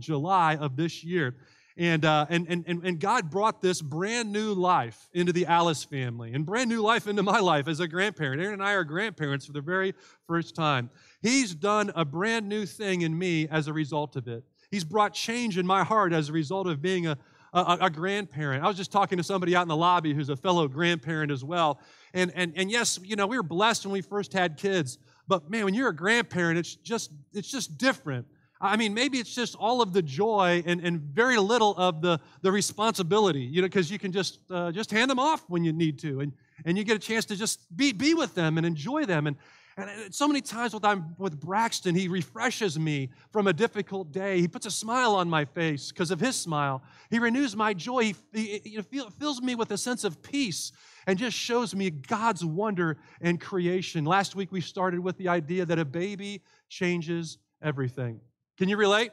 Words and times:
July 0.00 0.56
of 0.56 0.76
this 0.76 1.04
year. 1.04 1.36
And, 1.76 2.04
uh, 2.04 2.26
and, 2.28 2.46
and, 2.48 2.64
and 2.66 3.00
God 3.00 3.30
brought 3.30 3.62
this 3.62 3.80
brand 3.80 4.30
new 4.32 4.52
life 4.52 5.08
into 5.14 5.32
the 5.32 5.46
Alice 5.46 5.82
family 5.82 6.34
and 6.34 6.44
brand 6.44 6.68
new 6.68 6.82
life 6.82 7.06
into 7.06 7.22
my 7.22 7.38
life 7.38 7.68
as 7.68 7.80
a 7.80 7.88
grandparent. 7.88 8.42
Aaron 8.42 8.54
and 8.54 8.62
I 8.62 8.72
are 8.72 8.84
grandparents 8.84 9.46
for 9.46 9.52
the 9.52 9.62
very 9.62 9.94
first 10.26 10.54
time. 10.54 10.90
He's 11.22 11.54
done 11.54 11.90
a 11.94 12.04
brand 12.04 12.48
new 12.48 12.66
thing 12.66 13.02
in 13.02 13.16
me 13.16 13.48
as 13.48 13.66
a 13.66 13.72
result 13.72 14.16
of 14.16 14.28
it. 14.28 14.44
He's 14.70 14.84
brought 14.84 15.14
change 15.14 15.58
in 15.58 15.66
my 15.66 15.82
heart 15.82 16.12
as 16.12 16.28
a 16.28 16.32
result 16.32 16.66
of 16.66 16.82
being 16.82 17.06
a, 17.06 17.16
a, 17.52 17.78
a, 17.82 17.90
grandparent. 17.90 18.62
I 18.62 18.68
was 18.68 18.76
just 18.76 18.92
talking 18.92 19.18
to 19.18 19.24
somebody 19.24 19.56
out 19.56 19.62
in 19.62 19.68
the 19.68 19.76
lobby 19.76 20.14
who's 20.14 20.28
a 20.28 20.36
fellow 20.36 20.68
grandparent 20.68 21.32
as 21.32 21.42
well. 21.42 21.80
And, 22.14 22.30
and, 22.34 22.52
and 22.56 22.70
yes, 22.70 22.98
you 23.02 23.16
know, 23.16 23.26
we 23.26 23.36
were 23.36 23.42
blessed 23.42 23.86
when 23.86 23.92
we 23.92 24.02
first 24.02 24.32
had 24.32 24.56
kids. 24.56 24.98
But 25.26 25.50
man, 25.50 25.64
when 25.64 25.74
you're 25.74 25.88
a 25.88 25.96
grandparent, 25.96 26.58
it's 26.58 26.74
just, 26.74 27.10
it's 27.32 27.50
just 27.50 27.78
different. 27.78 28.26
I 28.60 28.76
mean, 28.76 28.92
maybe 28.92 29.18
it's 29.18 29.34
just 29.34 29.54
all 29.54 29.80
of 29.80 29.94
the 29.94 30.02
joy 30.02 30.62
and, 30.66 30.82
and 30.82 31.00
very 31.00 31.38
little 31.38 31.74
of 31.76 32.02
the, 32.02 32.20
the 32.42 32.52
responsibility, 32.52 33.40
you 33.40 33.62
know, 33.62 33.68
because 33.68 33.90
you 33.90 33.98
can 33.98 34.12
just, 34.12 34.38
uh, 34.50 34.70
just 34.70 34.90
hand 34.90 35.10
them 35.10 35.18
off 35.18 35.42
when 35.48 35.64
you 35.64 35.72
need 35.72 35.98
to. 36.00 36.20
And, 36.20 36.32
and 36.66 36.76
you 36.76 36.84
get 36.84 36.94
a 36.96 37.00
chance 37.00 37.24
to 37.26 37.36
just 37.36 37.74
be, 37.74 37.92
be 37.92 38.12
with 38.12 38.34
them 38.34 38.58
and 38.58 38.66
enjoy 38.66 39.06
them. 39.06 39.26
And, 39.26 39.36
and 39.78 40.14
so 40.14 40.28
many 40.28 40.42
times 40.42 40.74
with, 40.74 40.84
I'm 40.84 41.14
with 41.16 41.40
Braxton, 41.40 41.94
he 41.94 42.06
refreshes 42.08 42.78
me 42.78 43.08
from 43.32 43.46
a 43.46 43.52
difficult 43.54 44.12
day. 44.12 44.40
He 44.40 44.48
puts 44.48 44.66
a 44.66 44.70
smile 44.70 45.14
on 45.14 45.30
my 45.30 45.46
face 45.46 45.90
because 45.90 46.10
of 46.10 46.20
his 46.20 46.36
smile. 46.36 46.82
He 47.08 47.18
renews 47.18 47.56
my 47.56 47.72
joy. 47.72 48.02
He, 48.02 48.14
he, 48.34 48.82
he 48.90 49.02
fills 49.18 49.40
me 49.40 49.54
with 49.54 49.70
a 49.70 49.78
sense 49.78 50.04
of 50.04 50.22
peace 50.22 50.72
and 51.06 51.18
just 51.18 51.34
shows 51.34 51.74
me 51.74 51.88
God's 51.88 52.44
wonder 52.44 52.98
and 53.22 53.40
creation. 53.40 54.04
Last 54.04 54.36
week 54.36 54.52
we 54.52 54.60
started 54.60 55.00
with 55.00 55.16
the 55.16 55.28
idea 55.28 55.64
that 55.64 55.78
a 55.78 55.84
baby 55.86 56.42
changes 56.68 57.38
everything. 57.62 58.20
Can 58.60 58.68
you 58.68 58.76
relate? 58.76 59.10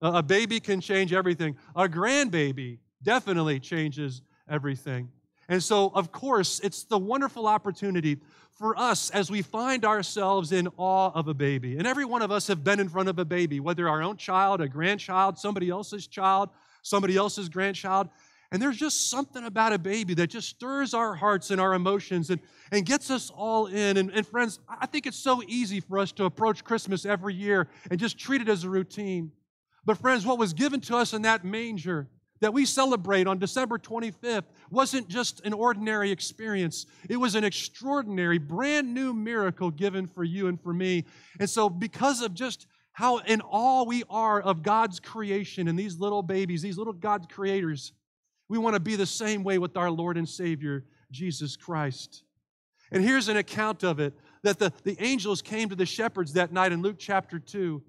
A 0.00 0.22
baby 0.22 0.58
can 0.58 0.80
change 0.80 1.12
everything. 1.12 1.54
A 1.74 1.86
grandbaby 1.86 2.78
definitely 3.02 3.60
changes 3.60 4.22
everything. 4.48 5.10
And 5.50 5.62
so, 5.62 5.92
of 5.94 6.12
course, 6.12 6.60
it's 6.60 6.84
the 6.84 6.96
wonderful 6.96 7.46
opportunity 7.46 8.16
for 8.54 8.74
us 8.78 9.10
as 9.10 9.30
we 9.30 9.42
find 9.42 9.84
ourselves 9.84 10.50
in 10.50 10.66
awe 10.78 11.10
of 11.14 11.28
a 11.28 11.34
baby. 11.34 11.76
And 11.76 11.86
every 11.86 12.06
one 12.06 12.22
of 12.22 12.30
us 12.32 12.46
have 12.46 12.64
been 12.64 12.80
in 12.80 12.88
front 12.88 13.10
of 13.10 13.18
a 13.18 13.24
baby, 13.26 13.60
whether 13.60 13.86
our 13.86 14.00
own 14.00 14.16
child, 14.16 14.62
a 14.62 14.66
grandchild, 14.66 15.36
somebody 15.36 15.68
else's 15.68 16.06
child, 16.06 16.48
somebody 16.80 17.18
else's 17.18 17.50
grandchild. 17.50 18.08
And 18.52 18.62
there's 18.62 18.76
just 18.76 19.10
something 19.10 19.44
about 19.44 19.72
a 19.72 19.78
baby 19.78 20.14
that 20.14 20.28
just 20.28 20.48
stirs 20.48 20.94
our 20.94 21.14
hearts 21.14 21.50
and 21.50 21.60
our 21.60 21.74
emotions 21.74 22.30
and, 22.30 22.40
and 22.70 22.86
gets 22.86 23.10
us 23.10 23.30
all 23.30 23.66
in. 23.66 23.96
And, 23.96 24.10
and 24.10 24.26
friends, 24.26 24.60
I 24.68 24.86
think 24.86 25.06
it's 25.06 25.18
so 25.18 25.42
easy 25.48 25.80
for 25.80 25.98
us 25.98 26.12
to 26.12 26.24
approach 26.24 26.62
Christmas 26.62 27.04
every 27.04 27.34
year 27.34 27.68
and 27.90 27.98
just 27.98 28.18
treat 28.18 28.40
it 28.40 28.48
as 28.48 28.64
a 28.64 28.70
routine. 28.70 29.32
But, 29.84 29.98
friends, 29.98 30.24
what 30.24 30.38
was 30.38 30.52
given 30.52 30.80
to 30.82 30.96
us 30.96 31.12
in 31.12 31.22
that 31.22 31.44
manger 31.44 32.08
that 32.40 32.52
we 32.52 32.66
celebrate 32.66 33.26
on 33.26 33.38
December 33.38 33.78
25th 33.78 34.44
wasn't 34.70 35.08
just 35.08 35.40
an 35.44 35.52
ordinary 35.52 36.10
experience. 36.10 36.86
It 37.08 37.16
was 37.16 37.34
an 37.34 37.44
extraordinary, 37.44 38.38
brand 38.38 38.92
new 38.92 39.14
miracle 39.14 39.70
given 39.70 40.06
for 40.06 40.22
you 40.22 40.48
and 40.48 40.60
for 40.60 40.72
me. 40.72 41.04
And 41.40 41.48
so, 41.48 41.68
because 41.68 42.20
of 42.20 42.34
just 42.34 42.66
how 42.92 43.18
in 43.18 43.40
awe 43.42 43.84
we 43.84 44.04
are 44.08 44.40
of 44.40 44.62
God's 44.62 45.00
creation 45.00 45.68
and 45.68 45.78
these 45.78 45.98
little 45.98 46.22
babies, 46.22 46.62
these 46.62 46.78
little 46.78 46.92
God 46.92 47.28
creators, 47.30 47.92
we 48.48 48.58
want 48.58 48.74
to 48.74 48.80
be 48.80 48.96
the 48.96 49.06
same 49.06 49.42
way 49.42 49.58
with 49.58 49.76
our 49.76 49.90
Lord 49.90 50.16
and 50.16 50.28
Savior, 50.28 50.84
Jesus 51.10 51.56
Christ. 51.56 52.22
And 52.92 53.02
here's 53.02 53.28
an 53.28 53.36
account 53.36 53.82
of 53.82 53.98
it 54.00 54.14
that 54.42 54.58
the, 54.58 54.72
the 54.84 54.96
angels 55.00 55.42
came 55.42 55.68
to 55.68 55.74
the 55.74 55.86
shepherds 55.86 56.34
that 56.34 56.52
night 56.52 56.72
in 56.72 56.82
Luke 56.82 56.96
chapter 56.98 57.38
2 57.38 57.82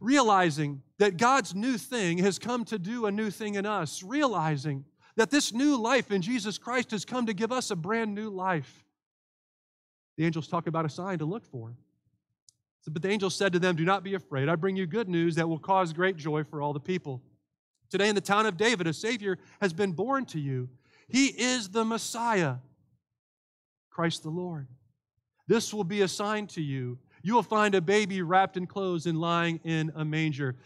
realizing 0.00 0.82
that 0.98 1.16
God's 1.16 1.54
new 1.54 1.78
thing 1.78 2.18
has 2.18 2.38
come 2.38 2.64
to 2.66 2.78
do 2.78 3.06
a 3.06 3.10
new 3.10 3.30
thing 3.30 3.54
in 3.54 3.66
us, 3.66 4.02
realizing 4.02 4.84
that 5.16 5.30
this 5.30 5.52
new 5.52 5.76
life 5.76 6.10
in 6.10 6.22
Jesus 6.22 6.58
Christ 6.58 6.90
has 6.90 7.04
come 7.04 7.26
to 7.26 7.34
give 7.34 7.52
us 7.52 7.70
a 7.70 7.76
brand 7.76 8.14
new 8.14 8.30
life. 8.30 8.84
The 10.16 10.26
angels 10.26 10.48
talk 10.48 10.66
about 10.66 10.84
a 10.84 10.88
sign 10.88 11.18
to 11.18 11.24
look 11.24 11.44
for. 11.44 11.74
But 12.86 13.00
the 13.00 13.08
angel 13.08 13.30
said 13.30 13.52
to 13.54 13.58
them, 13.58 13.76
Do 13.76 13.84
not 13.84 14.04
be 14.04 14.14
afraid. 14.14 14.48
I 14.48 14.56
bring 14.56 14.76
you 14.76 14.86
good 14.86 15.08
news 15.08 15.36
that 15.36 15.48
will 15.48 15.58
cause 15.58 15.92
great 15.92 16.16
joy 16.16 16.44
for 16.44 16.60
all 16.60 16.74
the 16.74 16.80
people. 16.80 17.22
Today, 17.94 18.08
in 18.08 18.16
the 18.16 18.20
town 18.20 18.44
of 18.46 18.56
David, 18.56 18.88
a 18.88 18.92
Savior 18.92 19.38
has 19.60 19.72
been 19.72 19.92
born 19.92 20.24
to 20.26 20.40
you. 20.40 20.68
He 21.08 21.28
is 21.28 21.68
the 21.68 21.84
Messiah, 21.84 22.56
Christ 23.88 24.24
the 24.24 24.30
Lord. 24.30 24.66
This 25.46 25.72
will 25.72 25.84
be 25.84 26.02
a 26.02 26.08
sign 26.08 26.48
to 26.48 26.60
you 26.60 26.98
you 27.24 27.34
will 27.34 27.42
find 27.42 27.74
a 27.74 27.80
baby 27.80 28.20
wrapped 28.20 28.58
in 28.58 28.66
clothes 28.66 29.06
and 29.06 29.18
lying 29.18 29.58
in 29.64 29.90
a 29.96 30.04
manger. 30.04 30.56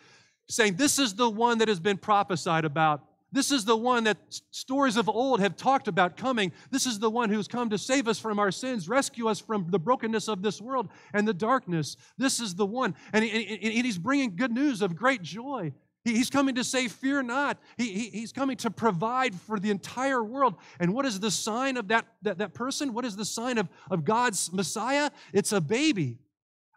Saying, 0.48 0.74
This 0.74 0.98
is 0.98 1.14
the 1.14 1.30
one 1.30 1.58
that 1.58 1.68
has 1.68 1.78
been 1.78 1.96
prophesied 1.96 2.64
about. 2.64 3.04
This 3.30 3.52
is 3.52 3.64
the 3.64 3.76
one 3.76 4.04
that 4.04 4.16
stories 4.50 4.96
of 4.96 5.08
old 5.08 5.38
have 5.38 5.54
talked 5.54 5.86
about 5.86 6.16
coming. 6.16 6.50
This 6.70 6.84
is 6.84 6.98
the 6.98 7.10
one 7.10 7.30
who's 7.30 7.46
come 7.46 7.70
to 7.70 7.78
save 7.78 8.08
us 8.08 8.18
from 8.18 8.40
our 8.40 8.50
sins, 8.50 8.88
rescue 8.88 9.28
us 9.28 9.38
from 9.38 9.66
the 9.70 9.78
brokenness 9.78 10.26
of 10.26 10.42
this 10.42 10.60
world 10.60 10.88
and 11.12 11.28
the 11.28 11.34
darkness. 11.34 11.96
This 12.16 12.40
is 12.40 12.56
the 12.56 12.66
one. 12.66 12.96
And, 13.12 13.22
he's 13.24 13.98
bringing 13.98 14.34
good 14.34 14.50
news 14.50 14.82
of 14.82 14.96
great 14.96 15.22
joy. 15.22 15.72
He's 16.14 16.30
coming 16.30 16.54
to 16.56 16.64
say, 16.64 16.88
Fear 16.88 17.22
not. 17.22 17.58
He, 17.76 17.92
he, 17.92 18.10
he's 18.20 18.32
coming 18.32 18.56
to 18.58 18.70
provide 18.70 19.34
for 19.34 19.58
the 19.58 19.70
entire 19.70 20.22
world. 20.22 20.54
And 20.80 20.94
what 20.94 21.06
is 21.06 21.20
the 21.20 21.30
sign 21.30 21.76
of 21.76 21.88
that, 21.88 22.06
that, 22.22 22.38
that 22.38 22.54
person? 22.54 22.92
What 22.92 23.04
is 23.04 23.16
the 23.16 23.24
sign 23.24 23.58
of, 23.58 23.68
of 23.90 24.04
God's 24.04 24.52
Messiah? 24.52 25.10
It's 25.32 25.52
a 25.52 25.60
baby 25.60 26.18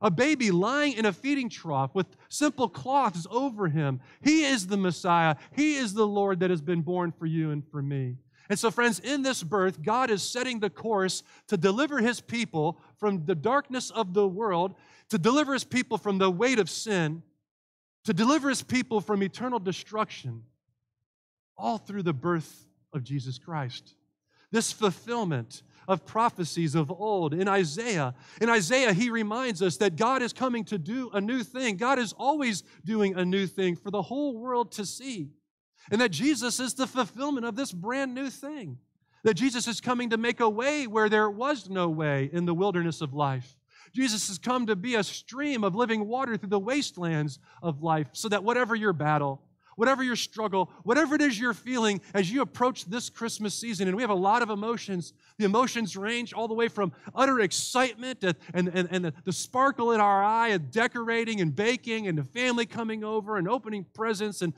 a 0.01 0.09
baby 0.09 0.49
lying 0.51 0.93
in 0.93 1.05
a 1.05 1.13
feeding 1.13 1.47
trough 1.47 1.93
with 1.93 2.07
simple 2.27 2.67
cloths 2.67 3.27
over 3.29 3.67
him. 3.67 4.01
He 4.21 4.43
is 4.43 4.67
the 4.67 4.77
Messiah. 4.77 5.35
He 5.55 5.75
is 5.75 5.93
the 5.93 6.07
Lord 6.07 6.39
that 6.39 6.49
has 6.49 6.61
been 6.61 6.81
born 6.81 7.11
for 7.11 7.27
you 7.27 7.51
and 7.51 7.63
for 7.69 7.81
me. 7.81 8.17
And 8.49 8.59
so, 8.59 8.71
friends, 8.71 8.99
in 8.99 9.21
this 9.21 9.43
birth, 9.43 9.81
God 9.81 10.09
is 10.09 10.21
setting 10.23 10.59
the 10.59 10.69
course 10.69 11.23
to 11.47 11.55
deliver 11.55 11.99
his 11.99 12.19
people 12.19 12.81
from 12.97 13.25
the 13.25 13.35
darkness 13.35 13.91
of 13.91 14.13
the 14.13 14.27
world, 14.27 14.73
to 15.09 15.17
deliver 15.17 15.53
his 15.53 15.63
people 15.63 15.97
from 15.97 16.17
the 16.17 16.29
weight 16.29 16.59
of 16.59 16.69
sin, 16.69 17.23
to 18.05 18.13
deliver 18.13 18.49
his 18.49 18.63
people 18.63 19.01
from 19.01 19.21
eternal 19.21 19.59
destruction, 19.59 20.43
all 21.57 21.77
through 21.77 22.03
the 22.03 22.13
birth 22.13 22.65
of 22.93 23.03
Jesus 23.03 23.37
Christ. 23.37 23.95
This 24.51 24.71
fulfillment 24.71 25.63
of 25.87 26.05
prophecies 26.05 26.75
of 26.75 26.91
old 26.91 27.33
in 27.33 27.47
Isaiah. 27.47 28.13
In 28.39 28.49
Isaiah, 28.49 28.93
he 28.93 29.09
reminds 29.09 29.61
us 29.61 29.77
that 29.77 29.95
God 29.95 30.21
is 30.21 30.33
coming 30.33 30.63
to 30.65 30.77
do 30.77 31.09
a 31.13 31.21
new 31.21 31.43
thing. 31.43 31.77
God 31.77 31.99
is 31.99 32.13
always 32.13 32.63
doing 32.83 33.15
a 33.15 33.25
new 33.25 33.47
thing 33.47 33.75
for 33.75 33.91
the 33.91 34.01
whole 34.01 34.37
world 34.37 34.71
to 34.73 34.85
see. 34.85 35.29
And 35.91 35.99
that 36.01 36.11
Jesus 36.11 36.59
is 36.59 36.73
the 36.73 36.87
fulfillment 36.87 37.45
of 37.45 37.55
this 37.55 37.71
brand 37.71 38.13
new 38.13 38.29
thing. 38.29 38.77
That 39.23 39.33
Jesus 39.35 39.67
is 39.67 39.81
coming 39.81 40.09
to 40.09 40.17
make 40.17 40.39
a 40.39 40.49
way 40.49 40.87
where 40.87 41.09
there 41.09 41.29
was 41.29 41.69
no 41.69 41.89
way 41.89 42.29
in 42.31 42.45
the 42.45 42.53
wilderness 42.53 43.01
of 43.01 43.13
life. 43.13 43.57
Jesus 43.93 44.27
has 44.27 44.37
come 44.37 44.67
to 44.67 44.75
be 44.75 44.95
a 44.95 45.03
stream 45.03 45.63
of 45.63 45.75
living 45.75 46.07
water 46.07 46.37
through 46.37 46.49
the 46.49 46.59
wastelands 46.59 47.39
of 47.61 47.83
life 47.83 48.07
so 48.13 48.29
that 48.29 48.43
whatever 48.43 48.75
your 48.75 48.93
battle, 48.93 49.41
whatever 49.75 50.03
your 50.03 50.15
struggle, 50.15 50.71
whatever 50.83 51.15
it 51.15 51.21
is 51.21 51.39
you're 51.39 51.53
feeling 51.53 51.99
as 52.13 52.31
you 52.31 52.41
approach 52.41 52.85
this 52.85 53.09
Christmas 53.09 53.53
season. 53.53 53.87
And 53.87 53.95
we 53.97 54.03
have 54.03 54.09
a 54.09 54.15
lot 54.15 54.41
of 54.41 54.49
emotions. 54.49 55.13
The 55.37 55.45
emotions 55.45 55.97
range 55.97 56.33
all 56.33 56.47
the 56.47 56.53
way 56.53 56.67
from 56.67 56.91
utter 57.15 57.39
excitement 57.39 58.23
and, 58.23 58.35
and, 58.53 58.69
and, 58.69 59.05
the, 59.05 59.13
the 59.23 59.33
sparkle 59.33 59.91
in 59.91 59.99
our 59.99 60.23
eye 60.23 60.49
of 60.49 60.71
decorating 60.71 61.41
and 61.41 61.55
baking 61.55 62.07
and 62.07 62.17
the 62.17 62.23
family 62.23 62.65
coming 62.65 63.03
over 63.03 63.37
and 63.37 63.47
opening 63.47 63.85
presents 63.93 64.41
and 64.41 64.53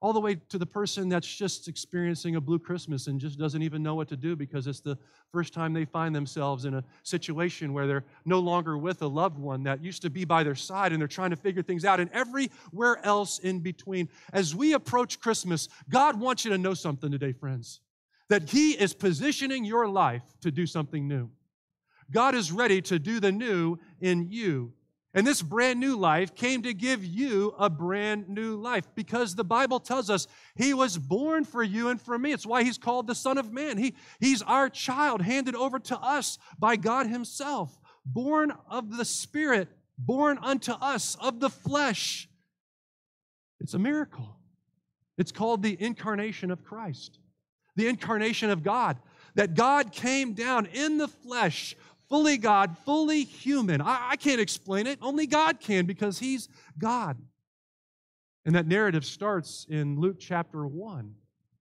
all 0.00 0.12
the 0.12 0.20
way 0.20 0.36
to 0.48 0.58
the 0.58 0.66
person 0.66 1.08
that's 1.08 1.26
just 1.26 1.66
experiencing 1.66 2.36
a 2.36 2.40
blue 2.40 2.58
Christmas 2.58 3.08
and 3.08 3.18
just 3.18 3.38
doesn't 3.38 3.62
even 3.62 3.82
know 3.82 3.96
what 3.96 4.08
to 4.08 4.16
do 4.16 4.36
because 4.36 4.66
it's 4.68 4.80
the 4.80 4.96
first 5.32 5.52
time 5.52 5.72
they 5.72 5.84
find 5.84 6.14
themselves 6.14 6.64
in 6.66 6.74
a 6.74 6.84
situation 7.02 7.72
where 7.72 7.86
they're 7.86 8.04
no 8.24 8.38
longer 8.38 8.78
with 8.78 9.02
a 9.02 9.06
loved 9.06 9.38
one 9.38 9.64
that 9.64 9.82
used 9.82 10.02
to 10.02 10.10
be 10.10 10.24
by 10.24 10.44
their 10.44 10.54
side 10.54 10.92
and 10.92 11.00
they're 11.00 11.08
trying 11.08 11.30
to 11.30 11.36
figure 11.36 11.62
things 11.62 11.84
out 11.84 11.98
and 11.98 12.10
everywhere 12.12 13.04
else 13.04 13.40
in 13.40 13.58
between. 13.58 14.08
As 14.32 14.54
we 14.54 14.74
approach 14.74 15.20
Christmas, 15.20 15.68
God 15.88 16.20
wants 16.20 16.44
you 16.44 16.52
to 16.52 16.58
know 16.58 16.74
something 16.74 17.10
today, 17.10 17.32
friends, 17.32 17.80
that 18.28 18.48
He 18.48 18.72
is 18.72 18.94
positioning 18.94 19.64
your 19.64 19.88
life 19.88 20.22
to 20.42 20.52
do 20.52 20.64
something 20.64 21.08
new. 21.08 21.28
God 22.10 22.36
is 22.36 22.52
ready 22.52 22.80
to 22.82 23.00
do 23.00 23.18
the 23.18 23.32
new 23.32 23.78
in 24.00 24.28
you 24.30 24.72
and 25.14 25.26
this 25.26 25.40
brand 25.40 25.80
new 25.80 25.96
life 25.96 26.34
came 26.34 26.62
to 26.62 26.74
give 26.74 27.04
you 27.04 27.54
a 27.58 27.70
brand 27.70 28.28
new 28.28 28.56
life 28.56 28.86
because 28.94 29.34
the 29.34 29.44
Bible 29.44 29.80
tells 29.80 30.10
us 30.10 30.26
he 30.54 30.74
was 30.74 30.98
born 30.98 31.44
for 31.44 31.62
you 31.62 31.88
and 31.88 32.00
for 32.00 32.18
me. 32.18 32.32
It's 32.32 32.46
why 32.46 32.62
he's 32.62 32.76
called 32.76 33.06
the 33.06 33.14
Son 33.14 33.38
of 33.38 33.50
Man. 33.50 33.78
He, 33.78 33.94
he's 34.20 34.42
our 34.42 34.68
child 34.68 35.22
handed 35.22 35.54
over 35.54 35.78
to 35.78 35.98
us 35.98 36.38
by 36.58 36.76
God 36.76 37.06
Himself, 37.06 37.78
born 38.04 38.52
of 38.68 38.96
the 38.96 39.04
Spirit, 39.04 39.68
born 39.96 40.38
unto 40.42 40.72
us 40.72 41.16
of 41.20 41.40
the 41.40 41.50
flesh. 41.50 42.28
It's 43.60 43.74
a 43.74 43.78
miracle. 43.78 44.36
It's 45.16 45.32
called 45.32 45.62
the 45.62 45.76
incarnation 45.82 46.50
of 46.50 46.62
Christ, 46.62 47.18
the 47.76 47.88
incarnation 47.88 48.50
of 48.50 48.62
God. 48.62 48.98
That 49.34 49.54
God 49.54 49.92
came 49.92 50.32
down 50.32 50.66
in 50.66 50.98
the 50.98 51.06
flesh 51.06 51.76
fully 52.08 52.38
God, 52.38 52.76
fully 52.84 53.24
human. 53.24 53.80
I, 53.80 54.10
I, 54.10 54.16
can't 54.16 54.40
explain 54.40 54.86
it. 54.86 54.98
Only 55.02 55.26
God 55.26 55.60
can 55.60 55.86
because 55.86 56.18
He's 56.18 56.48
God. 56.78 57.16
And 58.44 58.54
that 58.54 58.66
narrative 58.66 59.04
starts 59.04 59.66
in 59.68 60.00
Luke 60.00 60.16
chapter 60.18 60.66
1 60.66 61.14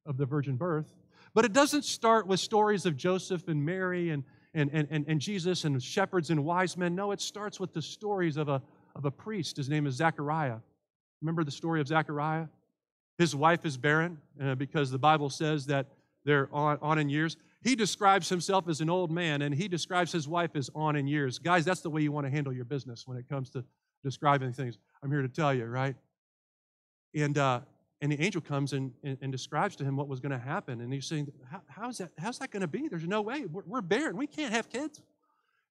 of 0.05 0.17
the 0.17 0.25
virgin 0.25 0.55
birth. 0.55 0.93
But 1.33 1.45
it 1.45 1.53
doesn't 1.53 1.83
start 1.83 2.27
with 2.27 2.39
stories 2.39 2.85
of 2.85 2.95
Joseph 2.95 3.47
and 3.47 3.63
Mary 3.63 4.09
and, 4.09 4.23
and, 4.53 4.71
and, 4.73 5.05
and, 5.07 5.19
Jesus 5.19 5.65
and 5.65 5.81
shepherds 5.83 6.29
and 6.29 6.43
wise 6.43 6.77
men. 6.77 6.95
No, 6.95 7.11
it 7.11 7.21
starts 7.21 7.59
with 7.59 7.73
the 7.73 7.81
stories 7.81 8.37
of 8.37 8.47
a, 8.47 8.61
of 8.95 9.05
a 9.05 9.11
priest. 9.11 9.57
His 9.57 9.69
name 9.69 9.85
is 9.85 9.95
Zechariah. 9.95 10.57
Remember 11.21 11.43
the 11.43 11.51
story 11.51 11.81
of 11.81 11.87
Zechariah? 11.87 12.47
His 13.17 13.35
wife 13.35 13.65
is 13.65 13.77
barren 13.77 14.19
uh, 14.41 14.55
because 14.55 14.89
the 14.89 14.97
Bible 14.97 15.29
says 15.29 15.65
that 15.67 15.87
they're 16.23 16.49
on, 16.53 16.77
on 16.81 16.99
in 16.99 17.09
years. 17.09 17.37
He 17.61 17.75
describes 17.75 18.29
himself 18.29 18.67
as 18.67 18.81
an 18.81 18.89
old 18.89 19.11
man, 19.11 19.41
and 19.41 19.53
he 19.53 19.67
describes 19.67 20.11
his 20.11 20.27
wife 20.27 20.55
as 20.55 20.69
on 20.75 20.95
in 20.95 21.07
years. 21.07 21.39
Guys, 21.39 21.65
that's 21.65 21.81
the 21.81 21.89
way 21.89 22.01
you 22.01 22.11
want 22.11 22.25
to 22.25 22.31
handle 22.31 22.53
your 22.53 22.65
business 22.65 23.07
when 23.07 23.17
it 23.17 23.27
comes 23.27 23.49
to 23.51 23.63
describing 24.03 24.53
things. 24.53 24.77
I'm 25.03 25.09
here 25.09 25.21
to 25.21 25.27
tell 25.27 25.53
you, 25.53 25.65
right? 25.65 25.95
And, 27.15 27.37
uh, 27.37 27.61
and 28.01 28.11
the 28.11 28.21
angel 28.21 28.41
comes 28.41 28.73
and, 28.73 28.91
and, 29.03 29.17
and, 29.21 29.31
describes 29.31 29.75
to 29.77 29.83
him 29.83 29.95
what 29.95 30.07
was 30.07 30.19
going 30.19 30.31
to 30.31 30.37
happen. 30.37 30.81
And 30.81 30.93
he's 30.93 31.07
saying, 31.07 31.31
How, 31.49 31.61
how's 31.67 31.97
that, 31.97 32.11
how's 32.19 32.37
that 32.39 32.51
going 32.51 32.61
to 32.61 32.67
be? 32.67 32.87
There's 32.87 33.07
no 33.07 33.21
way. 33.21 33.45
We're, 33.45 33.63
we're 33.65 33.81
barren. 33.81 34.17
We 34.17 34.27
can't 34.27 34.53
have 34.53 34.69
kids. 34.69 35.01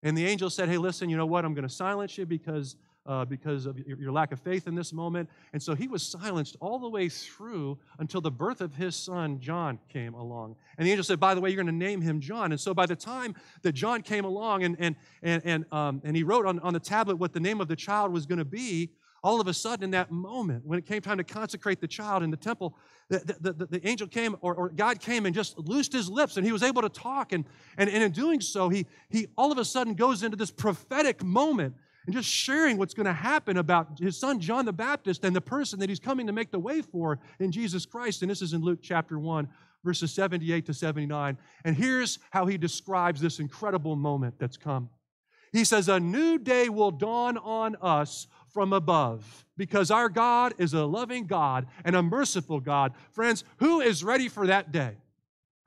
And 0.02 0.18
the 0.18 0.26
angel 0.26 0.50
said, 0.50 0.68
Hey, 0.68 0.78
listen, 0.78 1.08
you 1.08 1.16
know 1.16 1.26
what? 1.26 1.44
I'm 1.44 1.54
going 1.54 1.68
to 1.68 1.72
silence 1.72 2.18
you 2.18 2.26
because 2.26 2.76
uh, 3.06 3.24
because 3.24 3.66
of 3.66 3.78
your, 3.78 4.12
lack 4.12 4.32
of 4.32 4.40
faith 4.40 4.66
in 4.66 4.74
this 4.74 4.92
moment. 4.92 5.28
And 5.52 5.62
so 5.62 5.74
he 5.74 5.88
was 5.88 6.02
silenced 6.02 6.56
all 6.60 6.78
the 6.78 6.88
way 6.88 7.08
through 7.08 7.78
until 7.98 8.20
the 8.20 8.30
birth 8.30 8.60
of 8.60 8.74
his 8.74 8.96
son, 8.96 9.40
John, 9.40 9.78
came 9.88 10.14
along. 10.14 10.56
And 10.78 10.86
the 10.86 10.90
angel 10.90 11.04
said, 11.04 11.20
By 11.20 11.34
the 11.34 11.40
way, 11.40 11.50
you're 11.50 11.62
going 11.62 11.66
to 11.66 11.84
name 11.84 12.00
him 12.00 12.20
John. 12.20 12.52
And 12.52 12.60
so 12.60 12.74
by 12.74 12.86
the 12.86 12.96
time 12.96 13.34
that 13.62 13.72
John 13.72 14.02
came 14.02 14.24
along 14.24 14.64
and, 14.64 14.76
and, 14.78 14.96
and, 15.22 15.42
and, 15.44 15.64
um, 15.72 16.00
and 16.04 16.16
he 16.16 16.22
wrote 16.22 16.46
on, 16.46 16.58
on 16.60 16.72
the 16.72 16.80
tablet 16.80 17.16
what 17.16 17.32
the 17.32 17.40
name 17.40 17.60
of 17.60 17.68
the 17.68 17.76
child 17.76 18.12
was 18.12 18.26
going 18.26 18.38
to 18.38 18.44
be, 18.44 18.90
all 19.26 19.40
of 19.40 19.48
a 19.48 19.54
sudden, 19.54 19.82
in 19.82 19.90
that 19.90 20.12
moment, 20.12 20.64
when 20.64 20.78
it 20.78 20.86
came 20.86 21.00
time 21.00 21.18
to 21.18 21.24
consecrate 21.24 21.80
the 21.80 21.88
child 21.88 22.22
in 22.22 22.30
the 22.30 22.36
temple, 22.36 22.76
the, 23.08 23.36
the, 23.40 23.52
the, 23.52 23.66
the 23.66 23.88
angel 23.88 24.06
came, 24.06 24.36
or, 24.40 24.54
or, 24.54 24.68
God 24.68 25.00
came 25.00 25.26
and 25.26 25.34
just 25.34 25.58
loosed 25.58 25.92
his 25.92 26.08
lips, 26.08 26.36
and 26.36 26.46
he 26.46 26.52
was 26.52 26.62
able 26.62 26.82
to 26.82 26.88
talk. 26.88 27.32
And, 27.32 27.44
and, 27.76 27.90
and 27.90 28.04
in 28.04 28.12
doing 28.12 28.40
so, 28.40 28.68
he, 28.68 28.86
he 29.08 29.26
all 29.36 29.50
of 29.50 29.58
a 29.58 29.64
sudden 29.64 29.94
goes 29.94 30.22
into 30.22 30.36
this 30.36 30.52
prophetic 30.52 31.24
moment 31.24 31.74
and 32.06 32.14
just 32.14 32.28
sharing 32.28 32.76
what's 32.78 32.94
going 32.94 33.06
to 33.06 33.12
happen 33.12 33.56
about 33.56 33.98
his 33.98 34.18
son 34.18 34.40
John 34.40 34.64
the 34.64 34.72
Baptist 34.72 35.24
and 35.24 35.34
the 35.34 35.40
person 35.40 35.80
that 35.80 35.88
he's 35.88 36.00
coming 36.00 36.26
to 36.26 36.32
make 36.32 36.50
the 36.50 36.58
way 36.58 36.80
for 36.82 37.18
in 37.40 37.52
Jesus 37.52 37.84
Christ. 37.84 38.22
And 38.22 38.30
this 38.30 38.42
is 38.42 38.52
in 38.52 38.62
Luke 38.62 38.78
chapter 38.82 39.18
1, 39.18 39.48
verses 39.84 40.12
78 40.12 40.66
to 40.66 40.74
79. 40.74 41.36
And 41.64 41.76
here's 41.76 42.18
how 42.30 42.46
he 42.46 42.56
describes 42.56 43.20
this 43.20 43.40
incredible 43.40 43.96
moment 43.96 44.38
that's 44.38 44.56
come. 44.56 44.88
He 45.52 45.64
says, 45.64 45.88
A 45.88 45.98
new 45.98 46.38
day 46.38 46.68
will 46.68 46.90
dawn 46.90 47.38
on 47.38 47.76
us 47.80 48.28
from 48.48 48.72
above 48.72 49.44
because 49.56 49.90
our 49.90 50.08
God 50.08 50.54
is 50.58 50.74
a 50.74 50.84
loving 50.84 51.26
God 51.26 51.66
and 51.84 51.96
a 51.96 52.02
merciful 52.02 52.60
God. 52.60 52.92
Friends, 53.12 53.44
who 53.58 53.80
is 53.80 54.04
ready 54.04 54.28
for 54.28 54.46
that 54.46 54.70
day? 54.70 54.96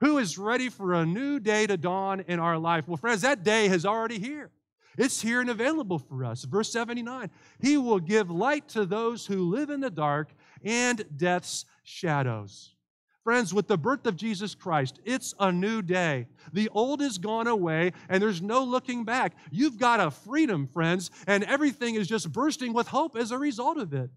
Who 0.00 0.18
is 0.18 0.38
ready 0.38 0.70
for 0.70 0.94
a 0.94 1.04
new 1.04 1.38
day 1.38 1.66
to 1.66 1.76
dawn 1.76 2.20
in 2.26 2.40
our 2.40 2.58
life? 2.58 2.88
Well, 2.88 2.96
friends, 2.96 3.20
that 3.20 3.44
day 3.44 3.66
is 3.66 3.84
already 3.84 4.18
here. 4.18 4.50
It's 4.98 5.22
here 5.22 5.40
and 5.40 5.50
available 5.50 5.98
for 5.98 6.24
us. 6.24 6.44
Verse 6.44 6.72
79 6.72 7.30
He 7.60 7.76
will 7.76 8.00
give 8.00 8.30
light 8.30 8.68
to 8.70 8.84
those 8.84 9.26
who 9.26 9.50
live 9.50 9.70
in 9.70 9.80
the 9.80 9.90
dark 9.90 10.32
and 10.64 11.04
death's 11.16 11.64
shadows. 11.82 12.74
Friends, 13.22 13.52
with 13.52 13.68
the 13.68 13.76
birth 13.76 14.06
of 14.06 14.16
Jesus 14.16 14.54
Christ, 14.54 14.98
it's 15.04 15.34
a 15.38 15.52
new 15.52 15.82
day. 15.82 16.26
The 16.54 16.70
old 16.70 17.02
is 17.02 17.18
gone 17.18 17.46
away, 17.46 17.92
and 18.08 18.22
there's 18.22 18.40
no 18.40 18.64
looking 18.64 19.04
back. 19.04 19.34
You've 19.50 19.78
got 19.78 20.00
a 20.00 20.10
freedom, 20.10 20.66
friends, 20.66 21.10
and 21.26 21.44
everything 21.44 21.96
is 21.96 22.08
just 22.08 22.32
bursting 22.32 22.72
with 22.72 22.88
hope 22.88 23.16
as 23.16 23.30
a 23.30 23.38
result 23.38 23.76
of 23.76 23.92
it. 23.92 24.10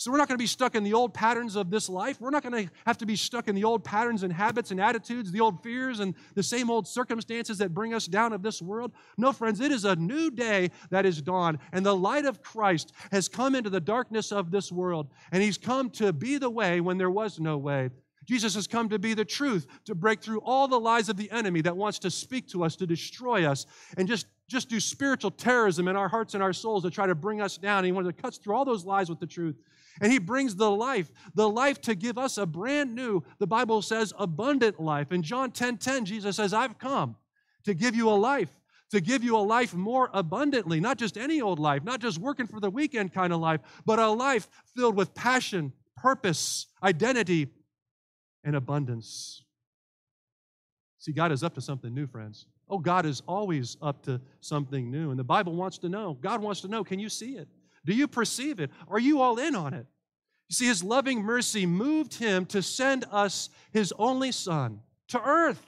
So 0.00 0.10
we're 0.10 0.16
not 0.16 0.28
going 0.28 0.38
to 0.38 0.42
be 0.42 0.46
stuck 0.46 0.76
in 0.76 0.82
the 0.82 0.94
old 0.94 1.12
patterns 1.12 1.56
of 1.56 1.68
this 1.68 1.86
life. 1.86 2.22
We're 2.22 2.30
not 2.30 2.42
going 2.42 2.64
to 2.64 2.72
have 2.86 2.96
to 2.98 3.06
be 3.06 3.16
stuck 3.16 3.48
in 3.48 3.54
the 3.54 3.64
old 3.64 3.84
patterns 3.84 4.22
and 4.22 4.32
habits 4.32 4.70
and 4.70 4.80
attitudes, 4.80 5.30
the 5.30 5.40
old 5.40 5.62
fears 5.62 6.00
and 6.00 6.14
the 6.34 6.42
same 6.42 6.70
old 6.70 6.88
circumstances 6.88 7.58
that 7.58 7.74
bring 7.74 7.92
us 7.92 8.06
down 8.06 8.32
of 8.32 8.42
this 8.42 8.62
world. 8.62 8.92
No, 9.18 9.30
friends, 9.30 9.60
it 9.60 9.70
is 9.70 9.84
a 9.84 9.96
new 9.96 10.30
day 10.30 10.70
that 10.88 11.04
is 11.04 11.20
dawn, 11.20 11.58
and 11.72 11.84
the 11.84 11.94
light 11.94 12.24
of 12.24 12.40
Christ 12.40 12.94
has 13.12 13.28
come 13.28 13.54
into 13.54 13.68
the 13.68 13.78
darkness 13.78 14.32
of 14.32 14.50
this 14.50 14.72
world, 14.72 15.10
and 15.32 15.42
he's 15.42 15.58
come 15.58 15.90
to 15.90 16.14
be 16.14 16.38
the 16.38 16.48
way 16.48 16.80
when 16.80 16.96
there 16.96 17.10
was 17.10 17.38
no 17.38 17.58
way. 17.58 17.90
Jesus 18.26 18.54
has 18.54 18.66
come 18.66 18.88
to 18.90 18.98
be 18.98 19.14
the 19.14 19.24
truth, 19.24 19.66
to 19.86 19.94
break 19.94 20.22
through 20.22 20.40
all 20.40 20.68
the 20.68 20.78
lies 20.78 21.08
of 21.08 21.16
the 21.16 21.30
enemy 21.30 21.62
that 21.62 21.76
wants 21.76 21.98
to 22.00 22.10
speak 22.10 22.48
to 22.48 22.64
us, 22.64 22.76
to 22.76 22.86
destroy 22.86 23.46
us, 23.46 23.66
and 23.96 24.06
just, 24.06 24.26
just 24.46 24.68
do 24.68 24.78
spiritual 24.78 25.30
terrorism 25.30 25.88
in 25.88 25.96
our 25.96 26.08
hearts 26.08 26.34
and 26.34 26.42
our 26.42 26.52
souls 26.52 26.82
to 26.82 26.90
try 26.90 27.06
to 27.06 27.14
bring 27.14 27.40
us 27.40 27.56
down. 27.56 27.78
And 27.78 27.86
he 27.86 27.92
wants 27.92 28.08
to 28.08 28.22
cut 28.22 28.34
through 28.34 28.54
all 28.54 28.64
those 28.64 28.84
lies 28.84 29.08
with 29.08 29.20
the 29.20 29.26
truth. 29.26 29.56
And 30.00 30.12
he 30.12 30.18
brings 30.18 30.54
the 30.54 30.70
life, 30.70 31.10
the 31.34 31.48
life 31.48 31.80
to 31.82 31.94
give 31.94 32.18
us 32.18 32.38
a 32.38 32.46
brand 32.46 32.94
new, 32.94 33.22
the 33.38 33.46
Bible 33.46 33.82
says, 33.82 34.12
abundant 34.18 34.80
life. 34.80 35.12
In 35.12 35.22
John 35.22 35.50
10 35.50 35.78
10, 35.78 36.04
Jesus 36.04 36.36
says, 36.36 36.54
I've 36.54 36.78
come 36.78 37.16
to 37.64 37.74
give 37.74 37.94
you 37.94 38.08
a 38.08 38.12
life, 38.12 38.50
to 38.90 39.00
give 39.00 39.24
you 39.24 39.36
a 39.36 39.38
life 39.38 39.74
more 39.74 40.10
abundantly, 40.12 40.80
not 40.80 40.98
just 40.98 41.18
any 41.18 41.40
old 41.40 41.58
life, 41.58 41.84
not 41.84 42.00
just 42.00 42.18
working 42.18 42.46
for 42.46 42.60
the 42.60 42.70
weekend 42.70 43.12
kind 43.12 43.32
of 43.32 43.40
life, 43.40 43.60
but 43.84 43.98
a 43.98 44.08
life 44.08 44.48
filled 44.74 44.96
with 44.96 45.14
passion, 45.14 45.72
purpose, 45.96 46.66
identity, 46.82 47.48
and 48.44 48.56
abundance. 48.56 49.42
See, 50.98 51.12
God 51.12 51.32
is 51.32 51.42
up 51.42 51.54
to 51.54 51.60
something 51.60 51.94
new, 51.94 52.06
friends. 52.06 52.46
Oh, 52.68 52.78
God 52.78 53.06
is 53.06 53.22
always 53.26 53.76
up 53.82 54.02
to 54.04 54.20
something 54.40 54.90
new. 54.90 55.10
And 55.10 55.18
the 55.18 55.24
Bible 55.24 55.54
wants 55.54 55.78
to 55.78 55.88
know. 55.88 56.16
God 56.20 56.40
wants 56.40 56.60
to 56.60 56.68
know 56.68 56.84
can 56.84 56.98
you 56.98 57.08
see 57.08 57.36
it? 57.36 57.48
Do 57.84 57.94
you 57.94 58.06
perceive 58.06 58.60
it? 58.60 58.70
Are 58.88 58.98
you 58.98 59.20
all 59.20 59.38
in 59.38 59.54
on 59.54 59.74
it? 59.74 59.86
You 60.48 60.54
see, 60.54 60.66
his 60.66 60.82
loving 60.82 61.22
mercy 61.22 61.64
moved 61.64 62.14
him 62.14 62.44
to 62.46 62.62
send 62.62 63.06
us 63.10 63.50
his 63.72 63.92
only 63.98 64.32
son 64.32 64.80
to 65.08 65.20
earth. 65.22 65.64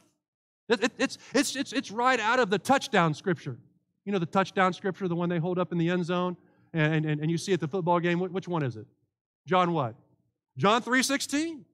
It, 0.69 0.85
it, 0.85 0.93
it's, 0.99 1.19
it's, 1.35 1.57
it's, 1.57 1.73
it's 1.73 1.91
right 1.91 2.21
out 2.21 2.39
of 2.39 2.51
the 2.51 2.59
touchdown 2.59 3.15
scripture. 3.15 3.57
You 4.05 4.13
know 4.13 4.19
the 4.19 4.27
touchdown 4.27 4.73
scripture, 4.73 5.07
the 5.09 5.15
one 5.15 5.29
they 5.29 5.39
hold 5.39 5.59
up 5.59 5.73
in 5.73 5.79
the 5.79 5.89
end 5.89 6.05
zone, 6.05 6.37
and, 6.73 7.05
and, 7.05 7.21
and 7.21 7.31
you 7.31 7.39
see 7.39 7.53
at 7.53 7.61
the 7.61 7.69
football 7.69 8.01
game, 8.01 8.19
which 8.19 8.49
one 8.49 8.63
is 8.63 8.77
it? 8.77 8.87
John 9.47 9.73
what? 9.73 9.95
John 10.57 10.83
3.16. 10.83 11.65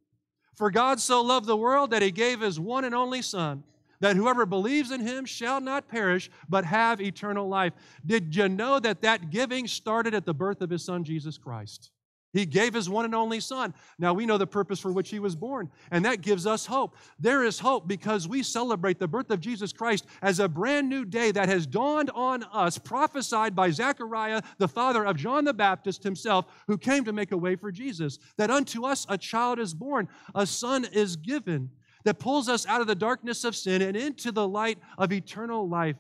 For 0.59 0.73
God 0.73 0.99
so 0.99 1.23
loved 1.23 1.47
the 1.47 1.57
world 1.57 1.93
that 1.93 2.03
he 2.03 2.11
gave 2.11 2.41
his 2.41 2.59
one 2.59 2.85
and 2.85 2.93
only 2.93 3.23
son, 3.23 3.63
that 4.01 4.17
whoever 4.17 4.45
believes 4.45 4.91
in 4.91 5.01
him 5.01 5.25
shall 5.25 5.61
not 5.61 5.87
perish, 5.87 6.33
but 6.49 6.65
have 6.65 7.01
eternal 7.01 7.49
life. 7.49 7.75
Did 8.05 8.35
you 8.35 8.49
know 8.49 8.81
that 8.81 9.01
that 9.03 9.31
giving 9.31 9.69
started 9.69 10.15
at 10.15 10.27
the 10.27 10.35
birth 10.35 10.61
of 10.61 10.69
his 10.69 10.85
son, 10.85 11.05
Jesus 11.05 11.39
Christ? 11.39 11.93
He 12.33 12.45
gave 12.45 12.75
his 12.75 12.91
one 12.91 13.07
and 13.07 13.15
only 13.15 13.41
son. 13.41 13.73
Now 13.99 14.13
we 14.13 14.27
know 14.27 14.37
the 14.37 14.47
purpose 14.47 14.79
for 14.79 14.93
which 14.93 15.09
he 15.09 15.19
was 15.19 15.35
born, 15.35 15.71
and 15.91 16.05
that 16.05 16.21
gives 16.21 16.47
us 16.47 16.67
hope. 16.67 16.97
There 17.19 17.43
is 17.43 17.59
hope 17.59 17.89
because 17.89 18.29
we 18.29 18.43
celebrate 18.43 18.99
the 18.99 19.09
birth 19.09 19.31
of 19.31 19.41
Jesus 19.41 19.73
Christ 19.73 20.07
as 20.21 20.39
a 20.39 20.49
brand 20.49 20.89
new 20.89 21.05
day 21.05 21.31
that 21.31 21.49
has 21.49 21.67
dawned 21.67 22.11
on 22.15 22.45
us, 22.53 22.77
prophesied 22.77 23.57
by 23.57 23.71
Zechariah, 23.71 24.43
the 24.59 24.69
father 24.69 25.05
of 25.05 25.17
John 25.17 25.45
the 25.45 25.55
Baptist 25.55 26.03
himself, 26.03 26.47
who 26.67 26.77
came 26.77 27.05
to 27.05 27.13
make 27.13 27.33
a 27.33 27.37
way 27.37 27.57
for 27.57 27.73
Jesus. 27.73 28.19
That 28.37 28.51
unto 28.51 28.85
us 28.85 29.07
a 29.09 29.17
child 29.17 29.59
is 29.59 29.73
born, 29.73 30.09
a 30.35 30.47
son 30.47 30.85
is 30.93 31.17
given 31.17 31.71
that 32.05 32.19
pulls 32.19 32.49
us 32.49 32.67
out 32.67 32.81
of 32.81 32.87
the 32.87 32.95
darkness 32.95 33.45
of 33.45 33.57
sin 33.57 33.83
and 33.83 33.97
into 33.97 34.33
the 34.33 34.47
light 34.47 34.79
of 34.99 35.13
eternal 35.13 35.69
life. 35.69 35.97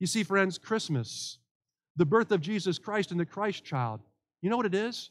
You 0.00 0.06
see, 0.06 0.22
friends, 0.22 0.58
Christmas, 0.58 1.38
the 1.96 2.06
birth 2.06 2.30
of 2.32 2.40
Jesus 2.40 2.78
Christ 2.78 3.10
and 3.10 3.20
the 3.20 3.26
Christ 3.26 3.64
child, 3.64 4.00
you 4.40 4.50
know 4.50 4.56
what 4.56 4.66
it 4.66 4.74
is? 4.74 5.10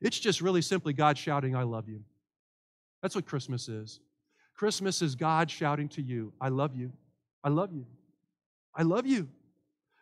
It's 0.00 0.18
just 0.18 0.40
really 0.40 0.62
simply 0.62 0.92
God 0.92 1.18
shouting, 1.18 1.56
I 1.56 1.64
love 1.64 1.88
you. 1.88 2.02
That's 3.02 3.14
what 3.14 3.26
Christmas 3.26 3.68
is. 3.68 4.00
Christmas 4.54 5.02
is 5.02 5.14
God 5.14 5.50
shouting 5.50 5.88
to 5.90 6.02
you, 6.02 6.32
I 6.40 6.48
love 6.48 6.74
you. 6.74 6.92
I 7.44 7.48
love 7.48 7.72
you. 7.72 7.86
I 8.74 8.82
love 8.82 9.06
you. 9.06 9.28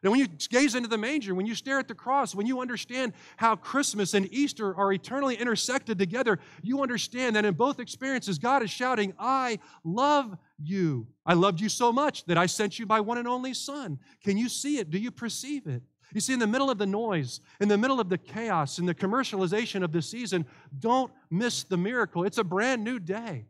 And 0.02 0.12
when 0.12 0.20
you 0.20 0.28
gaze 0.50 0.74
into 0.74 0.88
the 0.88 0.98
manger, 0.98 1.34
when 1.34 1.46
you 1.46 1.54
stare 1.54 1.78
at 1.78 1.88
the 1.88 1.94
cross, 1.94 2.34
when 2.34 2.46
you 2.46 2.60
understand 2.60 3.12
how 3.36 3.56
Christmas 3.56 4.14
and 4.14 4.32
Easter 4.32 4.74
are 4.74 4.92
eternally 4.92 5.34
intersected 5.34 5.98
together, 5.98 6.38
you 6.62 6.82
understand 6.82 7.34
that 7.34 7.44
in 7.44 7.54
both 7.54 7.80
experiences, 7.80 8.38
God 8.38 8.62
is 8.62 8.70
shouting, 8.70 9.14
I 9.18 9.58
love 9.82 10.36
you. 10.62 11.08
I 11.24 11.34
loved 11.34 11.60
you 11.60 11.68
so 11.68 11.92
much 11.92 12.24
that 12.26 12.38
I 12.38 12.46
sent 12.46 12.78
you 12.78 12.86
my 12.86 13.00
one 13.00 13.18
and 13.18 13.26
only 13.26 13.52
Son. 13.52 13.98
Can 14.22 14.36
you 14.36 14.48
see 14.48 14.78
it? 14.78 14.90
Do 14.90 14.98
you 14.98 15.10
perceive 15.10 15.66
it? 15.66 15.82
You 16.12 16.20
see, 16.20 16.32
in 16.32 16.38
the 16.38 16.46
middle 16.46 16.70
of 16.70 16.78
the 16.78 16.86
noise, 16.86 17.40
in 17.60 17.68
the 17.68 17.76
middle 17.76 18.00
of 18.00 18.08
the 18.08 18.18
chaos, 18.18 18.78
in 18.78 18.86
the 18.86 18.94
commercialization 18.94 19.82
of 19.82 19.92
the 19.92 20.00
season, 20.00 20.46
don't 20.78 21.12
miss 21.30 21.64
the 21.64 21.76
miracle. 21.76 22.24
It's 22.24 22.38
a 22.38 22.44
brand 22.44 22.84
new 22.84 22.98
day. 22.98 23.44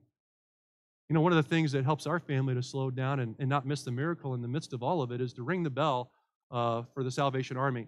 You 1.08 1.14
know, 1.14 1.20
one 1.20 1.32
of 1.32 1.36
the 1.36 1.48
things 1.48 1.70
that 1.72 1.84
helps 1.84 2.06
our 2.06 2.18
family 2.18 2.54
to 2.54 2.62
slow 2.62 2.90
down 2.90 3.20
and, 3.20 3.36
and 3.38 3.48
not 3.48 3.66
miss 3.66 3.82
the 3.82 3.92
miracle 3.92 4.34
in 4.34 4.42
the 4.42 4.48
midst 4.48 4.72
of 4.72 4.82
all 4.82 5.02
of 5.02 5.12
it 5.12 5.20
is 5.20 5.32
to 5.34 5.42
ring 5.42 5.62
the 5.62 5.70
bell 5.70 6.10
uh, 6.50 6.82
for 6.94 7.04
the 7.04 7.10
Salvation 7.10 7.56
Army. 7.56 7.86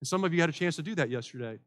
And 0.00 0.06
some 0.06 0.22
of 0.22 0.32
you 0.32 0.40
had 0.40 0.48
a 0.48 0.52
chance 0.52 0.76
to 0.76 0.82
do 0.82 0.94
that 0.94 1.10
yesterday. 1.10 1.58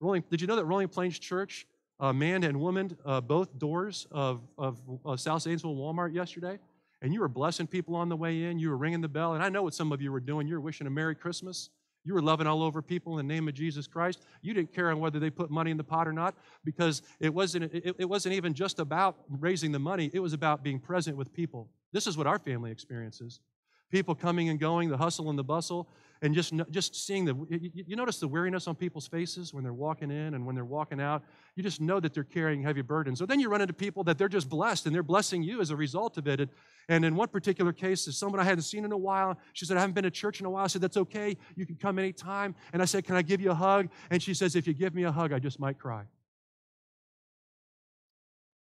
Rolling, 0.00 0.24
did 0.30 0.40
you 0.40 0.46
know 0.46 0.56
that 0.56 0.64
Rolling 0.64 0.88
Plains 0.88 1.18
Church, 1.18 1.66
uh, 2.00 2.12
man 2.12 2.44
and 2.44 2.58
woman, 2.60 2.96
uh, 3.04 3.20
both 3.20 3.58
doors 3.58 4.06
of, 4.10 4.40
of 4.56 4.80
uh, 5.04 5.16
South 5.16 5.42
Zanesville 5.42 5.76
Walmart 5.76 6.14
yesterday? 6.14 6.58
And 7.02 7.12
you 7.12 7.20
were 7.20 7.28
blessing 7.28 7.66
people 7.66 7.94
on 7.94 8.08
the 8.08 8.16
way 8.16 8.44
in. 8.44 8.58
You 8.58 8.70
were 8.70 8.76
ringing 8.76 9.02
the 9.02 9.08
bell. 9.08 9.34
And 9.34 9.42
I 9.42 9.50
know 9.50 9.62
what 9.62 9.74
some 9.74 9.92
of 9.92 10.00
you 10.00 10.10
were 10.10 10.20
doing. 10.20 10.48
You 10.48 10.54
were 10.54 10.60
wishing 10.60 10.86
a 10.86 10.90
Merry 10.90 11.14
Christmas. 11.14 11.68
You 12.06 12.14
were 12.14 12.22
loving 12.22 12.46
all 12.46 12.62
over 12.62 12.80
people 12.80 13.18
in 13.18 13.26
the 13.26 13.34
name 13.34 13.48
of 13.48 13.54
Jesus 13.54 13.88
Christ. 13.88 14.22
You 14.40 14.54
didn't 14.54 14.72
care 14.72 14.90
on 14.92 15.00
whether 15.00 15.18
they 15.18 15.28
put 15.28 15.50
money 15.50 15.72
in 15.72 15.76
the 15.76 15.84
pot 15.84 16.06
or 16.06 16.12
not 16.12 16.36
because 16.64 17.02
it 17.18 17.34
wasn't, 17.34 17.64
it, 17.74 17.96
it 17.98 18.08
wasn't 18.08 18.36
even 18.36 18.54
just 18.54 18.78
about 18.78 19.16
raising 19.28 19.72
the 19.72 19.80
money, 19.80 20.08
it 20.14 20.20
was 20.20 20.32
about 20.32 20.62
being 20.62 20.78
present 20.78 21.16
with 21.16 21.32
people. 21.32 21.68
This 21.92 22.06
is 22.06 22.16
what 22.16 22.28
our 22.28 22.38
family 22.38 22.70
experiences 22.70 23.40
people 23.90 24.14
coming 24.14 24.48
and 24.48 24.58
going, 24.58 24.88
the 24.88 24.96
hustle 24.96 25.30
and 25.30 25.38
the 25.38 25.44
bustle, 25.44 25.88
and 26.22 26.34
just, 26.34 26.52
just 26.70 27.06
seeing 27.06 27.24
the, 27.24 27.34
you, 27.48 27.70
you, 27.86 27.96
notice 27.96 28.18
the 28.18 28.26
weariness 28.26 28.66
on 28.66 28.74
people's 28.74 29.06
faces 29.06 29.52
when 29.52 29.62
they're 29.62 29.72
walking 29.72 30.10
in 30.10 30.34
and 30.34 30.44
when 30.44 30.54
they're 30.54 30.64
walking 30.64 31.00
out. 31.00 31.22
You 31.54 31.62
just 31.62 31.80
know 31.80 32.00
that 32.00 32.14
they're 32.14 32.24
carrying 32.24 32.62
heavy 32.62 32.80
burdens. 32.82 33.18
So 33.18 33.26
then 33.26 33.38
you 33.38 33.48
run 33.48 33.60
into 33.60 33.74
people 33.74 34.02
that 34.04 34.16
they're 34.16 34.28
just 34.28 34.48
blessed 34.48 34.86
and 34.86 34.94
they're 34.94 35.02
blessing 35.02 35.42
you 35.42 35.60
as 35.60 35.70
a 35.70 35.76
result 35.76 36.16
of 36.16 36.26
it. 36.26 36.40
And 36.40 36.50
in 36.88 37.16
one 37.16 37.28
particular 37.28 37.72
case, 37.72 38.06
is 38.06 38.16
someone 38.16 38.40
I 38.40 38.44
hadn't 38.44 38.62
seen 38.62 38.84
in 38.84 38.92
a 38.92 38.96
while. 38.96 39.36
She 39.54 39.64
said, 39.64 39.76
I 39.76 39.80
haven't 39.80 39.94
been 39.94 40.04
to 40.04 40.10
church 40.10 40.40
in 40.40 40.46
a 40.46 40.50
while. 40.50 40.64
I 40.64 40.68
said, 40.68 40.82
That's 40.82 40.96
okay. 40.96 41.36
You 41.56 41.66
can 41.66 41.76
come 41.76 41.98
anytime. 41.98 42.54
And 42.72 42.80
I 42.80 42.84
said, 42.84 43.04
Can 43.04 43.16
I 43.16 43.22
give 43.22 43.40
you 43.40 43.50
a 43.50 43.54
hug? 43.54 43.88
And 44.10 44.22
she 44.22 44.34
says, 44.34 44.54
If 44.54 44.66
you 44.66 44.74
give 44.74 44.94
me 44.94 45.04
a 45.04 45.12
hug, 45.12 45.32
I 45.32 45.38
just 45.38 45.58
might 45.58 45.78
cry. 45.78 46.04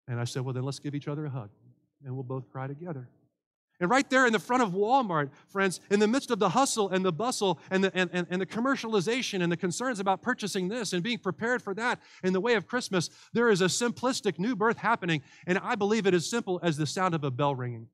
And 0.07 0.19
I 0.19 0.25
said, 0.25 0.45
Well, 0.45 0.55
then 0.55 0.65
let's 0.65 0.79
give 0.79 0.95
each 0.95 1.09
other 1.09 1.27
a 1.27 1.31
hug 1.31 1.50
and 2.05 2.15
we'll 2.15 2.23
both 2.23 2.50
cry 2.50 2.67
together. 2.67 3.09
And 3.81 3.88
right 3.88 4.09
there 4.11 4.27
in 4.27 4.33
the 4.33 4.41
front 4.41 4.62
of 4.62 4.71
Walmart, 4.71 5.31
friends, 5.47 5.81
in 5.88 6.00
the 6.00 6.09
midst 6.09 6.33
of 6.33 6.41
the 6.41 6.49
hustle 6.49 6.88
and 6.91 7.05
the 7.05 7.12
bustle 7.12 7.61
and 7.71 7.85
the, 7.85 7.93
and, 7.95 8.11
and, 8.12 8.27
and, 8.29 8.41
the 8.41 8.47
commercialization 8.47 9.41
and 9.41 9.53
the 9.53 9.57
concerns 9.57 10.00
about 10.00 10.21
purchasing 10.21 10.69
this 10.69 10.93
and 10.93 11.03
being 11.03 11.19
prepared 11.19 11.62
for 11.62 11.75
that 11.75 12.00
in 12.25 12.33
the 12.33 12.41
way 12.41 12.55
of 12.55 12.67
Christmas, 12.67 13.09
there 13.33 13.49
is 13.50 13.61
a 13.61 13.67
simplistic 13.67 14.37
new 14.37 14.57
birth 14.57 14.79
happening. 14.79 15.23
And 15.47 15.59
I 15.59 15.77
believe 15.77 16.09
it 16.09 16.15
is 16.15 16.29
simple 16.29 16.59
as 16.61 16.77
the 16.77 16.87
sound 16.87 17.15
of 17.15 17.23
a 17.23 17.31
bell 17.31 17.55
ringing. 17.55 17.87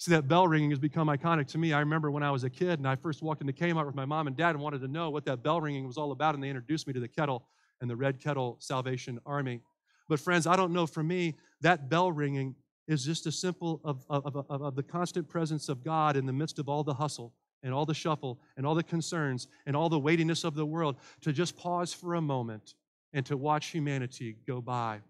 See, 0.00 0.12
that 0.12 0.28
bell 0.28 0.46
ringing 0.46 0.70
has 0.70 0.78
become 0.78 1.08
iconic 1.08 1.48
to 1.48 1.58
me. 1.58 1.72
I 1.72 1.80
remember 1.80 2.08
when 2.12 2.22
I 2.22 2.30
was 2.30 2.44
a 2.44 2.50
kid 2.50 2.78
and 2.78 2.86
I 2.86 2.94
first 2.94 3.20
walked 3.20 3.40
into 3.40 3.52
Kmart 3.52 3.84
with 3.84 3.96
my 3.96 4.04
mom 4.04 4.28
and 4.28 4.36
dad 4.36 4.50
and 4.50 4.60
wanted 4.60 4.80
to 4.82 4.88
know 4.88 5.10
what 5.10 5.24
that 5.24 5.42
bell 5.42 5.60
ringing 5.60 5.88
was 5.88 5.98
all 5.98 6.12
about, 6.12 6.36
and 6.36 6.42
they 6.42 6.48
introduced 6.48 6.86
me 6.86 6.92
to 6.92 7.00
the 7.00 7.08
kettle 7.08 7.44
and 7.80 7.90
the 7.90 7.96
Red 7.96 8.20
Kettle 8.20 8.56
Salvation 8.60 9.18
Army. 9.26 9.60
But, 10.08 10.20
friends, 10.20 10.46
I 10.46 10.54
don't 10.54 10.72
know 10.72 10.86
for 10.86 11.02
me, 11.02 11.34
that 11.62 11.88
bell 11.90 12.12
ringing 12.12 12.54
is 12.86 13.04
just 13.04 13.26
a 13.26 13.32
simple 13.32 13.80
of, 13.84 14.04
of, 14.08 14.36
of, 14.36 14.62
of, 14.62 14.74
the 14.76 14.82
constant 14.84 15.28
presence 15.28 15.68
of 15.68 15.82
God 15.82 16.16
in 16.16 16.26
the 16.26 16.32
midst 16.32 16.60
of 16.60 16.68
all 16.68 16.84
the 16.84 16.94
hustle 16.94 17.34
and 17.64 17.74
all 17.74 17.84
the 17.84 17.92
shuffle 17.92 18.38
and 18.56 18.64
all 18.64 18.76
the 18.76 18.84
concerns 18.84 19.48
and 19.66 19.76
all 19.76 19.88
the 19.88 19.98
weightiness 19.98 20.44
of 20.44 20.54
the 20.54 20.64
world 20.64 20.96
to 21.22 21.32
just 21.32 21.56
pause 21.56 21.92
for 21.92 22.14
a 22.14 22.20
moment 22.20 22.74
and 23.12 23.26
to 23.26 23.36
watch 23.36 23.66
humanity 23.66 24.36
go 24.46 24.60
by 24.60 25.00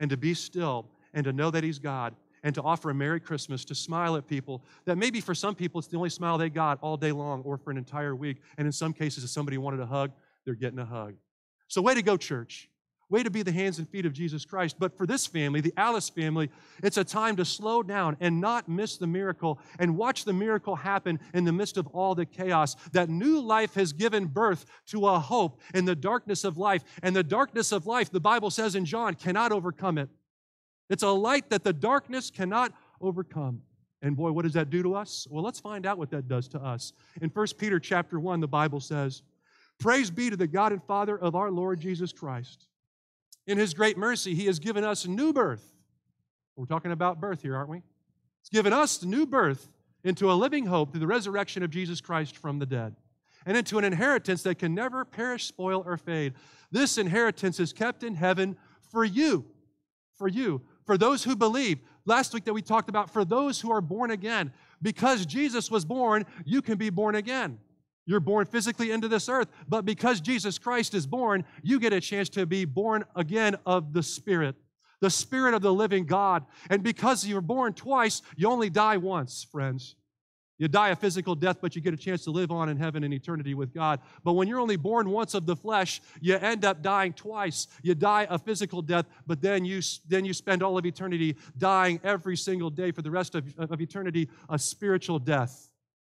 and 0.00 0.10
to 0.10 0.16
be 0.16 0.34
still 0.34 0.90
and 1.14 1.24
to 1.24 1.32
know 1.32 1.50
that 1.50 1.64
He's 1.64 1.78
God 1.78 2.14
and 2.48 2.54
to 2.54 2.62
offer 2.62 2.88
a 2.88 2.94
Merry 2.94 3.20
Christmas, 3.20 3.62
to 3.66 3.74
smile 3.74 4.16
at 4.16 4.26
people 4.26 4.64
that 4.86 4.96
maybe 4.96 5.20
for 5.20 5.34
some 5.34 5.54
people 5.54 5.80
it's 5.80 5.88
the 5.88 5.98
only 5.98 6.08
smile 6.08 6.38
they 6.38 6.48
got 6.48 6.78
all 6.80 6.96
day 6.96 7.12
long 7.12 7.42
or 7.42 7.58
for 7.58 7.70
an 7.70 7.76
entire 7.76 8.16
week. 8.16 8.38
And 8.56 8.64
in 8.64 8.72
some 8.72 8.94
cases, 8.94 9.22
if 9.22 9.28
somebody 9.28 9.58
wanted 9.58 9.80
a 9.80 9.86
hug, 9.86 10.12
they're 10.46 10.54
getting 10.54 10.78
a 10.78 10.84
hug. 10.86 11.12
So, 11.68 11.82
way 11.82 11.92
to 11.92 12.00
go, 12.00 12.16
church. 12.16 12.70
Way 13.10 13.22
to 13.22 13.30
be 13.30 13.42
the 13.42 13.52
hands 13.52 13.78
and 13.78 13.86
feet 13.86 14.06
of 14.06 14.14
Jesus 14.14 14.46
Christ. 14.46 14.76
But 14.78 14.96
for 14.96 15.06
this 15.06 15.26
family, 15.26 15.60
the 15.60 15.74
Alice 15.76 16.08
family, 16.08 16.48
it's 16.82 16.96
a 16.96 17.04
time 17.04 17.36
to 17.36 17.44
slow 17.44 17.82
down 17.82 18.16
and 18.18 18.40
not 18.40 18.66
miss 18.66 18.96
the 18.96 19.06
miracle 19.06 19.58
and 19.78 19.98
watch 19.98 20.24
the 20.24 20.32
miracle 20.32 20.74
happen 20.74 21.20
in 21.34 21.44
the 21.44 21.52
midst 21.52 21.76
of 21.76 21.86
all 21.88 22.14
the 22.14 22.24
chaos. 22.24 22.76
That 22.92 23.10
new 23.10 23.40
life 23.40 23.74
has 23.74 23.92
given 23.92 24.24
birth 24.24 24.64
to 24.86 25.06
a 25.06 25.18
hope 25.18 25.60
in 25.74 25.84
the 25.84 25.94
darkness 25.94 26.44
of 26.44 26.56
life. 26.56 26.82
And 27.02 27.14
the 27.14 27.22
darkness 27.22 27.72
of 27.72 27.86
life, 27.86 28.10
the 28.10 28.20
Bible 28.20 28.50
says 28.50 28.74
in 28.74 28.86
John, 28.86 29.14
cannot 29.14 29.52
overcome 29.52 29.98
it. 29.98 30.08
It's 30.88 31.02
a 31.02 31.10
light 31.10 31.50
that 31.50 31.64
the 31.64 31.72
darkness 31.72 32.30
cannot 32.30 32.72
overcome. 33.00 33.62
And 34.00 34.16
boy, 34.16 34.32
what 34.32 34.42
does 34.42 34.54
that 34.54 34.70
do 34.70 34.82
to 34.82 34.94
us? 34.94 35.26
Well, 35.30 35.42
let's 35.42 35.60
find 35.60 35.84
out 35.84 35.98
what 35.98 36.10
that 36.10 36.28
does 36.28 36.48
to 36.48 36.60
us. 36.60 36.92
In 37.20 37.30
1 37.30 37.46
Peter 37.58 37.80
chapter 37.80 38.20
1, 38.20 38.40
the 38.40 38.48
Bible 38.48 38.80
says, 38.80 39.22
Praise 39.78 40.10
be 40.10 40.30
to 40.30 40.36
the 40.36 40.46
God 40.46 40.72
and 40.72 40.82
Father 40.82 41.18
of 41.18 41.34
our 41.34 41.50
Lord 41.50 41.80
Jesus 41.80 42.12
Christ 42.12 42.68
in 43.48 43.56
His 43.58 43.74
great 43.74 43.96
mercy, 43.96 44.34
He 44.34 44.46
has 44.46 44.60
given 44.60 44.84
us 44.84 45.06
new 45.06 45.32
birth. 45.32 45.74
We're 46.54 46.66
talking 46.66 46.92
about 46.92 47.18
birth 47.18 47.42
here, 47.42 47.56
aren't 47.56 47.70
we? 47.70 47.82
He's 48.42 48.50
given 48.50 48.72
us 48.72 49.02
new 49.02 49.26
birth 49.26 49.70
into 50.04 50.30
a 50.30 50.34
living 50.34 50.66
hope 50.66 50.92
through 50.92 51.00
the 51.00 51.06
resurrection 51.06 51.62
of 51.62 51.70
Jesus 51.70 52.00
Christ 52.00 52.36
from 52.36 52.58
the 52.58 52.66
dead, 52.66 52.94
and 53.46 53.56
into 53.56 53.78
an 53.78 53.84
inheritance 53.84 54.42
that 54.42 54.58
can 54.58 54.74
never 54.74 55.04
perish, 55.04 55.46
spoil, 55.46 55.82
or 55.84 55.96
fade. 55.96 56.34
This 56.70 56.98
inheritance 56.98 57.58
is 57.58 57.72
kept 57.72 58.02
in 58.02 58.14
heaven 58.14 58.56
for 58.92 59.02
you, 59.02 59.46
for 60.14 60.28
you, 60.28 60.60
for 60.88 60.96
those 60.96 61.22
who 61.22 61.36
believe. 61.36 61.80
Last 62.06 62.32
week 62.32 62.46
that 62.46 62.54
we 62.54 62.62
talked 62.62 62.88
about 62.88 63.12
for 63.12 63.22
those 63.22 63.60
who 63.60 63.70
are 63.70 63.82
born 63.82 64.10
again. 64.10 64.54
Because 64.80 65.26
Jesus 65.26 65.70
was 65.70 65.84
born, 65.84 66.24
you 66.46 66.62
can 66.62 66.78
be 66.78 66.88
born 66.88 67.14
again. 67.14 67.58
You're 68.06 68.20
born 68.20 68.46
physically 68.46 68.90
into 68.90 69.06
this 69.06 69.28
earth, 69.28 69.48
but 69.68 69.84
because 69.84 70.22
Jesus 70.22 70.58
Christ 70.58 70.94
is 70.94 71.06
born, 71.06 71.44
you 71.62 71.78
get 71.78 71.92
a 71.92 72.00
chance 72.00 72.30
to 72.30 72.46
be 72.46 72.64
born 72.64 73.04
again 73.14 73.56
of 73.66 73.92
the 73.92 74.02
Spirit, 74.02 74.56
the 75.02 75.10
Spirit 75.10 75.52
of 75.52 75.60
the 75.60 75.74
living 75.74 76.06
God. 76.06 76.46
And 76.70 76.82
because 76.82 77.26
you're 77.26 77.42
born 77.42 77.74
twice, 77.74 78.22
you 78.34 78.48
only 78.48 78.70
die 78.70 78.96
once, 78.96 79.46
friends. 79.52 79.94
You 80.58 80.66
die 80.66 80.88
a 80.88 80.96
physical 80.96 81.36
death, 81.36 81.58
but 81.60 81.76
you 81.76 81.80
get 81.80 81.94
a 81.94 81.96
chance 81.96 82.24
to 82.24 82.32
live 82.32 82.50
on 82.50 82.68
in 82.68 82.76
heaven 82.76 83.04
in 83.04 83.12
eternity 83.12 83.54
with 83.54 83.72
God. 83.72 84.00
But 84.24 84.32
when 84.32 84.48
you're 84.48 84.58
only 84.58 84.76
born 84.76 85.08
once 85.08 85.34
of 85.34 85.46
the 85.46 85.54
flesh, 85.54 86.02
you 86.20 86.36
end 86.36 86.64
up 86.64 86.82
dying 86.82 87.12
twice. 87.12 87.68
You 87.82 87.94
die 87.94 88.26
a 88.28 88.38
physical 88.38 88.82
death, 88.82 89.06
but 89.26 89.40
then 89.40 89.64
you, 89.64 89.80
then 90.08 90.24
you 90.24 90.34
spend 90.34 90.64
all 90.64 90.76
of 90.76 90.84
eternity 90.84 91.36
dying 91.56 92.00
every 92.02 92.36
single 92.36 92.70
day 92.70 92.90
for 92.90 93.02
the 93.02 93.10
rest 93.10 93.36
of, 93.36 93.54
of 93.58 93.80
eternity, 93.80 94.28
a 94.48 94.58
spiritual 94.58 95.20
death. 95.20 95.70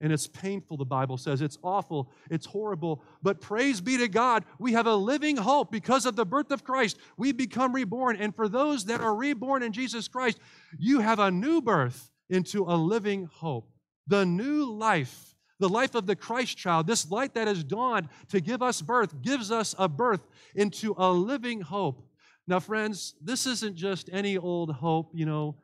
And 0.01 0.13
it's 0.13 0.29
painful, 0.29 0.77
the 0.77 0.85
Bible 0.85 1.17
says. 1.17 1.43
It's 1.43 1.59
awful. 1.65 2.13
It's 2.31 2.47
horrible. 2.47 3.03
But 3.21 3.41
praise 3.41 3.81
be 3.81 3.99
to 3.99 4.07
God, 4.07 4.45
we 4.61 4.73
have 4.75 4.87
a 4.87 4.95
living 4.95 5.37
hope 5.37 5.73
because 5.73 6.07
of 6.07 6.15
the 6.15 6.25
birth 6.25 6.53
of 6.53 6.63
Christ. 6.63 6.99
We 7.17 7.33
become 7.33 7.75
reborn. 7.75 8.15
And 8.15 8.33
for 8.33 8.49
those 8.49 8.85
that 8.85 9.01
are 9.01 9.17
reborn 9.17 9.65
in 9.65 9.73
Jesus 9.73 10.07
Christ, 10.07 10.39
you 10.79 11.01
have 11.01 11.19
a 11.19 11.33
new 11.33 11.61
birth 11.61 12.13
into 12.31 12.63
a 12.63 12.77
living 12.77 13.29
hope. 13.33 13.73
The 14.09 14.27
new 14.27 14.73
life, 14.73 15.35
the 15.61 15.69
life 15.69 15.95
of 15.95 16.07
the 16.07 16.17
Christ 16.17 16.57
child, 16.57 16.87
this 16.87 17.11
light 17.11 17.35
that 17.35 17.47
has 17.47 17.63
dawned 17.63 18.09
to 18.31 18.41
give 18.41 18.63
us 18.63 18.83
birth, 18.83 19.23
gives 19.23 19.53
us 19.53 19.75
a 19.79 19.89
birth 19.89 20.27
into 20.55 20.95
a 20.99 21.13
living 21.13 21.61
hope. 21.61 22.05
Now, 22.47 22.59
friends, 22.61 23.15
this 23.23 23.47
isn't 23.47 23.77
just 23.77 24.09
any 24.13 24.39
old 24.39 24.73
hope, 24.73 25.11
you 25.15 25.27
know 25.27 25.57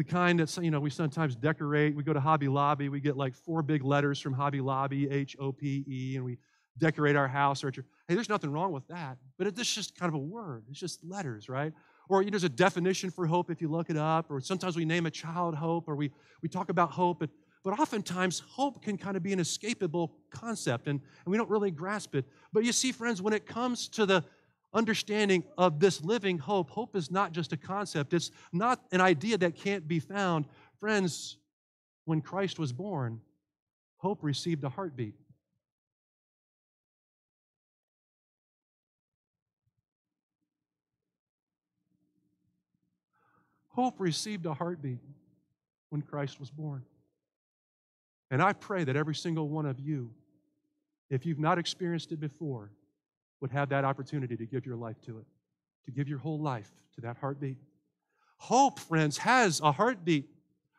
the 0.00 0.04
kind 0.04 0.40
that 0.40 0.56
you 0.64 0.70
know 0.70 0.80
we 0.80 0.88
sometimes 0.88 1.36
decorate. 1.36 1.94
We 1.94 2.02
go 2.02 2.14
to 2.14 2.20
Hobby 2.20 2.48
Lobby, 2.48 2.88
we 2.88 3.00
get 3.00 3.18
like 3.18 3.34
four 3.34 3.60
big 3.60 3.84
letters 3.84 4.18
from 4.18 4.32
Hobby 4.32 4.62
Lobby, 4.62 5.10
H 5.10 5.36
O 5.38 5.52
P 5.52 5.84
E, 5.86 6.16
and 6.16 6.24
we 6.24 6.38
decorate 6.78 7.16
our 7.16 7.28
house. 7.28 7.62
Or 7.62 7.70
hey, 7.70 8.14
there's 8.14 8.30
nothing 8.30 8.50
wrong 8.50 8.72
with 8.72 8.88
that, 8.88 9.18
but 9.36 9.46
it's 9.46 9.74
just 9.74 9.98
kind 9.98 10.08
of 10.08 10.14
a 10.14 10.24
word. 10.24 10.64
It's 10.70 10.80
just 10.80 11.04
letters, 11.04 11.50
right? 11.50 11.74
Or 12.08 12.22
you 12.22 12.30
know, 12.30 12.36
there's 12.36 12.44
a 12.44 12.48
definition 12.48 13.10
for 13.10 13.26
hope 13.26 13.50
if 13.50 13.60
you 13.60 13.68
look 13.68 13.90
it 13.90 13.98
up. 13.98 14.30
Or 14.30 14.40
sometimes 14.40 14.74
we 14.74 14.86
name 14.86 15.04
a 15.04 15.10
child 15.10 15.54
hope, 15.54 15.86
or 15.86 15.96
we 15.96 16.10
we 16.42 16.48
talk 16.48 16.70
about 16.70 16.92
hope, 16.92 17.20
but 17.20 17.28
but 17.62 17.78
oftentimes 17.78 18.40
hope 18.40 18.82
can 18.82 18.96
kind 18.96 19.16
of 19.16 19.22
be 19.22 19.32
an 19.32 19.38
escapable 19.38 20.10
concept, 20.30 20.86
and, 20.88 21.00
and 21.00 21.30
we 21.30 21.36
don't 21.36 21.50
really 21.50 21.70
grasp 21.70 22.14
it. 22.14 22.24
But 22.52 22.64
you 22.64 22.72
see, 22.72 22.92
friends, 22.92 23.20
when 23.20 23.34
it 23.34 23.46
comes 23.46 23.88
to 23.90 24.06
the 24.06 24.24
understanding 24.72 25.44
of 25.58 25.80
this 25.80 26.02
living 26.02 26.38
hope, 26.38 26.70
hope 26.70 26.96
is 26.96 27.10
not 27.10 27.32
just 27.32 27.52
a 27.52 27.56
concept, 27.56 28.14
it's 28.14 28.30
not 28.52 28.82
an 28.92 29.00
idea 29.00 29.36
that 29.38 29.56
can't 29.56 29.86
be 29.86 29.98
found. 29.98 30.46
Friends, 30.78 31.36
when 32.04 32.20
Christ 32.20 32.58
was 32.58 32.72
born, 32.72 33.20
hope 33.98 34.22
received 34.22 34.64
a 34.64 34.68
heartbeat. 34.68 35.14
Hope 43.68 43.94
received 43.98 44.46
a 44.46 44.54
heartbeat 44.54 44.98
when 45.90 46.02
Christ 46.02 46.40
was 46.40 46.50
born. 46.50 46.82
And 48.30 48.40
I 48.42 48.52
pray 48.52 48.84
that 48.84 48.96
every 48.96 49.14
single 49.14 49.48
one 49.48 49.66
of 49.66 49.80
you, 49.80 50.12
if 51.10 51.26
you've 51.26 51.38
not 51.38 51.58
experienced 51.58 52.12
it 52.12 52.20
before, 52.20 52.70
would 53.40 53.50
have 53.50 53.68
that 53.70 53.84
opportunity 53.84 54.36
to 54.36 54.46
give 54.46 54.66
your 54.66 54.76
life 54.76 55.00
to 55.06 55.18
it, 55.18 55.26
to 55.86 55.90
give 55.90 56.08
your 56.08 56.18
whole 56.18 56.38
life 56.38 56.70
to 56.94 57.00
that 57.00 57.16
heartbeat. 57.16 57.56
Hope, 58.36 58.78
friends, 58.78 59.18
has 59.18 59.60
a 59.60 59.72
heartbeat. 59.72 60.28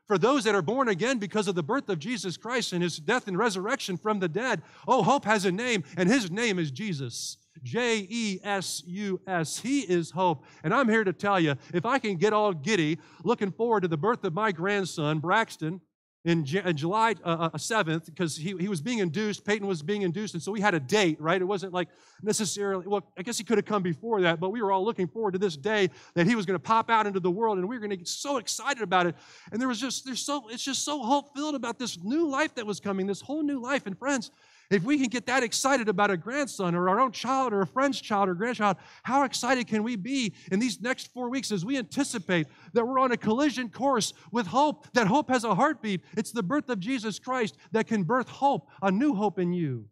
For 0.07 0.17
those 0.17 0.43
that 0.43 0.55
are 0.55 0.61
born 0.61 0.89
again 0.89 1.19
because 1.19 1.47
of 1.47 1.55
the 1.55 1.63
birth 1.63 1.87
of 1.89 1.99
Jesus 1.99 2.35
Christ 2.35 2.73
and 2.73 2.83
his 2.83 2.97
death 2.97 3.27
and 3.27 3.37
resurrection 3.37 3.97
from 3.97 4.19
the 4.19 4.27
dead, 4.27 4.61
oh, 4.87 5.03
hope 5.03 5.25
has 5.25 5.45
a 5.45 5.51
name, 5.51 5.83
and 5.95 6.09
his 6.09 6.29
name 6.29 6.59
is 6.59 6.71
Jesus. 6.71 7.37
J 7.63 8.07
E 8.09 8.39
S 8.43 8.81
U 8.85 9.21
S. 9.27 9.59
He 9.59 9.81
is 9.81 10.11
hope. 10.11 10.43
And 10.63 10.73
I'm 10.73 10.89
here 10.89 11.03
to 11.03 11.13
tell 11.13 11.39
you 11.39 11.55
if 11.73 11.85
I 11.85 11.99
can 11.99 12.15
get 12.15 12.33
all 12.33 12.53
giddy 12.53 12.97
looking 13.23 13.51
forward 13.51 13.81
to 13.81 13.87
the 13.87 13.97
birth 13.97 14.23
of 14.23 14.33
my 14.33 14.51
grandson, 14.51 15.19
Braxton, 15.19 15.81
in, 16.23 16.45
July 16.45 17.15
uh, 17.23 17.49
7th 17.51 17.95
uh, 17.95 17.99
because 18.05 18.35
he, 18.35 18.55
he 18.57 18.67
was 18.67 18.79
being 18.79 18.99
induced. 18.99 19.43
Peyton 19.43 19.67
was 19.67 19.81
being 19.81 20.03
induced, 20.03 20.35
and 20.35 20.43
so 20.43 20.51
we 20.51 20.61
had 20.61 20.75
a 20.75 20.79
date, 20.79 21.19
right? 21.19 21.41
It 21.41 21.45
wasn't 21.45 21.73
like 21.73 21.89
necessarily, 22.21 22.85
well, 22.87 23.11
I 23.17 23.23
guess 23.23 23.37
he 23.37 23.43
could 23.43 23.57
have 23.57 23.65
come 23.65 23.81
before 23.81 24.21
that, 24.21 24.39
but 24.39 24.49
we 24.49 24.61
were 24.61 24.71
all 24.71 24.85
looking 24.85 25.07
forward 25.07 25.31
to 25.31 25.39
this 25.39 25.57
day 25.57 25.89
that 26.13 26.27
he 26.27 26.35
was 26.35 26.45
going 26.45 26.59
to 26.59 26.63
pop 26.63 26.89
out 26.91 27.07
into 27.07 27.19
the 27.19 27.31
world, 27.31 27.57
and 27.57 27.67
we 27.67 27.75
were 27.75 27.79
going 27.79 27.89
to 27.89 27.97
get 27.97 28.07
so 28.07 28.37
excited 28.37 28.83
about 28.83 29.07
it. 29.07 29.15
And 29.51 29.59
there 29.59 29.67
was 29.67 29.79
just, 29.79 30.05
there's 30.05 30.21
so, 30.21 30.47
it's 30.49 30.63
just 30.63 30.85
so 30.85 31.01
hope 31.01 31.35
filled 31.35 31.55
about 31.55 31.79
this 31.79 31.97
new 32.03 32.29
life 32.29 32.53
that 32.55 32.65
was 32.65 32.79
coming, 32.79 33.07
this 33.07 33.21
whole 33.21 33.41
new 33.41 33.59
life. 33.59 33.87
And 33.87 33.97
friends, 33.97 34.29
if 34.71 34.83
we 34.83 34.97
can 34.97 35.07
get 35.07 35.25
that 35.25 35.43
excited 35.43 35.89
about 35.89 36.11
a 36.11 36.17
grandson 36.17 36.75
or 36.75 36.87
our 36.87 36.99
own 36.99 37.11
child 37.11 37.51
or 37.51 37.61
a 37.61 37.67
friend's 37.67 37.99
child 37.99 38.29
or 38.29 38.33
grandchild, 38.33 38.77
how 39.03 39.23
excited 39.23 39.67
can 39.67 39.83
we 39.83 39.97
be 39.97 40.33
in 40.51 40.59
these 40.59 40.81
next 40.81 41.13
four 41.13 41.29
weeks 41.29 41.51
as 41.51 41.65
we 41.65 41.77
anticipate 41.77 42.47
that 42.73 42.85
we're 42.85 42.99
on 42.99 43.11
a 43.11 43.17
collision 43.17 43.69
course 43.69 44.13
with 44.31 44.47
hope, 44.47 44.87
that 44.93 45.07
hope 45.07 45.29
has 45.29 45.43
a 45.43 45.53
heartbeat? 45.53 46.01
It's 46.15 46.31
the 46.31 46.41
birth 46.41 46.69
of 46.69 46.79
Jesus 46.79 47.19
Christ 47.19 47.57
that 47.73 47.87
can 47.87 48.03
birth 48.03 48.29
hope, 48.29 48.69
a 48.81 48.89
new 48.89 49.13
hope 49.13 49.39
in 49.39 49.51
you. 49.51 49.85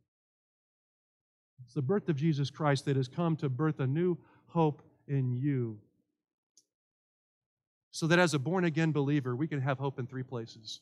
It's 1.66 1.74
the 1.74 1.82
birth 1.82 2.08
of 2.08 2.16
Jesus 2.16 2.50
Christ 2.50 2.86
that 2.86 2.96
has 2.96 3.08
come 3.08 3.36
to 3.38 3.50
birth 3.50 3.80
a 3.80 3.88
new 3.88 4.18
hope 4.48 4.82
in 5.08 5.34
you. 5.34 5.78
So 7.92 8.08
that 8.08 8.18
as 8.18 8.34
a 8.34 8.40
born 8.40 8.66
again 8.66 8.92
believer, 8.92 9.36
we 9.36 9.48
can 9.48 9.60
have 9.60 9.78
hope 9.78 10.00
in 10.00 10.08
three 10.08 10.24
places. 10.24 10.80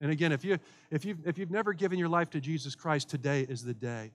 And 0.00 0.10
again, 0.10 0.32
if, 0.32 0.44
you, 0.44 0.58
if, 0.90 1.04
you've, 1.04 1.26
if 1.26 1.38
you've 1.38 1.50
never 1.50 1.72
given 1.72 1.98
your 1.98 2.08
life 2.08 2.30
to 2.30 2.40
Jesus 2.40 2.74
Christ, 2.74 3.08
today 3.08 3.46
is 3.48 3.64
the 3.64 3.74
day. 3.74 4.12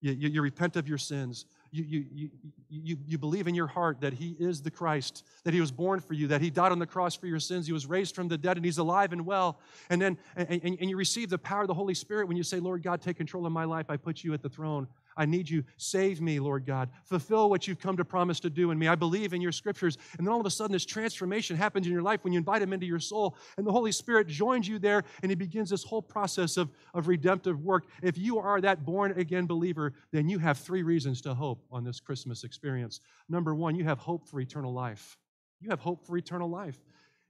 You, 0.00 0.12
you, 0.12 0.28
you 0.28 0.42
repent 0.42 0.76
of 0.76 0.86
your 0.86 0.98
sins. 0.98 1.46
You, 1.70 1.82
you, 1.84 2.04
you, 2.12 2.30
you, 2.68 2.96
you 3.06 3.18
believe 3.18 3.48
in 3.48 3.54
your 3.54 3.66
heart 3.66 4.02
that 4.02 4.12
He 4.12 4.36
is 4.38 4.60
the 4.60 4.70
Christ, 4.70 5.24
that 5.44 5.54
He 5.54 5.60
was 5.60 5.72
born 5.72 6.00
for 6.00 6.12
you, 6.12 6.26
that 6.26 6.42
He 6.42 6.50
died 6.50 6.72
on 6.72 6.78
the 6.78 6.86
cross 6.86 7.14
for 7.14 7.26
your 7.26 7.40
sins, 7.40 7.66
He 7.66 7.72
was 7.72 7.86
raised 7.86 8.14
from 8.14 8.28
the 8.28 8.36
dead, 8.36 8.56
and 8.56 8.66
He's 8.66 8.76
alive 8.76 9.12
and 9.12 9.24
well. 9.24 9.58
And 9.88 10.02
then 10.02 10.18
and, 10.36 10.50
and, 10.50 10.76
and 10.78 10.90
you 10.90 10.96
receive 10.96 11.30
the 11.30 11.38
power 11.38 11.62
of 11.62 11.68
the 11.68 11.74
Holy 11.74 11.94
Spirit 11.94 12.28
when 12.28 12.36
you 12.36 12.42
say, 12.42 12.60
Lord 12.60 12.82
God, 12.82 13.00
take 13.00 13.16
control 13.16 13.46
of 13.46 13.52
my 13.52 13.64
life. 13.64 13.86
I 13.88 13.96
put 13.96 14.22
you 14.22 14.34
at 14.34 14.42
the 14.42 14.50
throne. 14.50 14.88
I 15.16 15.26
need 15.26 15.48
you. 15.48 15.64
Save 15.76 16.20
me, 16.20 16.40
Lord 16.40 16.66
God. 16.66 16.90
Fulfill 17.04 17.50
what 17.50 17.66
you've 17.66 17.78
come 17.78 17.96
to 17.96 18.04
promise 18.04 18.40
to 18.40 18.50
do 18.50 18.70
in 18.70 18.78
me. 18.78 18.88
I 18.88 18.94
believe 18.94 19.32
in 19.32 19.40
your 19.40 19.52
scriptures. 19.52 19.98
And 20.18 20.26
then 20.26 20.32
all 20.32 20.40
of 20.40 20.46
a 20.46 20.50
sudden, 20.50 20.72
this 20.72 20.84
transformation 20.84 21.56
happens 21.56 21.86
in 21.86 21.92
your 21.92 22.02
life 22.02 22.24
when 22.24 22.32
you 22.32 22.38
invite 22.38 22.62
him 22.62 22.72
into 22.72 22.86
your 22.86 23.00
soul. 23.00 23.36
And 23.56 23.66
the 23.66 23.72
Holy 23.72 23.92
Spirit 23.92 24.26
joins 24.26 24.66
you 24.66 24.78
there, 24.78 25.04
and 25.22 25.30
he 25.30 25.36
begins 25.36 25.70
this 25.70 25.84
whole 25.84 26.02
process 26.02 26.56
of, 26.56 26.70
of 26.94 27.08
redemptive 27.08 27.60
work. 27.60 27.86
If 28.02 28.18
you 28.18 28.38
are 28.38 28.60
that 28.60 28.84
born 28.84 29.12
again 29.18 29.46
believer, 29.46 29.92
then 30.12 30.28
you 30.28 30.38
have 30.38 30.58
three 30.58 30.82
reasons 30.82 31.20
to 31.22 31.34
hope 31.34 31.64
on 31.70 31.84
this 31.84 32.00
Christmas 32.00 32.44
experience. 32.44 33.00
Number 33.28 33.54
one, 33.54 33.74
you 33.76 33.84
have 33.84 33.98
hope 33.98 34.28
for 34.28 34.40
eternal 34.40 34.72
life. 34.72 35.16
You 35.60 35.70
have 35.70 35.80
hope 35.80 36.06
for 36.06 36.16
eternal 36.16 36.50
life. 36.50 36.78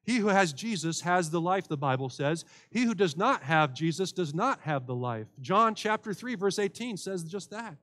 He 0.04 0.16
who 0.16 0.28
has 0.28 0.52
Jesus 0.52 1.00
has 1.00 1.30
the 1.30 1.40
life, 1.40 1.66
the 1.66 1.76
Bible 1.76 2.08
says. 2.08 2.44
He 2.70 2.84
who 2.84 2.94
does 2.94 3.16
not 3.16 3.42
have 3.42 3.75
Jesus 3.75 4.12
does 4.12 4.34
not 4.34 4.61
have 4.62 4.87
the 4.87 4.94
life. 4.94 5.26
John 5.40 5.75
chapter 5.75 6.12
3, 6.12 6.34
verse 6.34 6.58
18 6.58 6.96
says 6.96 7.25
just 7.25 7.50
that. 7.50 7.76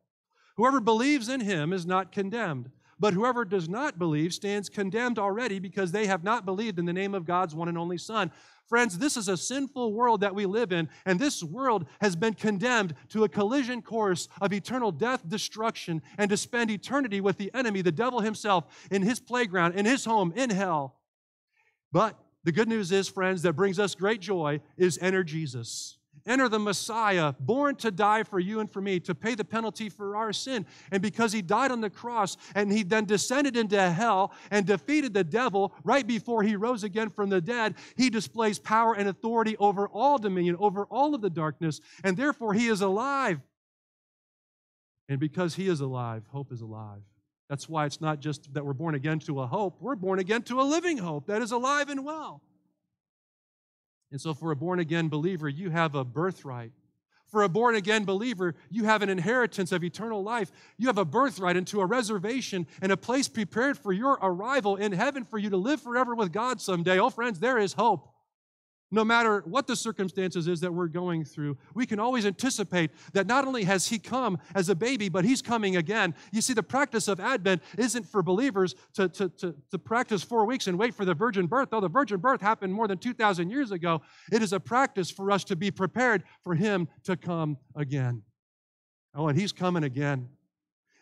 Whoever 0.57 0.79
believes 0.79 1.29
in 1.29 1.41
him 1.41 1.73
is 1.73 1.85
not 1.85 2.11
condemned, 2.11 2.69
but 2.99 3.13
whoever 3.13 3.43
does 3.45 3.67
not 3.67 3.97
believe 3.97 4.33
stands 4.33 4.69
condemned 4.69 5.17
already 5.17 5.57
because 5.57 5.91
they 5.91 6.05
have 6.05 6.23
not 6.23 6.45
believed 6.45 6.77
in 6.77 6.85
the 6.85 6.93
name 6.93 7.15
of 7.15 7.25
God's 7.25 7.55
one 7.55 7.67
and 7.67 7.77
only 7.77 7.97
Son. 7.97 8.31
Friends, 8.67 8.99
this 8.99 9.17
is 9.17 9.27
a 9.27 9.35
sinful 9.35 9.91
world 9.91 10.21
that 10.21 10.35
we 10.35 10.45
live 10.45 10.71
in, 10.71 10.87
and 11.05 11.19
this 11.19 11.43
world 11.43 11.87
has 11.99 12.15
been 12.15 12.33
condemned 12.33 12.93
to 13.09 13.23
a 13.23 13.29
collision 13.29 13.81
course 13.81 14.29
of 14.39 14.53
eternal 14.53 14.91
death, 14.91 15.27
destruction, 15.27 16.01
and 16.17 16.29
to 16.29 16.37
spend 16.37 16.69
eternity 16.69 17.19
with 17.19 17.37
the 17.37 17.51
enemy, 17.53 17.81
the 17.81 17.91
devil 17.91 18.21
himself, 18.21 18.87
in 18.91 19.01
his 19.01 19.19
playground, 19.19 19.73
in 19.73 19.85
his 19.85 20.05
home, 20.05 20.31
in 20.35 20.51
hell. 20.51 21.00
But 21.91 22.17
the 22.43 22.51
good 22.51 22.67
news 22.67 22.91
is, 22.91 23.07
friends, 23.07 23.41
that 23.43 23.53
brings 23.53 23.79
us 23.79 23.95
great 23.95 24.21
joy 24.21 24.62
is 24.77 24.98
enter 25.01 25.24
Jesus. 25.24 25.98
Enter 26.25 26.48
the 26.48 26.60
Messiah, 26.60 27.33
born 27.39 27.75
to 27.77 27.89
die 27.89 28.24
for 28.24 28.39
you 28.39 28.60
and 28.60 28.71
for 28.71 28.79
me, 28.79 29.00
to 29.00 29.15
pay 29.15 29.33
the 29.33 29.43
penalty 29.43 29.89
for 29.89 30.15
our 30.15 30.31
sin. 30.31 30.67
And 30.91 31.01
because 31.01 31.31
he 31.31 31.41
died 31.41 31.71
on 31.71 31.81
the 31.81 31.89
cross 31.89 32.38
and 32.53 32.71
he 32.71 32.83
then 32.83 33.05
descended 33.05 33.57
into 33.57 33.89
hell 33.89 34.31
and 34.51 34.65
defeated 34.65 35.13
the 35.13 35.24
devil 35.24 35.74
right 35.83 36.05
before 36.05 36.43
he 36.43 36.55
rose 36.55 36.83
again 36.83 37.10
from 37.10 37.29
the 37.29 37.41
dead, 37.41 37.75
he 37.95 38.12
displays 38.12 38.60
power 38.60 38.93
and 38.93 39.10
authority 39.10 39.57
over 39.57 39.88
all 39.88 40.19
dominion, 40.19 40.55
over 40.60 40.86
all 40.86 41.15
of 41.15 41.21
the 41.21 41.29
darkness, 41.29 41.81
and 42.03 42.15
therefore 42.15 42.53
he 42.53 42.67
is 42.67 42.81
alive. 42.81 43.39
And 45.10 45.19
because 45.19 45.55
he 45.55 45.67
is 45.67 45.81
alive, 45.81 46.24
hope 46.29 46.51
is 46.51 46.62
alive. 46.62 47.01
That's 47.51 47.67
why 47.67 47.86
it's 47.86 48.00
not 48.00 48.22
just 48.22 48.53
that 48.53 48.65
we're 48.65 48.72
born 48.72 48.96
again 48.96 49.20
to 49.20 49.41
a 49.41 49.46
hope, 49.46 49.81
we're 49.81 49.98
born 49.98 50.20
again 50.20 50.41
to 50.43 50.62
a 50.62 50.63
living 50.63 50.98
hope 50.98 51.25
that 51.25 51.41
is 51.41 51.51
alive 51.51 51.89
and 51.89 52.05
well. 52.05 52.42
And 54.09 54.22
so, 54.22 54.33
for 54.33 54.51
a 54.51 54.55
born 54.55 54.79
again 54.79 55.09
believer, 55.09 55.50
you 55.50 55.70
have 55.70 55.94
a 55.94 56.05
birthright. 56.05 56.72
For 57.27 57.44
a 57.44 57.50
born 57.50 57.75
again 57.75 58.05
believer, 58.05 58.55
you 58.70 58.85
have 58.85 59.01
an 59.01 59.09
inheritance 59.09 59.74
of 59.74 59.83
eternal 59.83 60.24
life. 60.24 60.50
You 60.77 60.87
have 60.87 60.98
a 60.98 61.03
birthright 61.03 61.57
into 61.57 61.81
a 61.81 61.85
reservation 61.85 62.68
and 62.81 62.90
a 62.90 62.96
place 62.96 63.27
prepared 63.27 63.77
for 63.77 63.92
your 63.92 64.18
arrival 64.22 64.77
in 64.77 64.94
heaven 64.94 65.25
for 65.25 65.37
you 65.37 65.50
to 65.50 65.57
live 65.57 65.81
forever 65.81 66.16
with 66.16 66.31
God 66.31 66.61
someday. 66.61 67.00
Oh, 67.00 67.09
friends, 67.09 67.40
there 67.40 67.57
is 67.57 67.74
hope 67.74 68.10
no 68.91 69.05
matter 69.05 69.41
what 69.45 69.67
the 69.67 69.75
circumstances 69.75 70.47
is 70.47 70.59
that 70.59 70.73
we're 70.73 70.87
going 70.87 71.23
through, 71.23 71.57
we 71.73 71.85
can 71.85 71.99
always 71.99 72.25
anticipate 72.25 72.91
that 73.13 73.25
not 73.25 73.47
only 73.47 73.63
has 73.63 73.87
He 73.87 73.97
come 73.97 74.37
as 74.53 74.69
a 74.69 74.75
baby, 74.75 75.07
but 75.07 75.23
He's 75.23 75.41
coming 75.41 75.77
again. 75.77 76.13
You 76.31 76.41
see, 76.41 76.53
the 76.53 76.63
practice 76.63 77.07
of 77.07 77.19
Advent 77.19 77.61
isn't 77.77 78.05
for 78.05 78.21
believers 78.21 78.75
to, 78.93 79.07
to, 79.09 79.29
to, 79.29 79.55
to 79.71 79.79
practice 79.79 80.23
four 80.23 80.45
weeks 80.45 80.67
and 80.67 80.77
wait 80.77 80.93
for 80.93 81.05
the 81.05 81.13
virgin 81.13 81.47
birth. 81.47 81.69
Though 81.71 81.79
the 81.79 81.89
virgin 81.89 82.19
birth 82.19 82.41
happened 82.41 82.73
more 82.73 82.87
than 82.87 82.97
2,000 82.97 83.49
years 83.49 83.71
ago, 83.71 84.01
it 84.31 84.41
is 84.41 84.51
a 84.51 84.59
practice 84.59 85.09
for 85.09 85.31
us 85.31 85.43
to 85.45 85.55
be 85.55 85.71
prepared 85.71 86.23
for 86.43 86.53
Him 86.53 86.87
to 87.03 87.15
come 87.15 87.57
again. 87.75 88.23
Oh, 89.15 89.29
and 89.29 89.39
He's 89.39 89.53
coming 89.53 89.83
again 89.83 90.29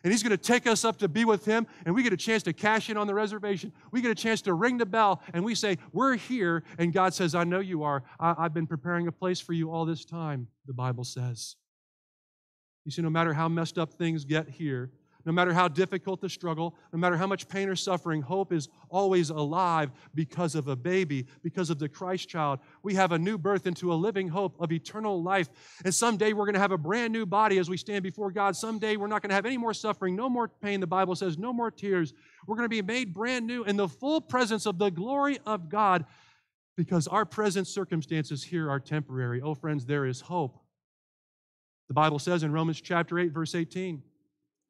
and 0.02 0.12
he's 0.12 0.22
going 0.22 0.30
to 0.30 0.36
take 0.36 0.66
us 0.66 0.84
up 0.84 0.98
to 0.98 1.08
be 1.08 1.24
with 1.24 1.44
him 1.44 1.66
and 1.84 1.94
we 1.94 2.02
get 2.02 2.12
a 2.12 2.16
chance 2.16 2.42
to 2.44 2.52
cash 2.52 2.88
in 2.88 2.96
on 2.96 3.06
the 3.06 3.14
reservation. 3.14 3.72
We 3.90 4.00
get 4.00 4.10
a 4.10 4.14
chance 4.14 4.40
to 4.42 4.54
ring 4.54 4.78
the 4.78 4.86
bell 4.86 5.22
and 5.34 5.44
we 5.44 5.54
say 5.54 5.78
we're 5.92 6.16
here. 6.16 6.64
And 6.78 6.92
god 6.92 7.14
says 7.14 7.34
i 7.34 7.44
know 7.44 7.60
you 7.60 7.82
are. 7.82 8.02
I, 8.18 8.42
have 8.42 8.54
been 8.54 8.66
preparing 8.66 9.06
a 9.08 9.12
place 9.12 9.40
for 9.40 9.52
you 9.52 9.70
all 9.70 9.84
this 9.84 10.04
time 10.04 10.48
the 10.66 10.72
bible 10.72 11.04
says. 11.04 11.56
You 12.84 12.92
see 12.92 13.02
no 13.02 13.10
matter 13.10 13.34
how 13.34 13.48
messed 13.48 13.78
up 13.78 13.92
things 13.94 14.24
get 14.24 14.48
here 14.48 14.90
no 15.30 15.34
matter 15.34 15.52
how 15.52 15.68
difficult 15.68 16.20
the 16.20 16.28
struggle, 16.28 16.74
no 16.92 16.98
matter 16.98 17.16
how 17.16 17.24
much 17.28 17.46
pain 17.46 17.68
or 17.68 17.76
suffering, 17.76 18.20
hope 18.20 18.52
is 18.52 18.68
always 18.88 19.30
alive 19.30 19.92
because 20.12 20.56
of 20.56 20.66
a 20.66 20.74
baby, 20.74 21.24
because 21.44 21.70
of 21.70 21.78
the 21.78 21.88
Christ 21.88 22.28
child. 22.28 22.58
We 22.82 22.96
have 22.96 23.12
a 23.12 23.18
new 23.18 23.38
birth 23.38 23.68
into 23.68 23.92
a 23.92 23.94
living 23.94 24.26
hope 24.26 24.56
of 24.58 24.72
eternal 24.72 25.22
life. 25.22 25.48
And 25.84 25.94
someday 25.94 26.32
we're 26.32 26.46
going 26.46 26.54
to 26.54 26.60
have 26.60 26.72
a 26.72 26.78
brand 26.78 27.12
new 27.12 27.26
body 27.26 27.58
as 27.58 27.70
we 27.70 27.76
stand 27.76 28.02
before 28.02 28.32
God. 28.32 28.56
Someday 28.56 28.96
we're 28.96 29.06
not 29.06 29.22
going 29.22 29.28
to 29.28 29.36
have 29.36 29.46
any 29.46 29.56
more 29.56 29.72
suffering, 29.72 30.16
no 30.16 30.28
more 30.28 30.48
pain. 30.48 30.80
The 30.80 30.88
Bible 30.88 31.14
says, 31.14 31.38
no 31.38 31.52
more 31.52 31.70
tears. 31.70 32.12
We're 32.48 32.56
going 32.56 32.68
to 32.68 32.68
be 32.68 32.82
made 32.82 33.14
brand 33.14 33.46
new 33.46 33.62
in 33.62 33.76
the 33.76 33.86
full 33.86 34.20
presence 34.20 34.66
of 34.66 34.78
the 34.78 34.90
glory 34.90 35.38
of 35.46 35.68
God 35.68 36.06
because 36.76 37.06
our 37.06 37.24
present 37.24 37.68
circumstances 37.68 38.42
here 38.42 38.68
are 38.68 38.80
temporary. 38.80 39.40
Oh, 39.40 39.54
friends, 39.54 39.86
there 39.86 40.06
is 40.06 40.22
hope. 40.22 40.58
The 41.86 41.94
Bible 41.94 42.18
says 42.18 42.42
in 42.42 42.50
Romans 42.50 42.80
chapter 42.80 43.16
8, 43.16 43.30
verse 43.30 43.54
18, 43.54 44.02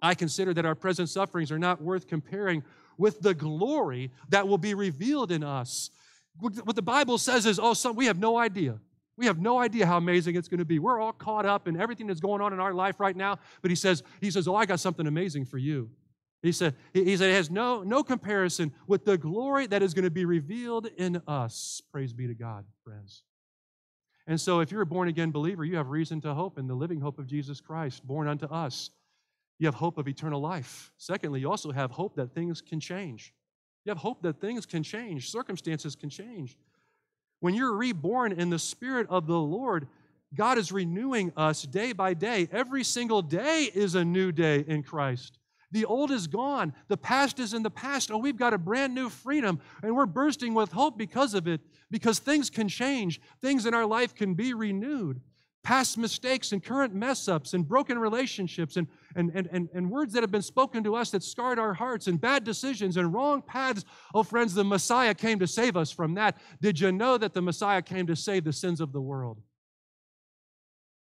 I 0.03 0.15
consider 0.15 0.55
that 0.55 0.65
our 0.65 0.75
present 0.75 1.09
sufferings 1.09 1.53
are 1.53 1.59
not 1.59 1.83
worth 1.83 2.07
comparing 2.07 2.63
with 2.97 3.21
the 3.21 3.35
glory 3.35 4.11
that 4.29 4.47
will 4.47 4.59
be 4.59 4.75
revealed 4.75 5.33
in 5.33 5.43
us. 5.43 5.91
What 6.39 6.77
the 6.77 6.83
Bible 6.83 7.19
says 7.19 7.47
is, 7.47 7.59
oh, 7.59 7.75
some, 7.75 7.97
we 7.97 8.07
have 8.07 8.19
no 8.19 8.39
idea. 8.39 8.79
We 9.17 9.27
have 9.27 9.39
no 9.39 9.59
idea 9.59 9.87
how 9.87 9.99
amazing 9.99 10.37
it's 10.37 10.49
going 10.49 10.59
to 10.59 10.65
be. 10.65 10.79
We're 10.79 11.01
all 11.01 11.13
caught 11.13 11.45
up 11.45 11.69
in 11.69 11.79
everything 11.79 12.07
that's 12.07 12.21
going 12.21 12.41
on 12.41 12.53
in 12.53 12.61
our 12.61 12.73
life 12.73 13.01
right 13.01 13.17
now. 13.17 13.39
But 13.61 13.71
he 13.71 13.75
says, 13.75 14.03
he 14.21 14.31
says, 14.31 14.49
oh, 14.49 14.55
I 14.55 14.65
got 14.65 14.81
something 14.81 15.07
amazing 15.07 15.45
for 15.45 15.59
you. 15.59 15.91
He 16.43 16.53
said, 16.53 16.75
he 16.95 17.17
said, 17.19 17.29
it 17.29 17.35
has 17.35 17.51
no, 17.51 17.83
no 17.83 18.03
comparison 18.03 18.73
with 18.87 19.05
the 19.05 19.19
glory 19.19 19.67
that 19.67 19.83
is 19.83 19.93
going 19.93 20.05
to 20.05 20.11
be 20.11 20.25
revealed 20.25 20.87
in 20.97 21.21
us. 21.27 21.83
Praise 21.93 22.15
be 22.15 22.27
to 22.29 22.35
God, 22.35 22.65
friends. 22.83 23.23
And 24.27 24.41
so, 24.41 24.61
if 24.61 24.71
you're 24.71 24.83
a 24.83 24.87
born 24.87 25.09
again 25.09 25.33
believer, 25.33 25.65
you 25.65 25.77
have 25.77 25.89
reason 25.89 26.21
to 26.23 26.33
hope 26.33 26.57
in 26.57 26.67
the 26.67 26.75
living 26.75 27.01
hope 27.01 27.19
of 27.19 27.27
Jesus 27.27 27.61
Christ, 27.61 28.07
born 28.07 28.29
unto 28.29 28.47
us 28.47 28.91
you 29.61 29.67
have 29.67 29.75
hope 29.75 29.99
of 29.99 30.09
eternal 30.09 30.41
life. 30.41 30.91
Secondly, 30.97 31.41
you 31.41 31.51
also 31.51 31.71
have 31.71 31.91
hope 31.91 32.17
that 32.17 32.35
things 32.35 32.63
can 32.63 32.81
change. 32.81 33.35
You 33.85 33.91
have 33.91 33.99
hope 33.99 34.23
that 34.23 34.41
things 34.41 34.65
can 34.65 34.83
change, 34.83 35.31
circumstances 35.31 35.95
can 35.95 36.09
change. 36.09 36.57
When 37.41 37.55
you're 37.55 37.75
reborn 37.75 38.33
in 38.33 38.49
the 38.49 38.59
Spirit 38.59 39.07
of 39.11 39.27
the 39.27 39.39
Lord, 39.39 39.87
God 40.35 40.57
is 40.57 40.73
renewing 40.73 41.33
us 41.37 41.63
day 41.63 41.93
by 41.93 42.15
day. 42.15 42.49
Every 42.51 42.83
single 42.83 43.21
day 43.21 43.71
is 43.75 43.95
a 43.95 44.05
new 44.05 44.33
day 44.33 44.65
in 44.67 44.83
Christ. 44.83 45.39
The 45.73 45.85
old 45.85 46.11
is 46.11 46.27
gone. 46.27 46.73
The 46.89 46.97
past 46.97 47.39
is 47.39 47.53
in 47.53 47.63
the 47.63 47.71
past. 47.71 48.11
Oh, 48.11 48.19
we've 48.19 48.39
got 48.39 48.55
a 48.55 48.59
brand 48.59 48.95
new 48.95 49.11
freedom, 49.11 49.61
and 49.83 49.95
we're 49.95 50.07
bursting 50.07 50.55
with 50.55 50.73
hope 50.73 50.97
because 50.97 51.35
of 51.35 51.47
it, 51.47 51.61
because 51.91 52.19
things 52.19 52.49
can 52.49 52.69
change. 52.69 53.21
Things 53.43 53.67
in 53.67 53.75
our 53.75 53.87
life 53.87 54.15
can 54.15 54.33
be 54.33 54.55
renewed. 54.55 55.21
Past 55.63 55.99
mistakes 55.99 56.53
and 56.53 56.65
current 56.65 56.95
mess 56.95 57.29
ups 57.29 57.53
and 57.53 57.69
broken 57.69 57.99
relationships 57.99 58.77
and, 58.77 58.87
and, 59.15 59.31
and, 59.35 59.49
and, 59.53 59.69
and 59.75 59.91
words 59.91 60.13
that 60.15 60.23
have 60.23 60.31
been 60.31 60.43
spoken 60.43 60.83
to 60.83 60.95
us 60.95 61.11
that 61.11 61.23
scarred 61.23 61.59
our 61.59 61.75
hearts 61.75 62.07
and 62.07 62.21
bad 62.21 62.45
decisions 62.45 62.97
and 62.97 63.13
wrong 63.13 63.43
paths. 63.43 63.85
Oh, 64.15 64.23
friends, 64.23 64.55
the 64.55 64.65
Messiah 64.65 65.15
came 65.15 65.39
to 65.39 65.47
save 65.47 65.77
us 65.77 65.91
from 65.91 66.15
that. 66.15 66.39
Did 66.63 66.81
you 66.81 66.93
know 66.93 67.19
that 67.19 67.35
the 67.35 67.43
Messiah 67.43 67.83
came 67.83 68.07
to 68.07 68.17
save 68.17 68.45
the 68.45 68.53
sins 68.53 68.81
of 68.81 68.93
the 68.93 69.01
world? 69.01 69.41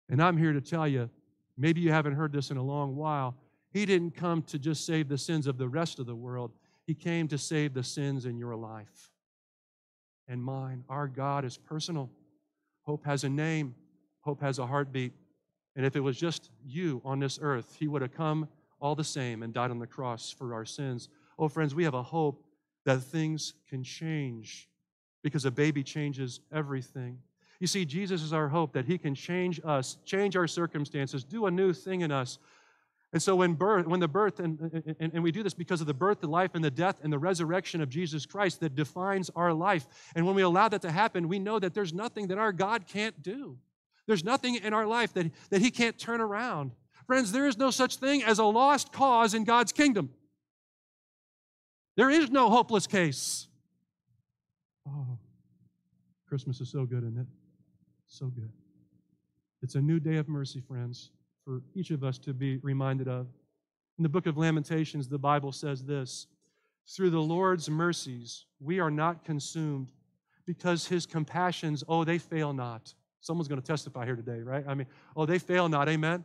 And 0.08 0.22
I'm 0.22 0.38
here 0.38 0.54
to 0.54 0.60
tell 0.62 0.88
you, 0.88 1.10
maybe 1.58 1.80
you 1.82 1.92
haven't 1.92 2.14
heard 2.14 2.32
this 2.32 2.50
in 2.50 2.56
a 2.56 2.62
long 2.62 2.96
while. 2.96 3.36
He 3.70 3.84
didn't 3.84 4.12
come 4.12 4.42
to 4.44 4.58
just 4.58 4.86
save 4.86 5.08
the 5.08 5.18
sins 5.18 5.46
of 5.46 5.58
the 5.58 5.68
rest 5.68 5.98
of 5.98 6.06
the 6.06 6.16
world, 6.16 6.52
He 6.86 6.94
came 6.94 7.28
to 7.28 7.36
save 7.36 7.74
the 7.74 7.84
sins 7.84 8.24
in 8.24 8.38
your 8.38 8.56
life 8.56 9.12
and 10.26 10.42
mine. 10.42 10.84
Our 10.88 11.06
God 11.06 11.44
is 11.44 11.56
personal. 11.56 12.10
Hope 12.82 13.04
has 13.04 13.24
a 13.24 13.28
name. 13.28 13.74
Hope 14.28 14.42
has 14.42 14.58
a 14.58 14.66
heartbeat. 14.66 15.14
And 15.74 15.86
if 15.86 15.96
it 15.96 16.00
was 16.00 16.18
just 16.18 16.50
you 16.62 17.00
on 17.02 17.18
this 17.18 17.38
earth, 17.40 17.74
he 17.80 17.88
would 17.88 18.02
have 18.02 18.12
come 18.12 18.46
all 18.78 18.94
the 18.94 19.02
same 19.02 19.42
and 19.42 19.54
died 19.54 19.70
on 19.70 19.78
the 19.78 19.86
cross 19.86 20.30
for 20.30 20.52
our 20.52 20.66
sins. 20.66 21.08
Oh, 21.38 21.48
friends, 21.48 21.74
we 21.74 21.84
have 21.84 21.94
a 21.94 22.02
hope 22.02 22.44
that 22.84 22.98
things 22.98 23.54
can 23.70 23.82
change 23.82 24.68
because 25.22 25.46
a 25.46 25.50
baby 25.50 25.82
changes 25.82 26.40
everything. 26.52 27.20
You 27.58 27.66
see, 27.66 27.86
Jesus 27.86 28.22
is 28.22 28.34
our 28.34 28.48
hope 28.48 28.74
that 28.74 28.84
he 28.84 28.98
can 28.98 29.14
change 29.14 29.62
us, 29.64 29.96
change 30.04 30.36
our 30.36 30.46
circumstances, 30.46 31.24
do 31.24 31.46
a 31.46 31.50
new 31.50 31.72
thing 31.72 32.02
in 32.02 32.12
us. 32.12 32.38
And 33.14 33.22
so 33.22 33.34
when 33.34 33.54
birth, 33.54 33.86
when 33.86 34.00
the 34.00 34.08
birth, 34.08 34.40
and, 34.40 34.60
and, 35.00 35.10
and, 35.14 35.22
we 35.22 35.32
do 35.32 35.42
this 35.42 35.54
because 35.54 35.80
of 35.80 35.86
the 35.86 35.94
birth, 35.94 36.20
the 36.20 36.28
life, 36.28 36.50
and 36.54 36.62
the 36.62 36.70
death, 36.70 37.00
and 37.02 37.10
the 37.10 37.18
resurrection 37.18 37.80
of 37.80 37.88
Jesus 37.88 38.26
Christ 38.26 38.60
that 38.60 38.74
defines 38.74 39.30
our 39.34 39.54
life. 39.54 39.86
And 40.14 40.26
when 40.26 40.34
we 40.34 40.42
allow 40.42 40.68
that 40.68 40.82
to 40.82 40.90
happen, 40.90 41.28
we 41.28 41.38
know 41.38 41.58
that 41.58 41.72
there's 41.72 41.94
nothing 41.94 42.26
that 42.26 42.36
our 42.36 42.52
God 42.52 42.86
can't 42.86 43.22
do. 43.22 43.56
There's 44.08 44.24
nothing 44.24 44.54
in 44.56 44.72
our 44.72 44.86
life 44.86 45.12
that, 45.12 45.30
that 45.50 45.60
He 45.60 45.70
can't 45.70 45.96
turn 45.98 46.22
around. 46.22 46.72
Friends, 47.06 47.30
there 47.30 47.46
is 47.46 47.58
no 47.58 47.70
such 47.70 47.96
thing 47.96 48.24
as 48.24 48.38
a 48.38 48.44
lost 48.44 48.90
cause 48.90 49.34
in 49.34 49.44
God's 49.44 49.70
kingdom. 49.70 50.08
There 51.94 52.08
is 52.08 52.30
no 52.30 52.48
hopeless 52.48 52.86
case. 52.86 53.48
Oh, 54.88 55.18
Christmas 56.26 56.58
is 56.62 56.70
so 56.70 56.86
good, 56.86 57.04
isn't 57.04 57.18
it? 57.18 57.26
So 58.06 58.28
good. 58.28 58.50
It's 59.62 59.74
a 59.74 59.80
new 59.80 60.00
day 60.00 60.16
of 60.16 60.26
mercy, 60.26 60.60
friends, 60.60 61.10
for 61.44 61.60
each 61.74 61.90
of 61.90 62.02
us 62.02 62.16
to 62.20 62.32
be 62.32 62.56
reminded 62.58 63.08
of. 63.08 63.26
In 63.98 64.02
the 64.02 64.08
book 64.08 64.26
of 64.26 64.38
Lamentations, 64.38 65.08
the 65.08 65.18
Bible 65.18 65.52
says 65.52 65.84
this 65.84 66.28
Through 66.86 67.10
the 67.10 67.20
Lord's 67.20 67.68
mercies, 67.68 68.46
we 68.58 68.80
are 68.80 68.90
not 68.90 69.24
consumed 69.24 69.92
because 70.46 70.86
his 70.86 71.04
compassions, 71.04 71.84
oh, 71.86 72.04
they 72.04 72.16
fail 72.16 72.54
not. 72.54 72.94
Someone's 73.20 73.48
going 73.48 73.60
to 73.60 73.66
testify 73.66 74.04
here 74.04 74.16
today, 74.16 74.40
right? 74.40 74.64
I 74.66 74.74
mean, 74.74 74.86
oh, 75.16 75.26
they 75.26 75.38
fail 75.38 75.68
not. 75.68 75.88
Amen. 75.88 76.24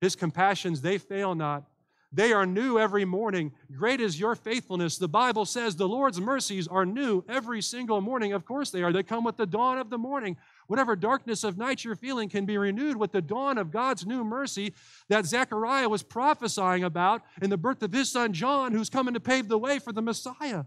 His 0.00 0.16
compassions, 0.16 0.80
they 0.80 0.98
fail 0.98 1.34
not. 1.34 1.64
They 2.12 2.32
are 2.32 2.44
new 2.44 2.76
every 2.76 3.04
morning. 3.04 3.52
Great 3.76 4.00
is 4.00 4.18
your 4.18 4.34
faithfulness. 4.34 4.98
The 4.98 5.06
Bible 5.06 5.44
says 5.44 5.76
the 5.76 5.86
Lord's 5.86 6.20
mercies 6.20 6.66
are 6.66 6.84
new 6.84 7.22
every 7.28 7.62
single 7.62 8.00
morning. 8.00 8.32
Of 8.32 8.44
course 8.44 8.70
they 8.70 8.82
are. 8.82 8.92
They 8.92 9.04
come 9.04 9.22
with 9.22 9.36
the 9.36 9.46
dawn 9.46 9.78
of 9.78 9.90
the 9.90 9.98
morning. 9.98 10.36
Whatever 10.66 10.96
darkness 10.96 11.44
of 11.44 11.56
night 11.56 11.84
you're 11.84 11.94
feeling 11.94 12.28
can 12.28 12.46
be 12.46 12.58
renewed 12.58 12.96
with 12.96 13.12
the 13.12 13.22
dawn 13.22 13.58
of 13.58 13.70
God's 13.70 14.04
new 14.04 14.24
mercy 14.24 14.74
that 15.08 15.24
Zechariah 15.24 15.88
was 15.88 16.02
prophesying 16.02 16.82
about 16.82 17.22
in 17.40 17.48
the 17.48 17.56
birth 17.56 17.80
of 17.84 17.92
his 17.92 18.10
son 18.10 18.32
John, 18.32 18.72
who's 18.72 18.90
coming 18.90 19.14
to 19.14 19.20
pave 19.20 19.46
the 19.46 19.58
way 19.58 19.78
for 19.78 19.92
the 19.92 20.02
Messiah. 20.02 20.64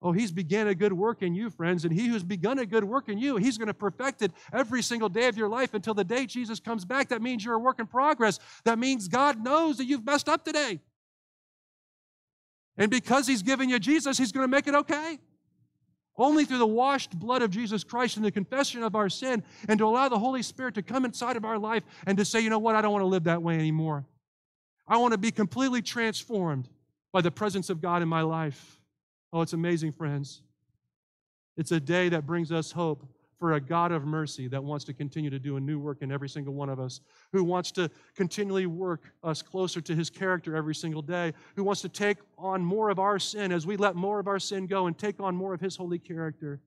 Oh, 0.00 0.12
he's 0.12 0.30
began 0.30 0.68
a 0.68 0.74
good 0.76 0.92
work 0.92 1.22
in 1.22 1.34
you, 1.34 1.50
friends, 1.50 1.84
and 1.84 1.92
he 1.92 2.06
who's 2.06 2.22
begun 2.22 2.60
a 2.60 2.66
good 2.66 2.84
work 2.84 3.08
in 3.08 3.18
you, 3.18 3.36
he's 3.36 3.58
going 3.58 3.66
to 3.66 3.74
perfect 3.74 4.22
it 4.22 4.30
every 4.52 4.80
single 4.80 5.08
day 5.08 5.26
of 5.26 5.36
your 5.36 5.48
life 5.48 5.74
until 5.74 5.94
the 5.94 6.04
day 6.04 6.24
Jesus 6.24 6.60
comes 6.60 6.84
back. 6.84 7.08
That 7.08 7.20
means 7.20 7.44
you're 7.44 7.54
a 7.54 7.58
work 7.58 7.80
in 7.80 7.86
progress. 7.86 8.38
That 8.64 8.78
means 8.78 9.08
God 9.08 9.42
knows 9.42 9.76
that 9.78 9.86
you've 9.86 10.06
messed 10.06 10.28
up 10.28 10.44
today. 10.44 10.80
And 12.76 12.92
because 12.92 13.26
he's 13.26 13.42
given 13.42 13.68
you 13.68 13.80
Jesus, 13.80 14.16
he's 14.16 14.30
going 14.30 14.44
to 14.44 14.50
make 14.50 14.68
it 14.68 14.74
okay. 14.76 15.18
Only 16.16 16.44
through 16.44 16.58
the 16.58 16.66
washed 16.66 17.18
blood 17.18 17.42
of 17.42 17.50
Jesus 17.50 17.82
Christ 17.82 18.16
and 18.16 18.24
the 18.24 18.30
confession 18.30 18.84
of 18.84 18.94
our 18.94 19.08
sin, 19.08 19.42
and 19.68 19.78
to 19.78 19.84
allow 19.84 20.08
the 20.08 20.18
Holy 20.18 20.42
Spirit 20.42 20.74
to 20.74 20.82
come 20.82 21.04
inside 21.04 21.36
of 21.36 21.44
our 21.44 21.58
life 21.58 21.82
and 22.06 22.16
to 22.18 22.24
say, 22.24 22.40
you 22.40 22.50
know 22.50 22.58
what, 22.60 22.76
I 22.76 22.82
don't 22.82 22.92
want 22.92 23.02
to 23.02 23.06
live 23.06 23.24
that 23.24 23.42
way 23.42 23.54
anymore. 23.54 24.06
I 24.86 24.96
want 24.98 25.12
to 25.12 25.18
be 25.18 25.32
completely 25.32 25.82
transformed 25.82 26.68
by 27.12 27.20
the 27.20 27.30
presence 27.32 27.68
of 27.68 27.80
God 27.80 28.00
in 28.00 28.08
my 28.08 28.22
life. 28.22 28.77
Oh, 29.32 29.42
it's 29.42 29.52
amazing, 29.52 29.92
friends. 29.92 30.42
It's 31.56 31.72
a 31.72 31.80
day 31.80 32.08
that 32.08 32.26
brings 32.26 32.50
us 32.50 32.72
hope 32.72 33.04
for 33.38 33.52
a 33.52 33.60
God 33.60 33.92
of 33.92 34.04
mercy 34.04 34.48
that 34.48 34.62
wants 34.62 34.84
to 34.86 34.92
continue 34.92 35.30
to 35.30 35.38
do 35.38 35.56
a 35.56 35.60
new 35.60 35.78
work 35.78 36.02
in 36.02 36.10
every 36.10 36.28
single 36.28 36.54
one 36.54 36.68
of 36.68 36.80
us, 36.80 37.00
who 37.32 37.44
wants 37.44 37.70
to 37.72 37.90
continually 38.16 38.66
work 38.66 39.12
us 39.22 39.42
closer 39.42 39.80
to 39.80 39.94
his 39.94 40.10
character 40.10 40.56
every 40.56 40.74
single 40.74 41.02
day, 41.02 41.32
who 41.54 41.62
wants 41.62 41.80
to 41.82 41.88
take 41.88 42.18
on 42.36 42.64
more 42.64 42.90
of 42.90 42.98
our 42.98 43.18
sin 43.18 43.52
as 43.52 43.66
we 43.66 43.76
let 43.76 43.94
more 43.94 44.18
of 44.18 44.26
our 44.26 44.40
sin 44.40 44.66
go 44.66 44.86
and 44.86 44.98
take 44.98 45.20
on 45.20 45.36
more 45.36 45.54
of 45.54 45.60
his 45.60 45.76
holy 45.76 45.98
character. 45.98 46.60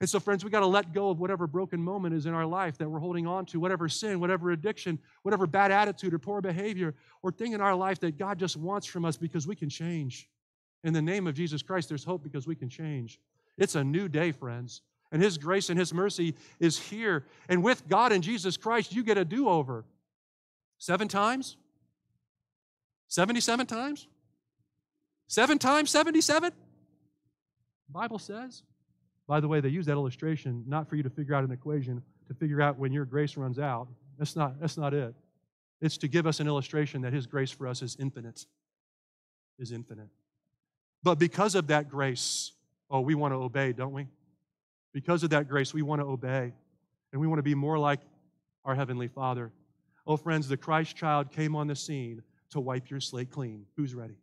And 0.00 0.08
so, 0.08 0.20
friends, 0.20 0.44
we 0.44 0.50
got 0.50 0.60
to 0.60 0.66
let 0.66 0.92
go 0.92 1.10
of 1.10 1.18
whatever 1.18 1.46
broken 1.46 1.80
moment 1.80 2.14
is 2.14 2.26
in 2.26 2.34
our 2.34 2.46
life 2.46 2.76
that 2.78 2.88
we're 2.88 2.98
holding 2.98 3.26
on 3.26 3.46
to, 3.46 3.58
whatever 3.58 3.88
sin, 3.88 4.20
whatever 4.20 4.50
addiction, 4.50 4.98
whatever 5.22 5.46
bad 5.46 5.72
attitude 5.72 6.12
or 6.12 6.18
poor 6.18 6.40
behavior 6.40 6.94
or 7.22 7.32
thing 7.32 7.52
in 7.52 7.60
our 7.60 7.74
life 7.74 7.98
that 8.00 8.18
God 8.18 8.38
just 8.38 8.56
wants 8.56 8.86
from 8.86 9.04
us 9.04 9.16
because 9.16 9.46
we 9.46 9.56
can 9.56 9.68
change. 9.68 10.28
In 10.84 10.92
the 10.92 11.02
name 11.02 11.26
of 11.26 11.34
Jesus 11.34 11.62
Christ, 11.62 11.88
there's 11.88 12.04
hope 12.04 12.22
because 12.22 12.46
we 12.46 12.54
can 12.54 12.68
change. 12.68 13.18
It's 13.56 13.74
a 13.74 13.82
new 13.82 14.08
day, 14.08 14.30
friends. 14.30 14.82
And 15.10 15.22
His 15.22 15.38
grace 15.38 15.70
and 15.70 15.78
His 15.78 15.94
mercy 15.94 16.34
is 16.60 16.78
here. 16.78 17.24
And 17.48 17.62
with 17.62 17.88
God 17.88 18.12
and 18.12 18.22
Jesus 18.22 18.56
Christ, 18.56 18.94
you 18.94 19.02
get 19.02 19.16
a 19.16 19.24
do 19.24 19.48
over. 19.48 19.84
Seven 20.78 21.08
times? 21.08 21.56
77 23.08 23.66
times? 23.66 24.06
Seven 25.26 25.58
times 25.58 25.90
77? 25.90 26.52
Bible 27.88 28.18
says. 28.18 28.62
By 29.26 29.40
the 29.40 29.48
way, 29.48 29.60
they 29.60 29.70
use 29.70 29.86
that 29.86 29.92
illustration 29.92 30.64
not 30.66 30.88
for 30.88 30.96
you 30.96 31.02
to 31.02 31.10
figure 31.10 31.34
out 31.34 31.44
an 31.44 31.50
equation, 31.50 32.02
to 32.28 32.34
figure 32.34 32.60
out 32.60 32.78
when 32.78 32.92
your 32.92 33.06
grace 33.06 33.36
runs 33.38 33.58
out. 33.58 33.88
That's 34.18 34.36
not, 34.36 34.60
that's 34.60 34.76
not 34.76 34.92
it. 34.92 35.14
It's 35.80 35.96
to 35.98 36.08
give 36.08 36.26
us 36.26 36.40
an 36.40 36.46
illustration 36.46 37.00
that 37.02 37.12
His 37.12 37.26
grace 37.26 37.50
for 37.50 37.66
us 37.66 37.80
is 37.80 37.96
infinite. 37.98 38.44
Is 39.58 39.72
infinite. 39.72 40.08
But 41.04 41.18
because 41.18 41.54
of 41.54 41.66
that 41.66 41.90
grace, 41.90 42.52
oh, 42.90 43.02
we 43.02 43.14
want 43.14 43.32
to 43.34 43.36
obey, 43.36 43.72
don't 43.72 43.92
we? 43.92 44.08
Because 44.92 45.22
of 45.22 45.30
that 45.30 45.48
grace, 45.48 45.74
we 45.74 45.82
want 45.82 46.00
to 46.00 46.06
obey. 46.06 46.52
And 47.12 47.20
we 47.20 47.26
want 47.26 47.38
to 47.38 47.42
be 47.44 47.54
more 47.54 47.78
like 47.78 48.00
our 48.64 48.74
Heavenly 48.74 49.08
Father. 49.08 49.52
Oh, 50.06 50.16
friends, 50.16 50.48
the 50.48 50.56
Christ 50.56 50.96
child 50.96 51.30
came 51.30 51.54
on 51.54 51.66
the 51.66 51.76
scene 51.76 52.22
to 52.50 52.60
wipe 52.60 52.90
your 52.90 53.00
slate 53.00 53.30
clean. 53.30 53.66
Who's 53.76 53.94
ready? 53.94 54.14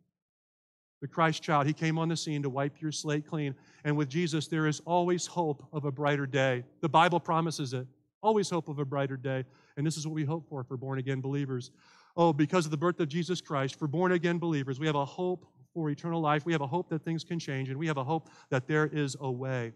The 1.00 1.08
Christ 1.08 1.42
child, 1.42 1.66
he 1.66 1.72
came 1.72 1.98
on 1.98 2.08
the 2.08 2.16
scene 2.16 2.42
to 2.42 2.50
wipe 2.50 2.80
your 2.80 2.92
slate 2.92 3.26
clean. 3.26 3.54
And 3.84 3.96
with 3.96 4.08
Jesus, 4.08 4.48
there 4.48 4.66
is 4.66 4.80
always 4.84 5.26
hope 5.26 5.64
of 5.72 5.84
a 5.84 5.92
brighter 5.92 6.26
day. 6.26 6.64
The 6.80 6.88
Bible 6.88 7.20
promises 7.20 7.72
it. 7.74 7.86
Always 8.22 8.50
hope 8.50 8.68
of 8.68 8.78
a 8.78 8.84
brighter 8.84 9.16
day. 9.16 9.44
And 9.76 9.86
this 9.86 9.96
is 9.96 10.06
what 10.06 10.14
we 10.14 10.24
hope 10.24 10.48
for 10.48 10.64
for 10.64 10.76
born 10.76 10.98
again 10.98 11.20
believers. 11.20 11.70
Oh, 12.16 12.32
because 12.32 12.64
of 12.64 12.70
the 12.70 12.76
birth 12.76 13.00
of 13.00 13.08
Jesus 13.08 13.40
Christ, 13.40 13.78
for 13.78 13.88
born 13.88 14.12
again 14.12 14.38
believers, 14.38 14.78
we 14.78 14.86
have 14.86 14.96
a 14.96 15.04
hope 15.04 15.46
for 15.74 15.90
eternal 15.90 16.20
life. 16.20 16.44
We 16.44 16.52
have 16.52 16.60
a 16.60 16.66
hope 16.66 16.88
that 16.90 17.04
things 17.04 17.24
can 17.24 17.38
change, 17.38 17.68
and 17.68 17.78
we 17.78 17.86
have 17.86 17.96
a 17.96 18.04
hope 18.04 18.28
that 18.50 18.66
there 18.66 18.86
is 18.86 19.16
a 19.20 19.30
way. 19.30 19.72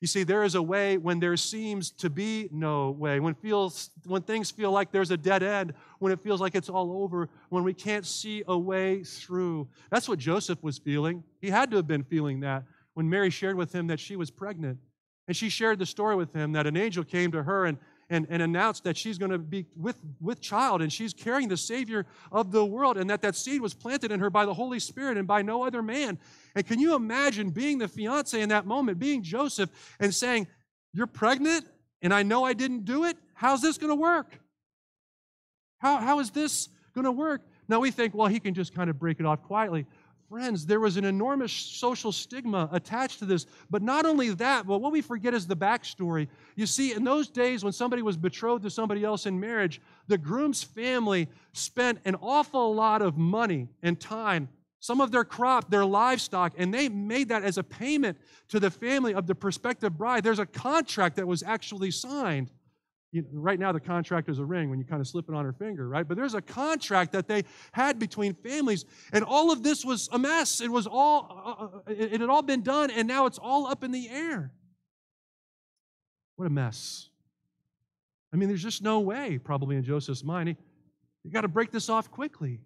You 0.00 0.08
see, 0.08 0.22
there 0.22 0.42
is 0.44 0.54
a 0.54 0.62
way 0.62 0.98
when 0.98 1.18
there 1.18 1.36
seems 1.36 1.90
to 1.92 2.10
be 2.10 2.48
no 2.52 2.90
way, 2.90 3.20
when, 3.20 3.34
feels, 3.34 3.90
when 4.04 4.22
things 4.22 4.50
feel 4.50 4.70
like 4.70 4.92
there's 4.92 5.10
a 5.10 5.16
dead 5.16 5.42
end, 5.42 5.72
when 5.98 6.12
it 6.12 6.20
feels 6.20 6.40
like 6.40 6.54
it's 6.54 6.68
all 6.68 7.02
over, 7.02 7.30
when 7.48 7.64
we 7.64 7.72
can't 7.72 8.04
see 8.04 8.42
a 8.46 8.58
way 8.58 9.02
through. 9.02 9.66
That's 9.90 10.08
what 10.08 10.18
Joseph 10.18 10.62
was 10.62 10.76
feeling. 10.78 11.24
He 11.40 11.48
had 11.48 11.70
to 11.70 11.76
have 11.76 11.86
been 11.86 12.04
feeling 12.04 12.40
that 12.40 12.64
when 12.92 13.08
Mary 13.08 13.30
shared 13.30 13.56
with 13.56 13.74
him 13.74 13.86
that 13.86 13.98
she 14.00 14.16
was 14.16 14.30
pregnant. 14.30 14.78
And 15.26 15.34
she 15.34 15.48
shared 15.48 15.78
the 15.78 15.86
story 15.86 16.16
with 16.16 16.34
him 16.34 16.52
that 16.52 16.66
an 16.66 16.76
angel 16.76 17.02
came 17.02 17.32
to 17.32 17.42
her 17.42 17.64
and 17.64 17.78
and, 18.10 18.26
and 18.30 18.42
announced 18.42 18.84
that 18.84 18.96
she's 18.96 19.18
going 19.18 19.30
to 19.30 19.38
be 19.38 19.66
with, 19.76 19.96
with 20.20 20.40
child 20.40 20.82
and 20.82 20.92
she's 20.92 21.12
carrying 21.12 21.48
the 21.48 21.56
Savior 21.56 22.06
of 22.30 22.52
the 22.52 22.64
world 22.64 22.96
and 22.96 23.08
that 23.10 23.22
that 23.22 23.34
seed 23.36 23.60
was 23.60 23.74
planted 23.74 24.12
in 24.12 24.20
her 24.20 24.30
by 24.30 24.44
the 24.44 24.54
Holy 24.54 24.78
Spirit 24.78 25.16
and 25.16 25.26
by 25.26 25.42
no 25.42 25.64
other 25.64 25.82
man. 25.82 26.18
And 26.54 26.66
can 26.66 26.78
you 26.78 26.94
imagine 26.94 27.50
being 27.50 27.78
the 27.78 27.88
fiance 27.88 28.40
in 28.40 28.48
that 28.50 28.66
moment, 28.66 28.98
being 28.98 29.22
Joseph, 29.22 29.70
and 30.00 30.14
saying, 30.14 30.46
You're 30.92 31.06
pregnant 31.06 31.66
and 32.02 32.12
I 32.12 32.22
know 32.22 32.44
I 32.44 32.52
didn't 32.52 32.84
do 32.84 33.04
it? 33.04 33.16
How's 33.34 33.62
this 33.62 33.78
going 33.78 33.90
to 33.90 33.96
work? 33.96 34.38
How, 35.78 35.98
how 35.98 36.20
is 36.20 36.30
this 36.30 36.68
going 36.94 37.04
to 37.04 37.12
work? 37.12 37.42
Now 37.68 37.80
we 37.80 37.90
think, 37.90 38.14
well, 38.14 38.28
he 38.28 38.40
can 38.40 38.54
just 38.54 38.74
kind 38.74 38.90
of 38.90 38.98
break 38.98 39.20
it 39.20 39.26
off 39.26 39.42
quietly. 39.42 39.86
Friends, 40.34 40.66
there 40.66 40.80
was 40.80 40.96
an 40.96 41.04
enormous 41.04 41.52
social 41.52 42.10
stigma 42.10 42.68
attached 42.72 43.20
to 43.20 43.24
this. 43.24 43.46
But 43.70 43.82
not 43.82 44.04
only 44.04 44.30
that, 44.30 44.66
but 44.66 44.80
what 44.80 44.90
we 44.90 45.00
forget 45.00 45.32
is 45.32 45.46
the 45.46 45.54
backstory. 45.54 46.26
You 46.56 46.66
see, 46.66 46.92
in 46.92 47.04
those 47.04 47.28
days 47.28 47.62
when 47.62 47.72
somebody 47.72 48.02
was 48.02 48.16
betrothed 48.16 48.64
to 48.64 48.70
somebody 48.70 49.04
else 49.04 49.26
in 49.26 49.38
marriage, 49.38 49.80
the 50.08 50.18
groom's 50.18 50.64
family 50.64 51.28
spent 51.52 52.00
an 52.04 52.16
awful 52.16 52.74
lot 52.74 53.00
of 53.00 53.16
money 53.16 53.68
and 53.80 54.00
time, 54.00 54.48
some 54.80 55.00
of 55.00 55.12
their 55.12 55.22
crop, 55.22 55.70
their 55.70 55.84
livestock, 55.84 56.54
and 56.58 56.74
they 56.74 56.88
made 56.88 57.28
that 57.28 57.44
as 57.44 57.56
a 57.56 57.62
payment 57.62 58.18
to 58.48 58.58
the 58.58 58.72
family 58.72 59.14
of 59.14 59.28
the 59.28 59.36
prospective 59.36 59.96
bride. 59.96 60.24
There's 60.24 60.40
a 60.40 60.46
contract 60.46 61.14
that 61.14 61.28
was 61.28 61.44
actually 61.44 61.92
signed. 61.92 62.50
You 63.14 63.22
know, 63.22 63.28
right 63.32 63.60
now 63.60 63.70
the 63.70 63.78
contract 63.78 64.28
is 64.28 64.40
a 64.40 64.44
ring 64.44 64.70
when 64.70 64.80
you 64.80 64.84
kind 64.84 65.00
of 65.00 65.06
slip 65.06 65.28
it 65.28 65.34
on 65.36 65.44
her 65.44 65.52
finger, 65.52 65.88
right? 65.88 66.06
But 66.06 66.16
there's 66.16 66.34
a 66.34 66.42
contract 66.42 67.12
that 67.12 67.28
they 67.28 67.44
had 67.70 68.00
between 68.00 68.34
families, 68.34 68.84
and 69.12 69.24
all 69.24 69.52
of 69.52 69.62
this 69.62 69.84
was 69.84 70.08
a 70.10 70.18
mess. 70.18 70.60
It 70.60 70.68
was 70.68 70.88
all, 70.88 71.78
uh, 71.86 71.92
uh 71.92 71.94
it, 71.96 72.20
had 72.20 72.28
all 72.28 72.42
been 72.42 72.62
done, 72.62 72.90
and 72.90 73.06
now 73.06 73.26
it's 73.26 73.38
all 73.38 73.68
up 73.68 73.84
in 73.84 73.92
the 73.92 74.08
air. 74.08 74.52
What 76.34 76.46
a 76.46 76.50
mess. 76.50 77.08
I 78.32 78.36
mean, 78.36 78.48
there's 78.48 78.64
just 78.64 78.82
no 78.82 78.98
way, 78.98 79.38
probably 79.38 79.76
in 79.76 79.84
Joseph's 79.84 80.24
mind. 80.24 80.48
He, 80.48 80.56
you 81.22 81.30
got 81.30 81.42
to 81.42 81.48
break 81.48 81.70
this 81.70 81.88
off 81.88 82.10
quickly. 82.10 82.58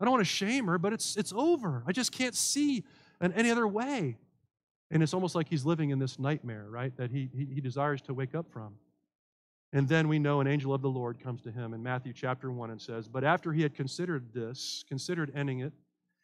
I 0.00 0.04
don't 0.04 0.10
want 0.10 0.22
to 0.22 0.30
shame 0.30 0.66
her, 0.66 0.76
but 0.76 0.92
it's, 0.92 1.16
it's 1.16 1.32
over. 1.32 1.84
I 1.86 1.92
just 1.92 2.10
can't 2.10 2.34
see 2.34 2.82
in 3.20 3.32
any 3.34 3.52
other 3.52 3.68
way. 3.68 4.18
And 4.90 5.04
it's 5.04 5.14
almost 5.14 5.36
like 5.36 5.48
he's 5.48 5.64
living 5.64 5.90
in 5.90 6.00
this 6.00 6.18
nightmare, 6.18 6.66
right, 6.68 6.94
that 6.96 7.12
he, 7.12 7.30
he, 7.32 7.46
he 7.54 7.60
desires 7.60 8.02
to 8.02 8.12
wake 8.12 8.34
up 8.34 8.50
from. 8.50 8.74
And 9.74 9.88
then 9.88 10.06
we 10.06 10.20
know 10.20 10.40
an 10.40 10.46
angel 10.46 10.72
of 10.72 10.82
the 10.82 10.88
Lord 10.88 11.18
comes 11.18 11.42
to 11.42 11.50
him 11.50 11.74
in 11.74 11.82
Matthew 11.82 12.12
chapter 12.12 12.48
1 12.52 12.70
and 12.70 12.80
says, 12.80 13.08
But 13.08 13.24
after 13.24 13.52
he 13.52 13.60
had 13.60 13.74
considered 13.74 14.32
this, 14.32 14.84
considered 14.88 15.32
ending 15.34 15.60
it, 15.60 15.72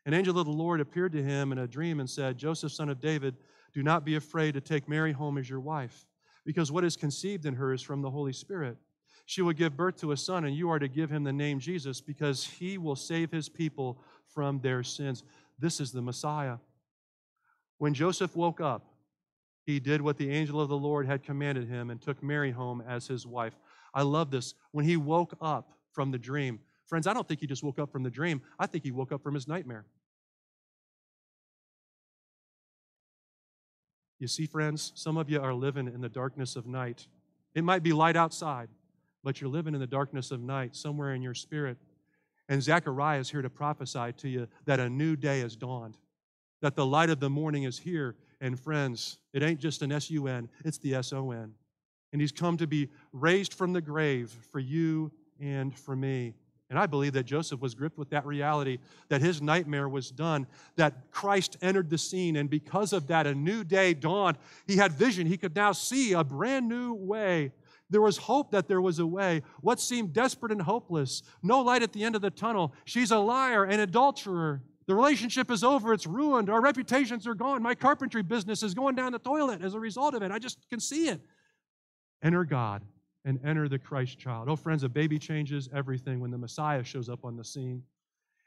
an 0.06 0.14
angel 0.14 0.38
of 0.38 0.46
the 0.46 0.52
Lord 0.52 0.80
appeared 0.80 1.10
to 1.12 1.22
him 1.22 1.50
in 1.50 1.58
a 1.58 1.66
dream 1.66 1.98
and 1.98 2.08
said, 2.08 2.38
Joseph, 2.38 2.70
son 2.70 2.88
of 2.88 3.00
David, 3.00 3.34
do 3.74 3.82
not 3.82 4.04
be 4.04 4.14
afraid 4.14 4.54
to 4.54 4.60
take 4.60 4.88
Mary 4.88 5.10
home 5.10 5.36
as 5.36 5.50
your 5.50 5.58
wife, 5.58 6.06
because 6.46 6.70
what 6.70 6.84
is 6.84 6.94
conceived 6.94 7.44
in 7.44 7.54
her 7.54 7.72
is 7.72 7.82
from 7.82 8.02
the 8.02 8.10
Holy 8.10 8.32
Spirit. 8.32 8.76
She 9.26 9.42
will 9.42 9.52
give 9.52 9.76
birth 9.76 9.96
to 10.00 10.12
a 10.12 10.16
son, 10.16 10.44
and 10.44 10.54
you 10.54 10.70
are 10.70 10.78
to 10.78 10.88
give 10.88 11.10
him 11.10 11.24
the 11.24 11.32
name 11.32 11.58
Jesus, 11.58 12.00
because 12.00 12.46
he 12.46 12.78
will 12.78 12.96
save 12.96 13.32
his 13.32 13.48
people 13.48 14.00
from 14.32 14.60
their 14.60 14.84
sins. 14.84 15.24
This 15.58 15.80
is 15.80 15.90
the 15.90 16.02
Messiah. 16.02 16.58
When 17.78 17.94
Joseph 17.94 18.36
woke 18.36 18.60
up, 18.60 18.89
he 19.66 19.80
did 19.80 20.00
what 20.00 20.16
the 20.16 20.30
angel 20.30 20.60
of 20.60 20.68
the 20.68 20.76
Lord 20.76 21.06
had 21.06 21.22
commanded 21.22 21.68
him 21.68 21.90
and 21.90 22.00
took 22.00 22.22
Mary 22.22 22.50
home 22.50 22.82
as 22.86 23.06
his 23.06 23.26
wife. 23.26 23.54
I 23.94 24.02
love 24.02 24.30
this. 24.30 24.54
When 24.72 24.84
he 24.84 24.96
woke 24.96 25.36
up 25.40 25.72
from 25.92 26.10
the 26.10 26.18
dream, 26.18 26.60
friends, 26.86 27.06
I 27.06 27.12
don't 27.12 27.26
think 27.26 27.40
he 27.40 27.46
just 27.46 27.62
woke 27.62 27.78
up 27.78 27.92
from 27.92 28.02
the 28.02 28.10
dream, 28.10 28.42
I 28.58 28.66
think 28.66 28.84
he 28.84 28.90
woke 28.90 29.12
up 29.12 29.22
from 29.22 29.34
his 29.34 29.46
nightmare. 29.46 29.84
You 34.18 34.28
see, 34.28 34.46
friends, 34.46 34.92
some 34.94 35.16
of 35.16 35.30
you 35.30 35.40
are 35.40 35.54
living 35.54 35.86
in 35.86 36.02
the 36.02 36.08
darkness 36.08 36.54
of 36.54 36.66
night. 36.66 37.06
It 37.54 37.64
might 37.64 37.82
be 37.82 37.94
light 37.94 38.16
outside, 38.16 38.68
but 39.24 39.40
you're 39.40 39.50
living 39.50 39.74
in 39.74 39.80
the 39.80 39.86
darkness 39.86 40.30
of 40.30 40.40
night 40.40 40.76
somewhere 40.76 41.14
in 41.14 41.22
your 41.22 41.34
spirit. 41.34 41.78
And 42.48 42.62
Zechariah 42.62 43.20
is 43.20 43.30
here 43.30 43.40
to 43.40 43.48
prophesy 43.48 44.12
to 44.18 44.28
you 44.28 44.48
that 44.66 44.78
a 44.78 44.90
new 44.90 45.16
day 45.16 45.40
has 45.40 45.56
dawned, 45.56 45.96
that 46.60 46.76
the 46.76 46.84
light 46.84 47.08
of 47.08 47.18
the 47.18 47.30
morning 47.30 47.62
is 47.62 47.78
here, 47.78 48.16
and 48.40 48.58
friends, 48.58 49.18
it 49.32 49.42
ain't 49.42 49.60
just 49.60 49.82
an 49.82 49.92
S 49.92 50.10
U 50.10 50.26
N, 50.26 50.48
it's 50.64 50.78
the 50.78 50.94
S 50.94 51.12
O 51.12 51.30
N. 51.30 51.54
And 52.12 52.20
he's 52.20 52.32
come 52.32 52.56
to 52.56 52.66
be 52.66 52.88
raised 53.12 53.54
from 53.54 53.72
the 53.72 53.80
grave 53.80 54.34
for 54.50 54.58
you 54.58 55.12
and 55.40 55.76
for 55.76 55.94
me. 55.94 56.34
And 56.70 56.78
I 56.78 56.86
believe 56.86 57.14
that 57.14 57.24
Joseph 57.24 57.60
was 57.60 57.74
gripped 57.74 57.98
with 57.98 58.10
that 58.10 58.24
reality 58.24 58.78
that 59.08 59.20
his 59.20 59.42
nightmare 59.42 59.88
was 59.88 60.10
done, 60.10 60.46
that 60.76 61.10
Christ 61.10 61.56
entered 61.60 61.90
the 61.90 61.98
scene, 61.98 62.36
and 62.36 62.48
because 62.48 62.92
of 62.92 63.08
that, 63.08 63.26
a 63.26 63.34
new 63.34 63.64
day 63.64 63.92
dawned. 63.92 64.38
He 64.68 64.76
had 64.76 64.92
vision. 64.92 65.26
He 65.26 65.36
could 65.36 65.56
now 65.56 65.72
see 65.72 66.12
a 66.12 66.22
brand 66.22 66.68
new 66.68 66.94
way. 66.94 67.52
There 67.90 68.00
was 68.00 68.18
hope 68.18 68.52
that 68.52 68.68
there 68.68 68.80
was 68.80 69.00
a 69.00 69.06
way. 69.06 69.42
What 69.62 69.80
seemed 69.80 70.12
desperate 70.12 70.52
and 70.52 70.62
hopeless, 70.62 71.24
no 71.42 71.60
light 71.60 71.82
at 71.82 71.92
the 71.92 72.04
end 72.04 72.14
of 72.14 72.22
the 72.22 72.30
tunnel. 72.30 72.72
She's 72.84 73.10
a 73.10 73.18
liar, 73.18 73.64
an 73.64 73.80
adulterer. 73.80 74.62
The 74.90 74.96
relationship 74.96 75.52
is 75.52 75.62
over, 75.62 75.92
it's 75.92 76.04
ruined, 76.04 76.50
our 76.50 76.60
reputations 76.60 77.24
are 77.28 77.34
gone. 77.36 77.62
My 77.62 77.76
carpentry 77.76 78.24
business 78.24 78.64
is 78.64 78.74
going 78.74 78.96
down 78.96 79.12
the 79.12 79.20
toilet 79.20 79.62
as 79.62 79.74
a 79.74 79.78
result 79.78 80.14
of 80.14 80.22
it. 80.24 80.32
I 80.32 80.40
just 80.40 80.68
can 80.68 80.80
see 80.80 81.06
it. 81.06 81.20
Enter 82.24 82.44
God 82.44 82.82
and 83.24 83.38
enter 83.44 83.68
the 83.68 83.78
Christ 83.78 84.18
child. 84.18 84.48
Oh, 84.48 84.56
friends, 84.56 84.82
a 84.82 84.88
baby 84.88 85.16
changes 85.16 85.68
everything 85.72 86.18
when 86.18 86.32
the 86.32 86.38
Messiah 86.38 86.82
shows 86.82 87.08
up 87.08 87.24
on 87.24 87.36
the 87.36 87.44
scene. 87.44 87.84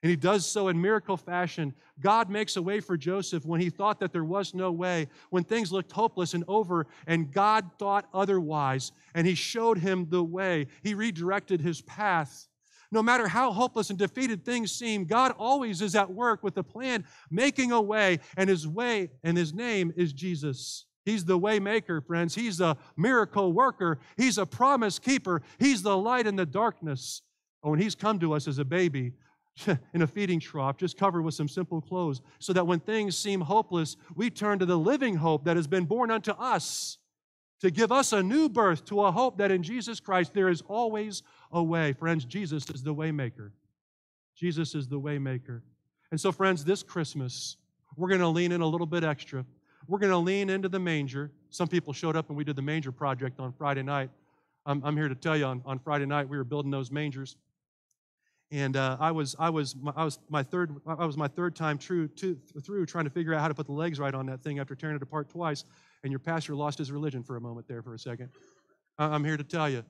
And 0.02 0.10
he 0.10 0.18
does 0.18 0.46
so 0.46 0.68
in 0.68 0.82
miracle 0.82 1.16
fashion. 1.16 1.74
God 2.02 2.30
makes 2.30 2.58
a 2.58 2.62
way 2.62 2.82
for 2.82 2.98
Joseph 2.98 3.46
when 3.46 3.62
he 3.62 3.70
thought 3.70 4.02
that 4.02 4.12
there 4.12 4.26
was 4.26 4.54
no 4.54 4.70
way, 4.70 5.08
when 5.30 5.46
things 5.46 5.72
looked 5.72 5.94
hopeless 5.94 6.34
and 6.34 6.44
over, 6.50 6.88
and 7.08 7.32
God 7.32 7.72
thought 7.80 8.10
otherwise. 8.14 8.92
And 9.16 9.26
he 9.26 9.34
showed 9.34 9.78
him 9.78 10.08
the 10.10 10.26
way. 10.26 10.68
He 10.82 10.94
redirected 10.94 11.62
his 11.62 11.80
path 11.84 12.50
no 12.94 13.04
matter 13.04 13.28
how 13.28 13.52
hopeless 13.52 13.90
and 13.90 14.00
defeated 14.00 14.46
things 14.46 14.72
seem, 14.72 15.06
God 15.06 15.34
always 15.38 15.82
is 15.82 15.96
at 15.96 16.14
work 16.14 16.44
with 16.44 16.56
a 16.58 16.64
plan, 16.64 17.04
making 17.30 17.72
a 17.72 17.82
way, 17.82 18.20
and 18.38 18.50
his 18.50 18.68
way 18.68 19.10
and 19.24 19.36
his 19.36 19.54
name 19.54 19.92
is 19.98 20.14
Jesus. 20.14 20.86
He's 21.04 21.26
the 21.26 21.38
way 21.38 21.60
maker, 21.60 22.00
friends. 22.00 22.36
He's 22.36 22.62
a 22.62 22.78
miracle 22.96 23.52
worker. 23.52 24.00
He's 24.16 24.38
a 24.38 24.46
promise 24.46 25.00
keeper. 25.00 25.42
He's 25.60 25.82
the 25.82 25.98
light 25.98 26.28
in 26.28 26.36
the 26.36 26.46
darkness. 26.46 27.22
Oh, 27.64 27.74
and 27.74 27.82
he's 27.82 27.96
come 27.96 28.20
to 28.20 28.34
us 28.34 28.48
as 28.48 28.60
a 28.60 28.66
baby 28.66 29.14
in 29.94 30.02
a 30.02 30.08
feeding 30.08 30.40
trough, 30.40 30.78
just 30.78 30.98
covered 30.98 31.24
with 31.24 31.34
some 31.34 31.48
simple 31.48 31.82
clothes, 31.82 32.22
so 32.40 32.54
that 32.54 32.66
when 32.66 32.80
things 32.80 33.18
seem 33.18 33.42
hopeless, 33.42 33.98
we 34.16 34.30
turn 34.30 34.60
to 34.60 34.66
the 34.66 34.78
living 34.78 35.16
hope 35.16 35.44
that 35.46 35.58
has 35.58 35.68
been 35.68 35.86
born 35.86 36.10
unto 36.12 36.32
us 36.32 36.98
to 37.64 37.72
give 37.72 37.94
us 37.94 38.12
a 38.12 38.22
new 38.22 38.50
birth 38.50 38.84
to 38.84 39.06
a 39.06 39.12
hope 39.12 39.38
that 39.38 39.50
in 39.50 39.64
Jesus 39.64 40.02
Christ 40.02 40.34
there 40.34 40.50
is 40.50 40.62
always 40.68 41.24
a 41.50 41.64
way. 41.64 41.94
Friends, 41.94 42.26
Jesus 42.26 42.70
is 42.70 42.84
the 42.84 42.94
waymaker. 42.94 43.52
Jesus 44.36 44.76
is 44.76 44.90
the 44.90 45.00
waymaker. 45.00 45.62
And 46.12 46.20
so, 46.20 46.34
friends, 46.34 46.66
this 46.66 46.84
Christmas, 46.84 47.56
we're 47.96 48.10
going 48.10 48.20
to 48.20 48.28
lean 48.28 48.52
in 48.52 48.60
a 48.60 48.68
little 48.68 48.86
bit 48.86 49.06
extra. 49.06 49.46
We're 49.88 50.00
going 50.00 50.12
to 50.12 50.18
lean 50.18 50.50
into 50.50 50.68
the 50.68 50.80
manger. 50.80 51.32
Some 51.52 51.70
people 51.70 51.94
showed 51.94 52.18
up 52.18 52.28
and 52.28 52.38
we 52.38 52.44
did 52.44 52.58
the 52.58 52.62
manger 52.62 52.92
project 52.92 53.40
on 53.40 53.54
Friday 53.54 53.82
night. 53.82 54.10
I'm, 54.66 54.84
I'm 54.84 54.98
here 54.98 55.08
to 55.08 55.16
tell 55.16 55.38
you 55.38 55.46
on, 55.46 55.62
on 55.66 55.80
Friday 55.80 56.06
night 56.06 56.28
we 56.28 56.36
were 56.36 56.44
building 56.44 56.70
those 56.70 56.92
mangers. 56.92 57.38
And 58.52 58.76
uh, 58.76 58.98
I 59.00 59.12
was 59.12 59.38
I 59.40 59.50
was 59.50 59.74
I 59.96 60.04
was 60.04 60.20
my 60.30 60.44
third 60.44 60.82
I 60.86 61.06
was 61.06 61.16
my 61.16 61.30
third 61.30 61.56
time 61.56 61.78
through 61.78 62.10
through 62.10 62.86
trying 62.88 63.06
to 63.06 63.10
figure 63.10 63.34
out 63.34 63.40
how 63.40 63.48
to 63.48 63.56
put 63.56 63.68
the 63.68 63.72
legs 63.72 64.00
right 64.00 64.14
on 64.14 64.26
that 64.26 64.42
thing 64.42 64.60
after 64.60 64.76
tearing 64.76 64.98
it 64.98 65.02
apart 65.02 65.30
twice 65.30 65.64
and 66.04 66.12
your 66.12 66.20
pastor 66.20 66.56
lost 66.56 66.78
his 66.78 66.92
religion 66.92 67.24
for 67.24 67.36
a 67.36 67.42
moment 67.42 67.68
there 67.68 67.82
for 67.82 67.94
a 67.94 68.00
second. 68.00 68.30
I'm 68.98 69.24
here 69.24 69.38
to 69.38 69.44
tell 69.44 69.70
you. 69.70 69.84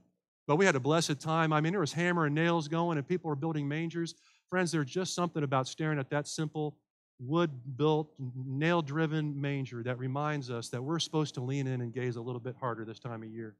But 0.45 0.57
we 0.57 0.65
had 0.65 0.75
a 0.75 0.79
blessed 0.79 1.19
time. 1.19 1.53
I 1.53 1.61
mean, 1.61 1.71
there 1.71 1.79
was 1.79 1.93
hammer 1.93 2.25
and 2.25 2.35
nails 2.35 2.67
going, 2.67 2.97
and 2.97 3.07
people 3.07 3.29
were 3.29 3.35
building 3.35 3.67
mangers. 3.67 4.15
Friends, 4.49 4.71
there's 4.71 4.89
just 4.89 5.15
something 5.15 5.43
about 5.43 5.67
staring 5.67 5.99
at 5.99 6.09
that 6.09 6.27
simple, 6.27 6.77
wood 7.19 7.49
built, 7.77 8.13
nail 8.35 8.81
driven 8.81 9.39
manger 9.39 9.83
that 9.83 9.97
reminds 9.97 10.51
us 10.51 10.69
that 10.69 10.83
we're 10.83 10.99
supposed 10.99 11.33
to 11.35 11.41
lean 11.41 11.65
in 11.67 11.81
and 11.81 11.93
gaze 11.93 12.17
a 12.17 12.21
little 12.21 12.41
bit 12.41 12.55
harder 12.59 12.83
this 12.83 12.99
time 12.99 13.23
of 13.23 13.29
year 13.29 13.55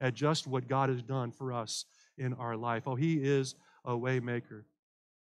at 0.00 0.14
just 0.14 0.46
what 0.46 0.68
God 0.68 0.88
has 0.88 1.02
done 1.02 1.32
for 1.32 1.52
us 1.52 1.84
in 2.16 2.32
our 2.34 2.56
life. 2.56 2.84
Oh, 2.86 2.94
He 2.94 3.14
is 3.16 3.56
a 3.84 3.92
waymaker. 3.92 4.62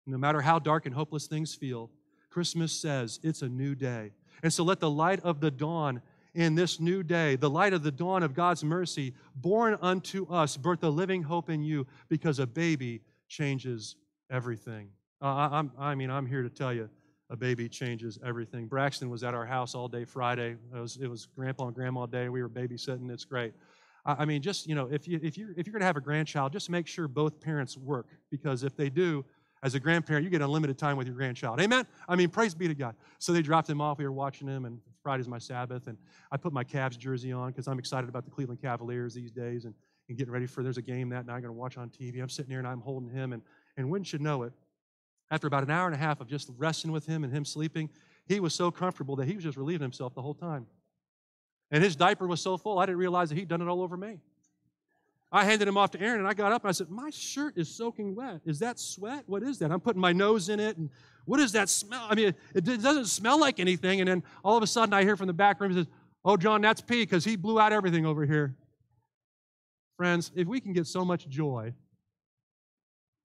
No 0.06 0.16
matter 0.16 0.40
how 0.40 0.58
dark 0.58 0.86
and 0.86 0.94
hopeless 0.94 1.26
things 1.26 1.54
feel, 1.54 1.90
Christmas 2.30 2.72
says 2.72 3.20
it's 3.22 3.42
a 3.42 3.48
new 3.48 3.74
day. 3.74 4.12
And 4.42 4.52
so 4.52 4.64
let 4.64 4.80
the 4.80 4.90
light 4.90 5.20
of 5.20 5.40
the 5.40 5.50
dawn 5.50 6.00
in 6.36 6.54
this 6.54 6.78
new 6.78 7.02
day, 7.02 7.34
the 7.34 7.48
light 7.48 7.72
of 7.72 7.82
the 7.82 7.90
dawn 7.90 8.22
of 8.22 8.34
God's 8.34 8.62
mercy, 8.62 9.14
born 9.34 9.78
unto 9.80 10.26
us, 10.28 10.56
birth 10.56 10.84
a 10.84 10.88
living 10.88 11.22
hope 11.22 11.48
in 11.48 11.64
you, 11.64 11.86
because 12.08 12.38
a 12.38 12.46
baby 12.46 13.00
changes 13.26 13.96
everything. 14.30 14.90
Uh, 15.22 15.24
I, 15.26 15.90
I 15.90 15.94
mean, 15.94 16.10
I'm 16.10 16.26
here 16.26 16.42
to 16.42 16.50
tell 16.50 16.74
you, 16.74 16.90
a 17.30 17.36
baby 17.36 17.68
changes 17.68 18.18
everything. 18.24 18.66
Braxton 18.66 19.08
was 19.08 19.24
at 19.24 19.34
our 19.34 19.46
house 19.46 19.74
all 19.74 19.88
day 19.88 20.04
Friday. 20.04 20.56
It 20.74 20.78
was, 20.78 20.98
it 20.98 21.08
was 21.08 21.26
Grandpa 21.34 21.68
and 21.68 21.74
Grandma 21.74 22.04
Day. 22.04 22.28
We 22.28 22.42
were 22.42 22.50
babysitting. 22.50 23.10
It's 23.10 23.24
great. 23.24 23.54
I, 24.04 24.16
I 24.18 24.24
mean, 24.26 24.42
just 24.42 24.66
you 24.66 24.74
know, 24.74 24.88
if 24.92 25.08
you 25.08 25.18
if 25.22 25.36
you 25.36 25.54
if 25.56 25.66
you're 25.66 25.72
going 25.72 25.80
to 25.80 25.86
have 25.86 25.96
a 25.96 26.02
grandchild, 26.02 26.52
just 26.52 26.70
make 26.70 26.86
sure 26.86 27.08
both 27.08 27.40
parents 27.40 27.76
work 27.76 28.06
because 28.30 28.62
if 28.62 28.76
they 28.76 28.90
do, 28.90 29.24
as 29.62 29.74
a 29.74 29.80
grandparent, 29.80 30.24
you 30.24 30.30
get 30.30 30.42
unlimited 30.42 30.78
time 30.78 30.96
with 30.96 31.06
your 31.06 31.16
grandchild. 31.16 31.60
Amen? 31.60 31.86
I 32.08 32.16
mean, 32.16 32.28
praise 32.28 32.54
be 32.54 32.68
to 32.68 32.74
God. 32.74 32.94
So 33.18 33.32
they 33.32 33.42
dropped 33.42 33.68
him 33.68 33.80
off. 33.80 33.98
We 33.98 34.04
were 34.04 34.12
watching 34.12 34.46
him, 34.46 34.64
and 34.64 34.80
Friday's 35.02 35.28
my 35.28 35.38
Sabbath. 35.38 35.86
And 35.86 35.96
I 36.30 36.36
put 36.36 36.52
my 36.52 36.62
Cavs 36.64 36.98
jersey 36.98 37.32
on 37.32 37.50
because 37.50 37.66
I'm 37.66 37.78
excited 37.78 38.08
about 38.08 38.24
the 38.24 38.30
Cleveland 38.30 38.60
Cavaliers 38.60 39.14
these 39.14 39.30
days 39.30 39.64
and, 39.64 39.74
and 40.08 40.18
getting 40.18 40.32
ready 40.32 40.46
for 40.46 40.62
there's 40.62 40.76
a 40.76 40.82
game 40.82 41.08
that 41.10 41.26
night 41.26 41.36
I'm 41.36 41.42
going 41.42 41.54
to 41.54 41.58
watch 41.58 41.78
on 41.78 41.88
TV. 41.88 42.20
I'm 42.20 42.28
sitting 42.28 42.50
here 42.50 42.58
and 42.58 42.68
I'm 42.68 42.80
holding 42.80 43.08
him. 43.08 43.32
And, 43.32 43.42
and 43.76 43.90
wouldn't 43.90 44.12
you 44.12 44.18
know 44.18 44.42
it, 44.42 44.52
after 45.30 45.46
about 45.46 45.62
an 45.62 45.70
hour 45.70 45.86
and 45.86 45.94
a 45.94 45.98
half 45.98 46.20
of 46.20 46.28
just 46.28 46.50
resting 46.56 46.92
with 46.92 47.06
him 47.06 47.24
and 47.24 47.32
him 47.32 47.44
sleeping, 47.44 47.88
he 48.26 48.40
was 48.40 48.54
so 48.54 48.70
comfortable 48.70 49.16
that 49.16 49.26
he 49.26 49.34
was 49.34 49.44
just 49.44 49.56
relieving 49.56 49.82
himself 49.82 50.14
the 50.14 50.22
whole 50.22 50.34
time. 50.34 50.66
And 51.70 51.82
his 51.82 51.96
diaper 51.96 52.26
was 52.26 52.40
so 52.40 52.56
full, 52.56 52.78
I 52.78 52.86
didn't 52.86 52.98
realize 52.98 53.30
that 53.30 53.36
he'd 53.36 53.48
done 53.48 53.62
it 53.62 53.68
all 53.68 53.82
over 53.82 53.96
me. 53.96 54.18
I 55.32 55.44
handed 55.44 55.66
him 55.66 55.76
off 55.76 55.90
to 55.92 56.00
Aaron 56.00 56.20
and 56.20 56.28
I 56.28 56.34
got 56.34 56.52
up 56.52 56.62
and 56.62 56.68
I 56.68 56.72
said, 56.72 56.88
My 56.88 57.10
shirt 57.10 57.54
is 57.56 57.68
soaking 57.68 58.14
wet. 58.14 58.40
Is 58.44 58.58
that 58.60 58.78
sweat? 58.78 59.24
What 59.26 59.42
is 59.42 59.58
that? 59.58 59.72
I'm 59.72 59.80
putting 59.80 60.00
my 60.00 60.12
nose 60.12 60.48
in 60.48 60.60
it. 60.60 60.76
And 60.76 60.88
what 61.24 61.38
does 61.38 61.52
that 61.52 61.68
smell? 61.68 62.06
I 62.08 62.14
mean, 62.14 62.34
it, 62.54 62.64
doesn't 62.64 63.06
smell 63.06 63.38
like 63.38 63.58
anything. 63.58 64.00
And 64.00 64.08
then 64.08 64.22
all 64.44 64.56
of 64.56 64.62
a 64.62 64.66
sudden 64.66 64.92
I 64.94 65.02
hear 65.02 65.16
from 65.16 65.26
the 65.26 65.32
back 65.32 65.60
room, 65.60 65.72
he 65.72 65.78
says, 65.78 65.88
Oh, 66.24 66.36
John, 66.36 66.60
that's 66.60 66.80
pee 66.80 67.02
because 67.02 67.24
he 67.24 67.36
blew 67.36 67.60
out 67.60 67.72
everything 67.72 68.06
over 68.06 68.24
here. 68.24 68.54
Friends, 69.96 70.30
if 70.34 70.46
we 70.46 70.60
can 70.60 70.72
get 70.72 70.86
so 70.86 71.04
much 71.04 71.28
joy 71.28 71.72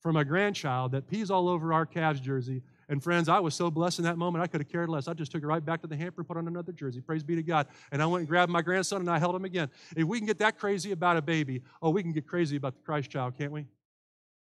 from 0.01 0.15
a 0.15 0.25
grandchild 0.25 0.93
that 0.93 1.07
pees 1.07 1.29
all 1.29 1.49
over 1.49 1.73
our 1.73 1.85
Cavs 1.85 2.21
jersey 2.21 2.63
And 2.91 3.01
friends, 3.01 3.29
I 3.29 3.39
was 3.39 3.55
so 3.55 3.71
blessed 3.71 3.99
in 3.99 4.03
that 4.03 4.17
moment, 4.17 4.43
I 4.43 4.47
could 4.47 4.59
have 4.59 4.67
cared 4.67 4.89
less. 4.89 5.07
I 5.07 5.13
just 5.13 5.31
took 5.31 5.41
it 5.41 5.47
right 5.47 5.63
back 5.63 5.79
to 5.79 5.87
the 5.87 5.95
hamper 5.95 6.25
put 6.25 6.35
on 6.35 6.49
another 6.49 6.73
jersey. 6.73 6.99
Praise 6.99 7.23
be 7.23 7.35
to 7.37 7.41
God. 7.41 7.67
And 7.89 8.03
I 8.03 8.05
went 8.05 8.23
and 8.23 8.27
grabbed 8.27 8.51
my 8.51 8.61
grandson 8.61 8.99
and 8.99 9.09
I 9.09 9.17
held 9.17 9.33
him 9.33 9.45
again. 9.45 9.69
If 9.95 10.03
we 10.03 10.17
can 10.17 10.27
get 10.27 10.39
that 10.39 10.59
crazy 10.59 10.91
about 10.91 11.15
a 11.15 11.21
baby, 11.21 11.61
oh, 11.81 11.89
we 11.89 12.03
can 12.03 12.11
get 12.11 12.27
crazy 12.27 12.57
about 12.57 12.75
the 12.75 12.81
Christ 12.81 13.09
child, 13.09 13.37
can't 13.37 13.53
we? 13.53 13.65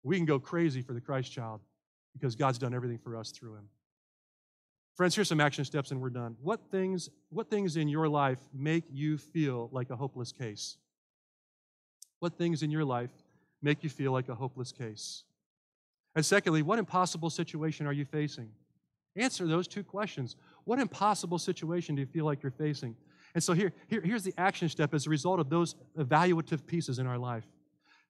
We 0.03 0.16
can 0.16 0.27
go 0.27 0.40
crazy 0.40 0.83
for 0.83 0.94
the 0.94 1.01
Christ 1.01 1.31
child 1.31 1.61
because 2.12 2.35
God's 2.35 2.59
done 2.59 2.75
everything 2.75 2.99
for 2.99 3.16
us 3.16 3.31
through 3.31 3.55
him. 3.55 3.68
Friends, 4.97 5.14
here's 5.14 5.29
some 5.29 5.40
action 5.40 5.64
steps 5.64 5.92
and 5.92 6.01
we're 6.01 6.11
done. 6.11 6.35
What 6.42 6.73
things, 6.73 7.11
what 7.29 7.49
things 7.49 7.77
in 7.77 7.87
your 7.87 8.09
life 8.09 8.40
make 8.53 8.83
you 8.90 9.16
feel 9.16 9.68
like 9.70 9.90
a 9.90 9.97
hopeless 9.97 10.33
case? 10.33 10.77
What 12.18 12.37
things 12.37 12.64
in 12.64 12.73
your 12.73 12.85
life 12.85 13.12
make 13.62 13.85
you 13.85 13.90
feel 13.90 14.11
like 14.11 14.29
a 14.29 14.35
hopeless 14.35 14.73
case? 14.73 15.23
And 16.16 16.24
secondly, 16.24 16.62
what 16.62 16.79
impossible 16.79 17.31
situation 17.31 17.87
are 17.87 17.92
you 17.92 18.05
facing? 18.05 18.50
Answer 19.16 19.46
those 19.46 19.68
two 19.68 19.85
questions. 19.85 20.37
What 20.64 20.79
impossible 20.79 21.38
situation 21.38 21.94
do 21.94 22.00
you 22.00 22.07
feel 22.07 22.24
like 22.24 22.42
you're 22.42 22.53
facing? 22.53 22.96
And 23.35 23.42
so 23.42 23.53
here, 23.53 23.72
here, 23.88 24.00
here's 24.00 24.22
the 24.22 24.35
action 24.38 24.68
step 24.68 24.94
as 24.94 25.07
a 25.07 25.11
result 25.11 25.40
of 25.40 25.50
those 25.50 25.74
evaluative 25.98 26.66
pieces 26.66 26.98
in 26.98 27.07
our 27.07 27.18
life. 27.18 27.44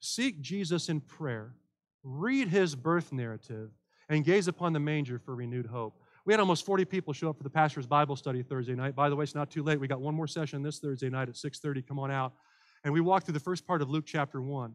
Seek 0.01 0.41
Jesus 0.41 0.89
in 0.89 1.01
prayer, 1.01 1.55
read 2.03 2.49
his 2.49 2.75
birth 2.75 3.13
narrative, 3.13 3.71
and 4.09 4.25
gaze 4.25 4.49
upon 4.49 4.75
the 4.75 4.81
manger 4.81 5.19
for 5.19 5.35
renewed 5.35 5.67
hope. 5.67 5.99
We 6.27 6.33
had 6.33 6.41
almost 6.41 6.65
40 6.65 6.85
people 6.87 7.13
show 7.13 7.31
up 7.31 7.37
for 7.37 7.43
the 7.43 7.51
pastor's 7.51 7.87
Bible 7.87 8.17
study 8.17 8.43
Thursday 8.43 8.75
night. 8.75 8.95
By 8.95 9.09
the 9.09 9.17
way, 9.17 9.25
it's 9.25 9.35
not 9.35 9.51
too 9.51 9.63
late. 9.63 9.81
We 9.81 9.89
got 9.89 10.01
one 10.01 10.15
more 10.15 10.27
session 10.27 10.63
this 10.63 10.79
Thursday 10.79 11.11
night 11.11 11.29
at 11.29 11.37
6:30. 11.37 11.83
Come 11.83 11.99
on 11.99 12.11
out. 12.11 12.35
And 12.83 12.93
we 12.93 13.01
walked 13.01 13.27
through 13.27 13.35
the 13.35 13.41
first 13.41 13.67
part 13.67 13.83
of 13.83 13.91
Luke 13.91 14.05
chapter 14.07 14.41
1. 14.41 14.75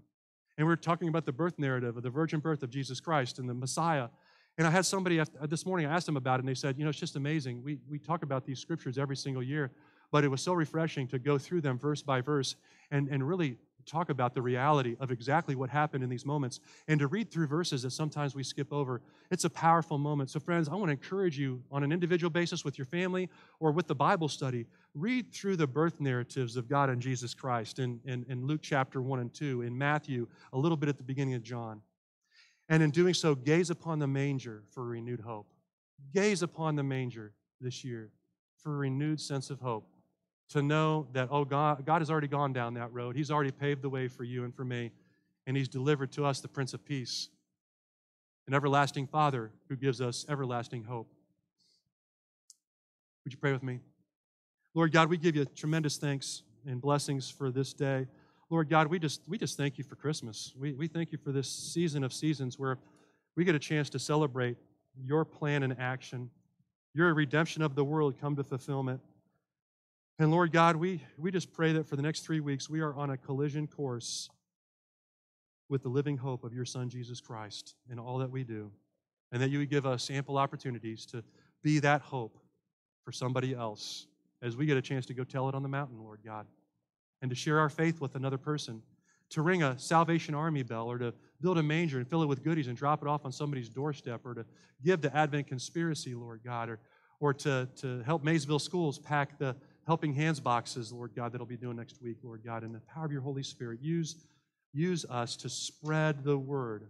And 0.60 0.68
we 0.68 0.74
are 0.74 0.76
talking 0.76 1.08
about 1.08 1.26
the 1.26 1.32
birth 1.32 1.58
narrative 1.58 1.96
of 1.96 2.04
the 2.04 2.10
virgin 2.10 2.42
birth 2.42 2.64
of 2.64 2.70
Jesus 2.70 3.00
Christ 3.00 3.40
and 3.40 3.48
the 3.48 3.54
Messiah. 3.54 4.10
And 4.58 4.68
I 4.68 4.70
had 4.70 4.86
somebody 4.86 5.18
uh, 5.22 5.26
this 5.48 5.66
morning, 5.66 5.86
I 5.86 5.96
asked 5.96 6.06
them 6.06 6.18
about 6.18 6.36
it, 6.36 6.40
and 6.42 6.50
they 6.50 6.54
said, 6.54 6.78
You 6.78 6.84
know, 6.84 6.90
it's 6.90 7.00
just 7.00 7.16
amazing. 7.16 7.64
We, 7.64 7.80
we 7.90 7.98
talk 7.98 8.24
about 8.24 8.46
these 8.46 8.60
scriptures 8.60 8.98
every 8.98 9.16
single 9.16 9.42
year, 9.42 9.72
but 10.12 10.26
it 10.26 10.28
was 10.28 10.42
so 10.42 10.52
refreshing 10.52 11.08
to 11.08 11.18
go 11.18 11.38
through 11.38 11.62
them 11.62 11.80
verse 11.80 12.02
by 12.02 12.20
verse 12.20 12.58
and, 12.92 13.08
and 13.08 13.26
really 13.26 13.56
talk 13.90 14.10
about 14.10 14.34
the 14.34 14.42
reality 14.42 14.96
of 15.00 15.12
exactly 15.12 15.56
what 15.56 15.70
happened 15.70 16.04
in 16.04 16.10
these 16.10 16.26
moments 16.26 16.60
and 16.88 17.00
to 17.00 17.08
read 17.08 17.32
through 17.32 17.48
verses 17.48 17.82
that 17.84 17.92
sometimes 17.92 18.36
we 18.36 18.44
skip 18.44 18.72
over. 18.72 19.02
It's 19.32 19.46
a 19.46 19.50
powerful 19.50 19.98
moment. 19.98 20.30
So, 20.30 20.40
friends, 20.40 20.70
I 20.70 20.76
want 20.76 20.88
to 20.88 20.92
encourage 20.92 21.38
you 21.38 21.62
on 21.72 21.84
an 21.84 21.92
individual 21.92 22.30
basis 22.30 22.64
with 22.64 22.78
your 22.78 22.86
family 22.86 23.30
or 23.60 23.72
with 23.72 23.88
the 23.88 23.96
Bible 23.96 24.28
study, 24.28 24.66
read 24.94 25.34
through 25.34 25.58
the 25.58 25.68
birth 25.68 26.00
narratives 26.00 26.56
of 26.56 26.68
God 26.68 26.90
and 26.90 27.02
Jesus 27.02 27.34
Christ 27.34 27.80
in, 27.80 28.00
in, 28.06 28.26
in 28.30 28.46
Luke 28.46 28.62
chapter 28.62 29.02
1 29.02 29.20
and 29.20 29.34
2, 29.34 29.64
in 29.64 29.78
Matthew, 29.78 30.28
a 30.54 30.58
little 30.58 30.78
bit 30.78 30.90
at 30.90 30.98
the 30.98 31.04
beginning 31.04 31.34
of 31.34 31.44
John. 31.44 31.82
And 32.70 32.84
in 32.84 32.92
doing 32.92 33.14
so, 33.14 33.34
gaze 33.34 33.70
upon 33.72 34.00
the 34.00 34.08
manger 34.08 34.64
for 34.72 34.86
renewed 34.86 35.22
hope. 35.22 35.48
Gaze 36.14 36.44
upon 36.44 36.76
the 36.76 36.84
manger 36.84 37.34
this 37.60 37.84
year 37.84 38.12
for 38.58 38.74
a 38.74 38.78
renewed 38.78 39.20
sense 39.20 39.50
of 39.50 39.60
hope 39.60 39.88
to 40.50 40.62
know 40.62 41.08
that, 41.14 41.30
oh, 41.32 41.46
God, 41.46 41.86
God 41.86 42.02
has 42.02 42.10
already 42.10 42.28
gone 42.28 42.54
down 42.54 42.74
that 42.74 42.92
road. 42.92 43.16
He's 43.16 43.32
already 43.32 43.52
paved 43.52 43.82
the 43.82 43.90
way 43.90 44.08
for 44.08 44.24
you 44.24 44.44
and 44.44 44.54
for 44.54 44.66
me, 44.66 44.92
and 45.46 45.56
He's 45.56 45.68
delivered 45.68 46.12
to 46.14 46.26
us 46.26 46.40
the 46.40 46.48
Prince 46.48 46.74
of 46.74 46.84
Peace, 46.86 47.30
an 48.48 48.54
everlasting 48.54 49.08
Father 49.08 49.52
who 49.68 49.76
gives 49.76 50.02
us 50.02 50.26
everlasting 50.28 50.84
hope. 50.84 51.08
Would 53.24 53.34
you 53.34 53.40
pray 53.40 53.52
with 53.52 53.64
me? 53.64 53.80
Lord 54.74 54.92
God, 54.92 55.10
we 55.10 55.18
give 55.18 55.36
you 55.36 55.46
tremendous 55.46 55.98
thanks 55.98 56.44
and 56.66 56.82
blessings 56.82 57.30
for 57.30 57.52
this 57.52 57.74
day. 57.74 58.08
Lord 58.50 58.70
God, 58.70 58.88
we 58.88 58.98
just, 58.98 59.22
we 59.28 59.38
just 59.38 59.58
thank 59.58 59.78
you 59.78 59.84
for 59.84 59.96
Christmas. 59.96 60.54
We, 60.58 60.74
we 60.74 60.88
thank 60.88 61.12
you 61.12 61.18
for 61.18 61.32
this 61.32 61.48
season 61.48 62.04
of 62.04 62.12
seasons 62.12 62.58
where 62.58 62.80
we 63.36 63.46
get 63.46 63.54
a 63.56 63.60
chance 63.60 63.90
to 63.92 64.00
celebrate 64.00 64.58
your 65.00 65.26
plan 65.26 65.64
and 65.64 65.80
action, 65.80 66.30
your 66.94 67.14
redemption 67.14 67.62
of 67.62 67.76
the 67.76 67.84
world 67.84 68.20
come 68.20 68.36
to 68.36 68.44
fulfillment. 68.44 69.02
And 70.20 70.32
Lord 70.32 70.52
God, 70.52 70.76
we, 70.76 71.02
we 71.18 71.32
just 71.32 71.54
pray 71.54 71.72
that 71.72 71.88
for 71.88 71.96
the 71.96 72.02
next 72.02 72.26
three 72.26 72.42
weeks, 72.42 72.70
we 72.70 72.82
are 72.82 72.94
on 72.94 73.12
a 73.12 73.16
collision 73.16 73.68
course 73.68 74.30
with 75.70 75.82
the 75.82 75.88
living 75.88 76.18
hope 76.18 76.44
of 76.44 76.54
your 76.54 76.66
Son, 76.66 76.90
Jesus 76.90 77.22
Christ, 77.22 77.76
in 77.90 77.98
all 77.98 78.18
that 78.18 78.30
we 78.30 78.44
do. 78.44 78.70
And 79.32 79.42
that 79.42 79.50
you 79.50 79.60
would 79.60 79.70
give 79.70 79.86
us 79.86 80.10
ample 80.10 80.38
opportunities 80.38 81.06
to 81.08 81.24
be 81.64 81.80
that 81.80 82.02
hope 82.02 82.38
for 83.06 83.14
somebody 83.14 83.56
else 83.56 84.08
as 84.42 84.58
we 84.58 84.66
get 84.66 84.76
a 84.76 84.82
chance 84.82 85.06
to 85.06 85.14
go 85.14 85.24
tell 85.24 85.48
it 85.48 85.56
on 85.56 85.64
the 85.64 85.70
mountain, 85.70 85.98
Lord 85.98 86.20
God, 86.26 86.48
and 87.22 87.30
to 87.30 87.36
share 87.36 87.58
our 87.58 87.70
faith 87.70 88.02
with 88.02 88.16
another 88.16 88.38
person, 88.38 88.82
to 89.30 89.42
ring 89.42 89.64
a 89.64 89.80
Salvation 89.80 90.36
Army 90.36 90.64
bell, 90.64 90.88
or 90.88 90.98
to 90.98 91.14
build 91.40 91.58
a 91.60 91.64
manger 91.64 91.98
and 91.98 92.06
fill 92.06 92.24
it 92.24 92.28
with 92.28 92.44
goodies 92.44 92.68
and 92.68 92.76
drop 92.76 93.02
it 93.02 93.08
off 93.08 93.24
on 93.24 93.32
somebody's 93.32 93.70
doorstep, 93.70 94.26
or 94.26 94.34
to 94.34 94.46
give 94.84 95.00
to 95.02 95.16
Advent 95.16 95.48
Conspiracy, 95.48 96.14
Lord 96.14 96.42
God, 96.44 96.68
or, 96.68 96.80
or 97.22 97.34
to, 97.36 97.70
to 97.78 98.02
help 98.04 98.22
Maysville 98.22 98.60
schools 98.60 99.00
pack 99.00 99.38
the 99.38 99.56
helping 99.90 100.14
hands 100.14 100.40
boxes, 100.40 100.92
Lord 100.92 101.16
God, 101.16 101.34
that'll 101.34 101.48
be 101.48 101.58
doing 101.58 101.76
next 101.76 102.00
week, 102.00 102.18
Lord 102.22 102.44
God, 102.46 102.64
in 102.64 102.72
the 102.72 102.80
power 102.82 103.06
of 103.06 103.12
your 103.12 103.22
Holy 103.22 103.42
Spirit. 103.42 103.80
Use, 103.82 104.18
use 104.72 105.04
us 105.10 105.36
to 105.38 105.50
spread 105.50 106.24
the 106.24 106.38
word 106.38 106.86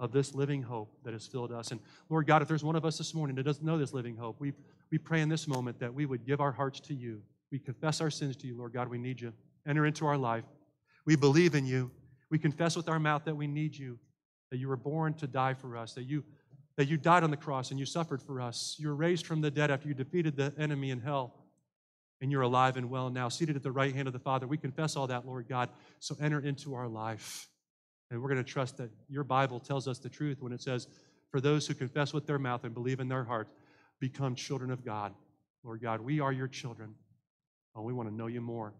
of 0.00 0.10
this 0.10 0.34
living 0.34 0.60
hope 0.60 0.92
that 1.04 1.12
has 1.12 1.28
filled 1.28 1.52
us. 1.52 1.70
And 1.70 1.78
Lord 2.08 2.26
God, 2.26 2.42
if 2.42 2.48
there's 2.48 2.64
one 2.64 2.74
of 2.74 2.84
us 2.84 2.98
this 2.98 3.14
morning 3.14 3.36
that 3.36 3.44
doesn't 3.44 3.64
know 3.64 3.78
this 3.78 3.92
living 3.92 4.16
hope, 4.16 4.40
we, 4.40 4.52
we 4.90 4.98
pray 4.98 5.20
in 5.20 5.28
this 5.28 5.46
moment 5.46 5.78
that 5.78 5.94
we 5.94 6.06
would 6.06 6.26
give 6.26 6.40
our 6.40 6.50
hearts 6.50 6.80
to 6.80 6.92
you. 6.92 7.22
We 7.52 7.60
confess 7.60 8.00
our 8.00 8.10
sins 8.10 8.34
to 8.38 8.48
you, 8.48 8.58
Lord 8.58 8.72
God. 8.72 8.88
We 8.88 8.98
need 8.98 9.20
you. 9.20 9.32
Enter 9.64 9.86
into 9.86 10.04
our 10.04 10.18
life. 10.18 10.42
We 11.06 11.14
believe 11.14 11.54
in 11.54 11.66
you. 11.66 11.88
We 12.30 12.38
confess 12.40 12.74
with 12.74 12.88
our 12.88 12.98
mouth 12.98 13.22
that 13.26 13.36
we 13.36 13.46
need 13.46 13.78
you, 13.78 13.96
that 14.50 14.56
you 14.56 14.66
were 14.66 14.76
born 14.76 15.14
to 15.14 15.28
die 15.28 15.54
for 15.54 15.76
us, 15.76 15.92
that 15.92 16.02
you, 16.02 16.24
that 16.76 16.88
you 16.88 16.96
died 16.96 17.22
on 17.22 17.30
the 17.30 17.36
cross 17.36 17.70
and 17.70 17.78
you 17.78 17.86
suffered 17.86 18.20
for 18.20 18.40
us. 18.40 18.74
You 18.76 18.88
were 18.88 18.96
raised 18.96 19.24
from 19.24 19.40
the 19.40 19.52
dead 19.52 19.70
after 19.70 19.86
you 19.86 19.94
defeated 19.94 20.34
the 20.34 20.52
enemy 20.58 20.90
in 20.90 20.98
hell 20.98 21.36
and 22.20 22.30
you're 22.30 22.42
alive 22.42 22.76
and 22.76 22.90
well 22.90 23.10
now, 23.10 23.28
seated 23.28 23.56
at 23.56 23.62
the 23.62 23.72
right 23.72 23.94
hand 23.94 24.06
of 24.06 24.12
the 24.12 24.18
Father. 24.18 24.46
We 24.46 24.58
confess 24.58 24.96
all 24.96 25.06
that, 25.06 25.26
Lord 25.26 25.48
God. 25.48 25.70
So 25.98 26.16
enter 26.20 26.40
into 26.40 26.74
our 26.74 26.88
life. 26.88 27.48
And 28.10 28.20
we're 28.20 28.28
going 28.28 28.44
to 28.44 28.50
trust 28.50 28.76
that 28.78 28.90
your 29.08 29.24
Bible 29.24 29.60
tells 29.60 29.88
us 29.88 29.98
the 29.98 30.08
truth 30.08 30.38
when 30.40 30.52
it 30.52 30.60
says, 30.60 30.88
For 31.30 31.40
those 31.40 31.66
who 31.66 31.74
confess 31.74 32.12
with 32.12 32.26
their 32.26 32.38
mouth 32.38 32.64
and 32.64 32.74
believe 32.74 33.00
in 33.00 33.08
their 33.08 33.24
heart, 33.24 33.48
become 34.00 34.34
children 34.34 34.70
of 34.70 34.84
God. 34.84 35.14
Lord 35.62 35.80
God, 35.80 36.00
we 36.00 36.20
are 36.20 36.32
your 36.32 36.48
children. 36.48 36.94
and 37.76 37.84
we 37.84 37.92
want 37.92 38.08
to 38.08 38.14
know 38.14 38.26
you 38.26 38.40
more. 38.40 38.72